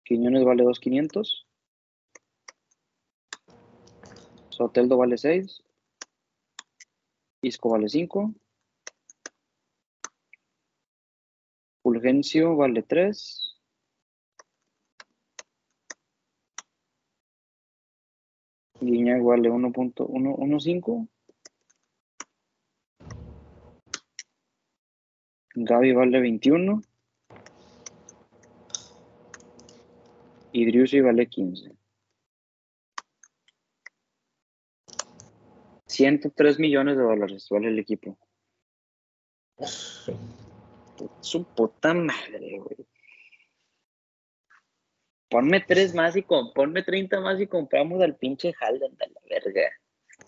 Quiñones 0.05 0.45
vale 0.45 0.65
2.500. 0.65 1.47
Soteldo 4.55 4.97
vale 4.97 5.17
6. 5.17 5.65
Isco 7.43 7.69
vale 7.71 7.89
5. 7.89 8.33
Fulgencio 11.83 12.55
vale 12.55 12.87
3. 12.87 13.11
Guiñac 18.81 19.23
vale 19.23 19.49
1.115. 19.51 21.09
Gaby 25.57 25.93
vale 25.93 26.21
21. 26.21 26.81
Y 30.53 31.01
vale 31.01 31.27
15. 31.27 31.84
103 35.95 36.59
millones 36.59 36.97
de 36.97 37.03
dólares 37.03 37.47
vale 37.51 37.69
el 37.69 37.79
equipo. 37.79 38.19
Oso. 39.57 40.19
Su 41.21 41.45
puta 41.45 41.95
madre, 41.95 42.59
güey. 42.59 42.87
Ponme 45.29 45.61
tres 45.61 45.95
más 45.95 46.17
y 46.17 46.23
con, 46.23 46.53
ponme 46.53 46.83
30 46.83 47.21
más 47.21 47.41
y 47.41 47.47
compramos 47.47 48.01
al 48.03 48.17
pinche 48.17 48.55
Haaland 48.61 49.03
a 49.03 49.07
la 49.07 49.21
verga. 49.29 49.69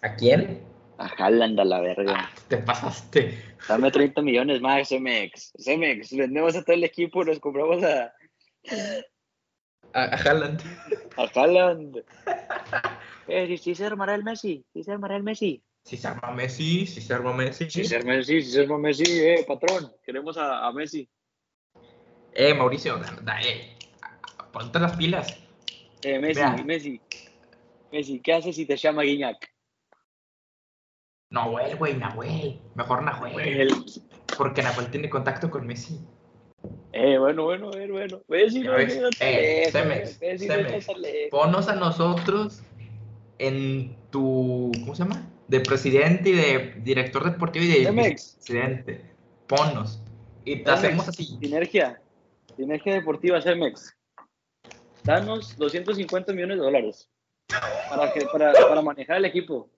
¿A 0.03 0.17
quién? 0.17 0.63
A 0.99 1.07
Haaland 1.07 1.61
a 1.61 1.65
la 1.65 1.81
verga. 1.81 2.31
Te 2.49 2.57
pasaste. 2.57 3.39
Dame 3.69 3.91
30 3.91 4.23
millones 4.23 4.61
más, 4.61 4.89
Cemex. 4.89 5.53
Cemex, 5.59 6.11
vendemos 6.17 6.57
a 6.57 6.65
todo 6.65 6.75
el 6.75 6.85
equipo 6.85 7.23
y 7.23 7.27
nos 7.27 7.39
compramos 7.39 7.85
a, 7.85 8.13
A, 9.93 10.03
a 10.03 10.17
Haaland. 10.17 10.61
A 11.17 11.23
Haaland. 11.35 12.05
Eh, 13.29 13.47
si, 13.49 13.57
si 13.59 13.75
se 13.75 13.85
armará 13.87 14.15
el 14.15 14.23
Messi, 14.25 14.65
si 14.73 14.83
se 14.83 14.93
armará 14.93 15.17
el 15.17 15.23
Messi. 15.23 15.63
Si 15.85 15.97
se 15.97 16.09
arma 16.09 16.33
Messi, 16.33 16.87
si 16.87 17.01
se 17.01 17.15
arma 17.15 17.33
Messi. 17.33 17.71
Si 17.71 17.85
se 17.85 17.97
arma 17.97 18.15
Messi, 18.15 18.43
si 18.43 18.51
se 18.51 18.61
arma 18.63 18.79
Messi, 18.79 19.05
eh, 19.05 19.45
patrón. 19.47 19.93
Queremos 20.05 20.37
a, 20.37 20.67
a 20.67 20.73
Messi. 20.73 21.09
Eh, 22.33 22.55
Mauricio, 22.55 22.97
da, 22.99 23.17
da, 23.23 23.41
eh. 23.41 23.77
Ponte 24.53 24.79
las 24.79 24.97
pilas. 24.97 25.37
Eh, 26.03 26.19
Messi, 26.19 26.41
Vea. 26.41 26.57
Messi. 26.65 27.01
Messi, 27.93 28.21
¿qué 28.21 28.33
haces 28.35 28.57
si 28.57 28.67
te 28.67 28.77
llama 28.77 29.03
Guiñac? 29.03 29.49
Nahuel, 31.31 31.77
güey, 31.77 31.95
Nahuel. 31.95 32.61
Mejor 32.75 33.03
Nahuel. 33.03 33.39
El- 33.41 33.85
Porque 34.37 34.63
Nahuel 34.63 34.91
tiene 34.91 35.09
contacto 35.09 35.51
con 35.51 35.67
Messi. 35.67 35.99
Eh, 36.99 37.19
bueno, 37.19 37.45
bueno, 37.45 37.69
bueno, 37.71 37.93
bueno. 37.93 38.23
No, 38.27 38.73
ves. 38.73 38.99
no, 38.99 39.09
Eh, 39.21 39.69
Ponos 41.31 41.69
a 41.69 41.75
nosotros 41.75 42.63
en 43.39 43.95
tu. 44.11 44.73
¿Cómo 44.81 44.95
se 44.95 45.03
llama? 45.03 45.23
De 45.47 45.61
presidente 45.61 46.31
y 46.31 46.33
de 46.33 46.75
director 46.79 47.31
deportivo 47.31 47.67
y 47.67 47.85
de 47.85 47.93
presidente. 47.93 49.11
Ponos. 49.47 50.03
Y 50.47 50.57
te 50.63 50.71
hacemos 50.71 51.07
así. 51.07 51.37
Sinergia. 51.39 52.01
Sinergia 52.57 52.95
Deportiva 52.95 53.43
Cemex. 53.43 53.95
Danos 55.05 55.55
250 55.59 56.33
millones 56.33 56.57
de 56.57 56.63
dólares 56.65 57.11
para, 57.91 58.11
que, 58.15 58.25
para, 58.27 58.53
para 58.55 58.81
manejar 58.81 59.19
el 59.19 59.27
equipo. 59.27 59.69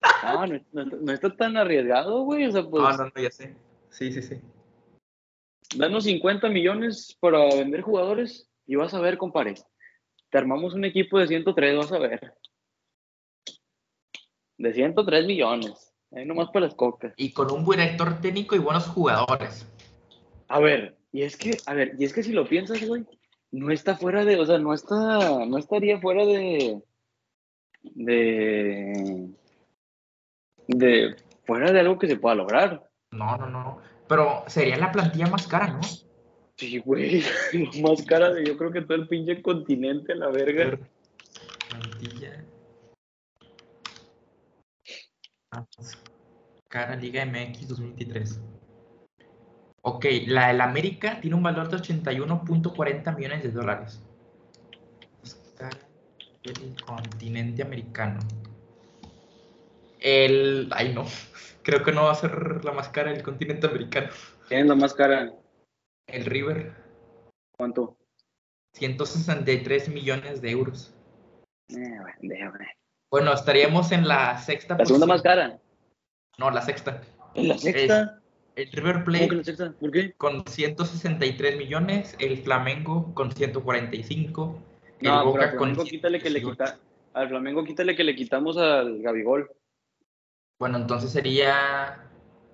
Ah, 0.00 0.46
no, 0.48 0.58
no- 0.72 0.96
no 1.02 1.12
está 1.12 1.36
tan 1.36 1.58
arriesgado, 1.58 2.22
güey. 2.22 2.46
O 2.46 2.52
sea, 2.52 2.62
pues, 2.62 2.82
No, 2.82 2.96
no, 2.96 3.04
no, 3.14 3.22
ya 3.22 3.30
sé. 3.30 3.54
Sí, 3.90 4.10
sí, 4.10 4.22
sí. 4.22 4.40
Danos 5.76 6.04
50 6.04 6.48
millones 6.48 7.16
para 7.20 7.44
vender 7.46 7.80
jugadores 7.82 8.48
y 8.66 8.76
vas 8.76 8.94
a 8.94 9.00
ver, 9.00 9.18
compadre. 9.18 9.54
Te 10.30 10.38
armamos 10.38 10.74
un 10.74 10.84
equipo 10.84 11.18
de 11.18 11.28
103, 11.28 11.76
vas 11.76 11.92
a 11.92 11.98
ver. 11.98 12.34
De 14.58 14.72
103 14.72 15.26
millones. 15.26 15.92
Ahí 16.12 16.26
nomás 16.26 16.50
para 16.50 16.66
las 16.66 16.74
cocas. 16.74 17.14
Y 17.16 17.32
con 17.32 17.50
un 17.50 17.64
buen 17.64 17.80
director 17.80 18.20
técnico 18.20 18.54
y 18.54 18.58
buenos 18.58 18.86
jugadores. 18.86 19.66
A 20.48 20.60
ver, 20.60 20.96
y 21.10 21.22
es 21.22 21.36
que, 21.36 21.56
a 21.66 21.74
ver, 21.74 21.94
y 21.98 22.04
es 22.04 22.12
que 22.12 22.22
si 22.22 22.32
lo 22.32 22.46
piensas, 22.46 22.86
güey, 22.86 23.04
no 23.50 23.70
está 23.70 23.96
fuera 23.96 24.24
de, 24.24 24.38
o 24.38 24.44
sea, 24.44 24.58
no 24.58 24.74
está, 24.74 25.46
no 25.46 25.56
estaría 25.56 26.00
fuera 26.00 26.26
de, 26.26 26.82
de, 27.82 29.30
de, 30.68 31.16
fuera 31.46 31.72
de 31.72 31.80
algo 31.80 31.98
que 31.98 32.08
se 32.08 32.16
pueda 32.16 32.34
lograr. 32.34 32.90
No, 33.10 33.36
no, 33.36 33.46
no. 33.46 33.91
Pero 34.12 34.44
sería 34.46 34.76
la 34.76 34.92
plantilla 34.92 35.26
más 35.26 35.46
cara, 35.46 35.68
¿no? 35.68 35.80
Sí, 36.58 36.78
güey, 36.80 37.24
lo 37.54 37.72
más 37.88 38.02
cara 38.02 38.30
de 38.30 38.44
yo 38.44 38.58
creo 38.58 38.70
que 38.70 38.82
todo 38.82 38.98
el 38.98 39.08
pinche 39.08 39.40
continente 39.40 40.14
la 40.14 40.28
verga. 40.28 40.78
Plantilla. 41.70 42.44
Ah, 45.50 45.64
cara 46.68 46.94
Liga 46.96 47.24
MX 47.24 47.68
2023. 47.68 48.40
Ok, 49.80 50.04
la 50.26 50.48
del 50.48 50.60
América 50.60 51.18
tiene 51.18 51.36
un 51.36 51.42
valor 51.42 51.70
de 51.70 51.78
81.40 51.78 53.16
millones 53.16 53.42
de 53.42 53.50
dólares. 53.50 54.02
Del 56.42 56.84
continente 56.84 57.62
americano. 57.62 58.18
El. 60.02 60.68
Ay, 60.72 60.92
no. 60.92 61.04
Creo 61.62 61.82
que 61.82 61.92
no 61.92 62.04
va 62.04 62.12
a 62.12 62.16
ser 62.16 62.64
la 62.64 62.72
más 62.72 62.88
cara 62.88 63.12
del 63.12 63.22
continente 63.22 63.66
americano. 63.66 64.08
¿Quién 64.48 64.62
es 64.62 64.66
la 64.66 64.74
más 64.74 64.94
cara? 64.94 65.32
El 66.08 66.24
River. 66.26 66.74
¿Cuánto? 67.56 67.96
163 68.74 69.88
millones 69.88 70.42
de 70.42 70.50
euros. 70.50 70.94
Eh. 71.68 71.98
Bueno, 73.10 73.32
estaríamos 73.32 73.92
en 73.92 74.08
la 74.08 74.38
sexta 74.38 74.76
¿La 74.76 74.84
segunda 74.84 75.06
más 75.06 75.22
cara? 75.22 75.58
No, 76.38 76.50
la 76.50 76.62
sexta. 76.62 77.02
¿En 77.34 77.48
la 77.48 77.58
sexta? 77.58 78.20
El 78.56 78.72
River 78.72 79.04
¿Cómo 79.04 79.04
que 79.04 79.20
la 79.20 79.26
Plate 79.28 79.44
sexta? 79.44 79.72
¿Por 79.78 79.90
qué? 79.90 80.12
con 80.14 80.44
163 80.46 81.56
millones, 81.56 82.16
el 82.18 82.38
Flamengo 82.38 83.14
con 83.14 83.32
145, 83.32 84.58
el 85.00 85.08
No, 85.08 85.10
pero 85.10 85.24
Boca 85.24 85.44
al 85.44 85.56
con 85.56 85.74
Flamengo 85.74 85.84
quítale 85.84 86.18
que 86.20 86.30
le 86.30 86.40
118. 86.40 86.50
quita, 86.50 86.78
al 87.14 87.28
Flamengo 87.28 87.64
quítale 87.64 87.96
que 87.96 88.04
le 88.04 88.14
quitamos 88.14 88.56
al 88.58 89.00
Gabigol. 89.00 89.50
Bueno, 90.58 90.78
entonces 90.78 91.10
sería 91.10 92.10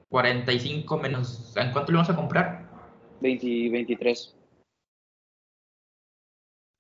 45 0.09 0.99
menos. 0.99 1.55
¿En 1.57 1.73
cuánto 1.73 1.93
le 1.93 1.97
vamos 1.97 2.11
a 2.11 2.17
comprar? 2.17 2.69
20, 3.21 3.71
23. 3.71 4.37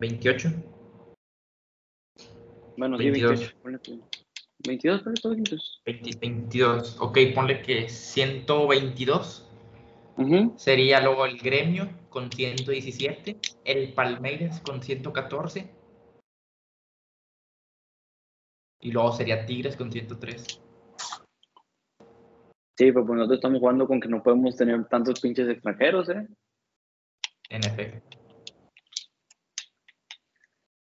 28. 0.00 0.48
Bueno, 2.76 2.96
22. 2.96 3.38
sí, 3.38 3.44
28. 3.44 3.62
ponle 3.62 3.78
tú. 3.78 4.04
22, 4.66 5.02
ponle 5.02 5.20
tú, 5.20 5.28
22. 5.30 5.82
20 5.84 6.10
22. 6.20 7.00
Ok, 7.00 7.18
ponle 7.34 7.62
que 7.62 7.88
122. 7.88 9.44
Ujú. 10.16 10.54
Sería 10.56 11.00
luego 11.00 11.26
el 11.26 11.38
Gremio 11.38 11.88
con 12.08 12.30
117, 12.30 13.38
el 13.64 13.92
Palmeiras 13.94 14.60
con 14.60 14.82
114. 14.82 15.70
Y 18.80 18.92
luego 18.92 19.12
sería 19.12 19.46
Tigres 19.46 19.76
con 19.76 19.90
103. 19.90 20.60
Sí, 22.78 22.92
pero 22.92 23.04
pues 23.04 23.16
nosotros 23.16 23.38
estamos 23.38 23.58
jugando 23.58 23.88
con 23.88 23.98
que 23.98 24.08
no 24.08 24.22
podemos 24.22 24.54
tener 24.54 24.84
tantos 24.84 25.20
pinches 25.20 25.48
extranjeros, 25.48 26.08
¿eh? 26.10 26.28
En 27.48 27.64
efecto. 27.64 28.16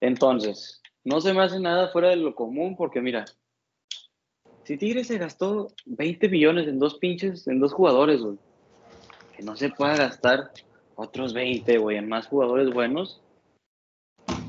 Entonces, 0.01 0.83
no 1.05 1.21
se 1.21 1.33
me 1.33 1.45
hace 1.45 1.61
nada 1.61 1.93
fuera 1.93 2.09
de 2.09 2.17
lo 2.17 2.35
común 2.35 2.75
porque 2.75 3.01
mira, 3.01 3.25
si 4.65 4.77
Tigres 4.77 5.07
se 5.07 5.19
gastó 5.19 5.69
20 5.85 6.29
millones 6.29 6.67
en 6.67 6.81
dos 6.81 6.99
pinches, 6.99 7.47
en 7.47 7.61
dos 7.61 7.73
jugadores, 7.73 8.21
güey, 8.21 8.37
que 9.37 9.45
no 9.45 9.55
se 9.55 9.69
pueda 9.69 9.95
gastar 9.95 10.51
otros 10.97 11.35
20, 11.35 11.79
güey, 11.79 11.99
en 11.99 12.09
más 12.09 12.27
jugadores 12.27 12.69
buenos, 12.75 13.23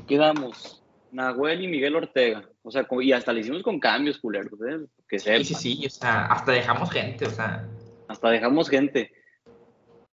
quedamos 0.08 0.82
Nahuel 1.12 1.62
y 1.62 1.68
Miguel 1.68 1.96
Ortega. 1.96 2.48
O 2.62 2.70
sea, 2.70 2.86
y 3.00 3.12
hasta 3.12 3.32
le 3.32 3.40
hicimos 3.40 3.62
con 3.62 3.80
cambios, 3.80 4.18
culeros, 4.18 4.60
¿eh? 4.62 4.86
Que 5.08 5.18
Sí, 5.18 5.44
sí, 5.44 5.54
sí. 5.54 5.86
O 5.86 5.90
sea, 5.90 6.26
hasta 6.26 6.52
dejamos 6.52 6.90
gente. 6.90 7.26
O 7.26 7.30
sea, 7.30 7.68
Hasta 8.08 8.30
dejamos 8.30 8.68
gente. 8.68 9.12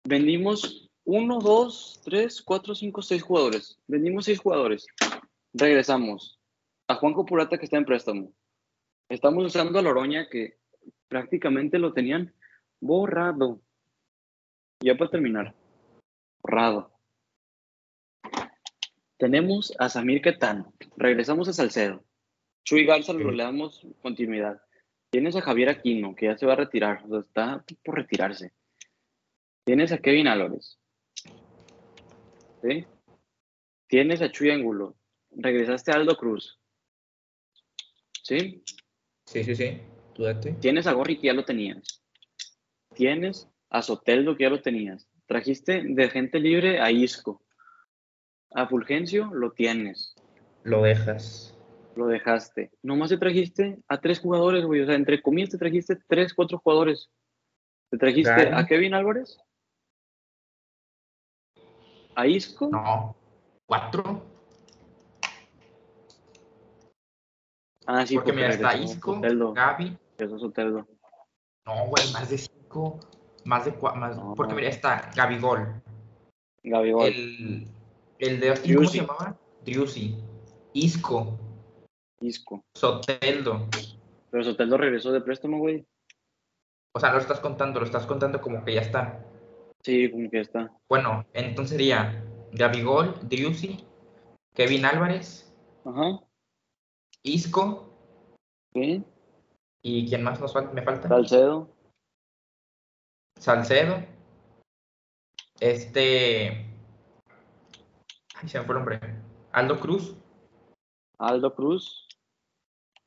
Vendimos 0.04 0.90
uno, 1.04 1.38
dos, 1.38 2.00
tres, 2.04 2.42
cuatro, 2.42 2.74
cinco, 2.74 3.02
seis 3.02 3.22
jugadores. 3.22 3.78
Vendimos 3.86 4.24
seis 4.24 4.38
jugadores. 4.38 4.86
Regresamos. 5.52 6.40
A 6.88 6.96
Juanjo 6.96 7.24
Purata 7.24 7.58
que 7.58 7.64
está 7.64 7.76
en 7.76 7.84
préstamo. 7.84 8.32
Estamos 9.08 9.44
usando 9.44 9.78
a 9.78 9.82
Loroña 9.82 10.28
que 10.28 10.58
prácticamente 11.08 11.78
lo 11.78 11.92
tenían 11.92 12.34
borrado. 12.80 13.60
Ya 14.80 14.96
para 14.96 15.10
terminar. 15.10 15.54
Borrado. 16.42 16.93
Tenemos 19.18 19.72
a 19.78 19.88
Samir 19.88 20.20
Quetano. 20.22 20.72
Regresamos 20.96 21.48
a 21.48 21.52
Salcedo. 21.52 22.04
Chuy 22.64 22.84
Garza 22.84 23.12
Sí. 23.12 23.18
le 23.18 23.42
damos 23.42 23.86
continuidad. 24.02 24.60
Tienes 25.10 25.36
a 25.36 25.42
Javier 25.42 25.68
Aquino, 25.68 26.14
que 26.14 26.26
ya 26.26 26.36
se 26.36 26.46
va 26.46 26.54
a 26.54 26.56
retirar, 26.56 27.04
o 27.04 27.08
sea, 27.08 27.20
está 27.20 27.64
por 27.84 27.94
retirarse. 27.96 28.52
Tienes 29.64 29.92
a 29.92 29.98
Kevin 29.98 30.26
Álvarez. 30.26 30.78
¿Sí? 32.62 32.84
Tienes 33.86 34.22
a 34.22 34.30
Chuy 34.30 34.50
Angulo. 34.50 34.96
Regresaste 35.30 35.92
a 35.92 35.94
Aldo 35.96 36.16
Cruz. 36.16 36.58
¿Sí? 38.22 38.62
sí, 39.26 39.44
sí, 39.44 39.54
sí. 39.54 39.80
Tú 40.14 40.22
date. 40.22 40.52
Tienes 40.60 40.86
a 40.86 40.92
Gorri, 40.92 41.18
que 41.18 41.26
ya 41.26 41.32
lo 41.34 41.44
tenías. 41.44 42.02
Tienes 42.94 43.48
a 43.70 43.82
Soteldo, 43.82 44.36
que 44.36 44.44
ya 44.44 44.50
lo 44.50 44.62
tenías. 44.62 45.08
Trajiste 45.26 45.82
de 45.84 46.08
gente 46.08 46.38
libre 46.40 46.80
a 46.80 46.90
Isco. 46.90 47.43
A 48.54 48.66
Fulgencio 48.66 49.26
lo 49.34 49.52
tienes. 49.52 50.14
Lo 50.62 50.82
dejas. 50.82 51.56
Lo 51.96 52.06
dejaste. 52.06 52.70
Nomás 52.82 53.10
te 53.10 53.18
trajiste 53.18 53.78
a 53.88 54.00
tres 54.00 54.20
jugadores, 54.20 54.64
güey. 54.64 54.80
O 54.80 54.86
sea, 54.86 54.94
entre 54.94 55.20
comillas 55.22 55.50
te 55.50 55.58
trajiste 55.58 55.96
tres, 56.08 56.32
cuatro 56.34 56.58
jugadores. 56.58 57.10
Te 57.90 57.98
trajiste 57.98 58.32
Claro. 58.34 58.56
a 58.56 58.66
Kevin 58.66 58.94
Álvarez, 58.94 59.38
a 62.16 62.26
Isco, 62.26 62.68
No. 62.70 63.16
¿Cuatro? 63.66 64.22
ah, 67.86 68.06
sí, 68.06 68.14
porque 68.14 68.32
mira, 68.32 68.50
está 68.50 68.76
Isco, 68.76 69.20
Gaby. 69.20 69.96
regresó 70.18 70.38
Soteldo. 70.38 70.86
No, 71.66 71.86
güey, 71.86 72.12
más 72.12 72.28
de 72.30 72.38
cinco. 72.38 73.00
Más 73.44 73.64
de 73.64 73.74
cuatro. 73.74 74.00
Más... 74.00 74.16
No. 74.16 74.34
Porque 74.34 74.54
mira, 74.54 74.68
está 74.68 75.10
Gabigol. 75.14 75.82
Gabigol, 76.62 77.06
El, 77.06 77.68
el 78.18 78.40
de. 78.40 78.48
¿Cómo 78.48 78.62
Driussi. 78.62 78.98
se 78.98 79.00
llamaba? 79.04 79.38
Driussi. 79.64 80.16
Isco. 80.72 81.38
Isco. 82.20 82.62
Soteldo. 82.74 83.68
Pero 84.30 84.44
Soteldo 84.44 84.76
regresó 84.76 85.12
de 85.12 85.20
préstamo, 85.20 85.58
güey. 85.58 85.86
O 86.96 87.00
sea, 87.00 87.10
no 87.10 87.16
lo 87.16 87.20
estás 87.22 87.40
contando, 87.40 87.80
lo 87.80 87.86
estás 87.86 88.06
contando 88.06 88.40
como 88.40 88.64
que 88.64 88.74
ya 88.74 88.80
está. 88.80 89.24
Sí, 89.82 90.10
como 90.10 90.30
que 90.30 90.36
ya 90.38 90.42
está. 90.42 90.72
Bueno, 90.88 91.26
entonces 91.32 91.70
sería 91.76 92.24
Gabigol, 92.52 93.14
Driussi, 93.28 93.84
Kevin 94.54 94.84
Álvarez, 94.84 95.52
Ajá. 95.84 96.20
Isco. 97.22 97.90
Sí. 98.72 99.04
¿Y 99.82 100.08
quién 100.08 100.22
más 100.22 100.40
nos 100.40 100.54
fal- 100.54 100.72
me 100.72 100.82
falta? 100.82 101.08
Salcedo. 101.08 101.68
Salcedo. 103.38 104.02
Este. 105.60 106.66
Ay, 108.44 108.50
se 108.50 108.60
me 108.60 108.66
fue 108.66 108.74
el 108.74 108.78
nombre. 108.80 109.00
Aldo 109.52 109.80
Cruz. 109.80 110.14
Aldo 111.18 111.54
Cruz. 111.54 112.06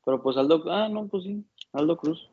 Pero 0.04 0.20
pues 0.20 0.36
Aldo, 0.36 0.64
ah, 0.66 0.88
no, 0.88 1.06
pues 1.06 1.22
sí, 1.22 1.44
Aldo 1.72 1.96
Cruz. 1.96 2.28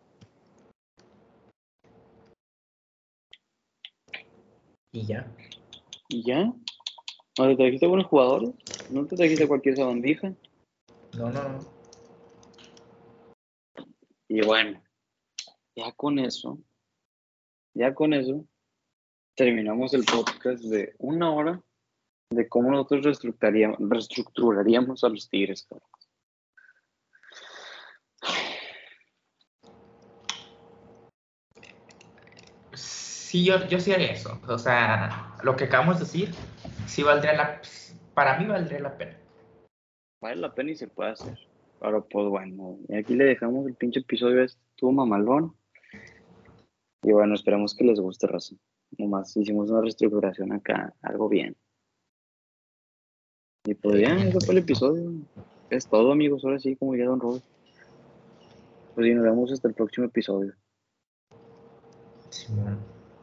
Y 4.91 5.05
ya. 5.05 5.31
Y 6.09 6.23
ya. 6.23 6.45
¿No 7.37 7.47
te 7.47 7.55
trajiste 7.55 7.85
buenos 7.85 8.07
jugadores? 8.07 8.49
¿No 8.89 9.05
te 9.05 9.15
trajiste 9.15 9.47
cualquier 9.47 9.75
sabandija? 9.75 10.33
No, 11.15 11.29
no, 11.29 11.43
no. 11.49 11.59
Y 14.27 14.43
bueno, 14.43 14.81
ya 15.75 15.91
con 15.91 16.17
eso, 16.17 16.57
ya 17.75 17.93
con 17.93 18.13
eso, 18.13 18.47
terminamos 19.35 19.93
el 19.93 20.05
podcast 20.05 20.63
de 20.63 20.95
una 20.97 21.31
hora 21.31 21.61
de 22.29 22.47
cómo 22.49 22.71
nosotros 22.71 23.03
reestructuraríamos, 23.03 23.77
reestructuraríamos 23.79 25.03
a 25.03 25.09
los 25.09 25.29
Tigres. 25.29 25.67
cabrón. 25.67 25.89
Sí, 33.35 33.43
yo, 33.43 33.67
yo 33.67 33.79
sí 33.79 33.91
haría 33.91 34.11
eso. 34.11 34.39
O 34.47 34.57
sea, 34.57 35.35
lo 35.43 35.55
que 35.55 35.65
acabamos 35.65 35.99
de 35.99 36.05
decir, 36.05 36.31
sí 36.87 37.03
valdría 37.03 37.33
la... 37.33 37.61
Para 38.13 38.39
mí 38.39 38.45
valdría 38.45 38.79
la 38.79 38.97
pena. 38.97 39.17
Vale 40.21 40.37
la 40.37 40.55
pena 40.55 40.71
y 40.71 40.75
se 40.75 40.87
puede 40.87 41.11
hacer. 41.11 41.37
Pero 41.79 42.07
pues 42.07 42.27
bueno, 42.27 42.77
y 42.87 42.95
aquí 42.95 43.13
le 43.13 43.25
dejamos 43.25 43.67
el 43.67 43.75
pinche 43.75 43.99
episodio. 43.99 44.41
Estuvo 44.43 44.91
mamalón. 44.91 45.55
Y 47.03 47.11
bueno, 47.11 47.35
esperamos 47.35 47.75
que 47.75 47.83
les 47.83 47.99
guste, 47.99 48.25
razón. 48.25 48.59
Nomás 48.97 49.35
hicimos 49.35 49.69
una 49.69 49.81
reestructuración 49.81 50.53
acá, 50.53 50.93
algo 51.01 51.27
bien. 51.27 51.57
Y 53.65 53.73
pues 53.73 53.99
ya, 53.99 54.15
ese 54.15 54.39
fue 54.39 54.53
el 54.53 54.59
episodio. 54.59 55.11
Es 55.69 55.87
todo, 55.87 56.11
amigos. 56.11 56.45
Ahora 56.45 56.59
sí, 56.59 56.75
como 56.75 56.95
ya 56.95 57.05
Don 57.05 57.19
Robert. 57.19 57.43
Pues 58.93 59.07
sí, 59.07 59.13
nos 59.13 59.23
vemos 59.23 59.51
hasta 59.51 59.67
el 59.67 59.73
próximo 59.73 60.07
episodio. 60.07 60.53
Sí. 62.29 62.53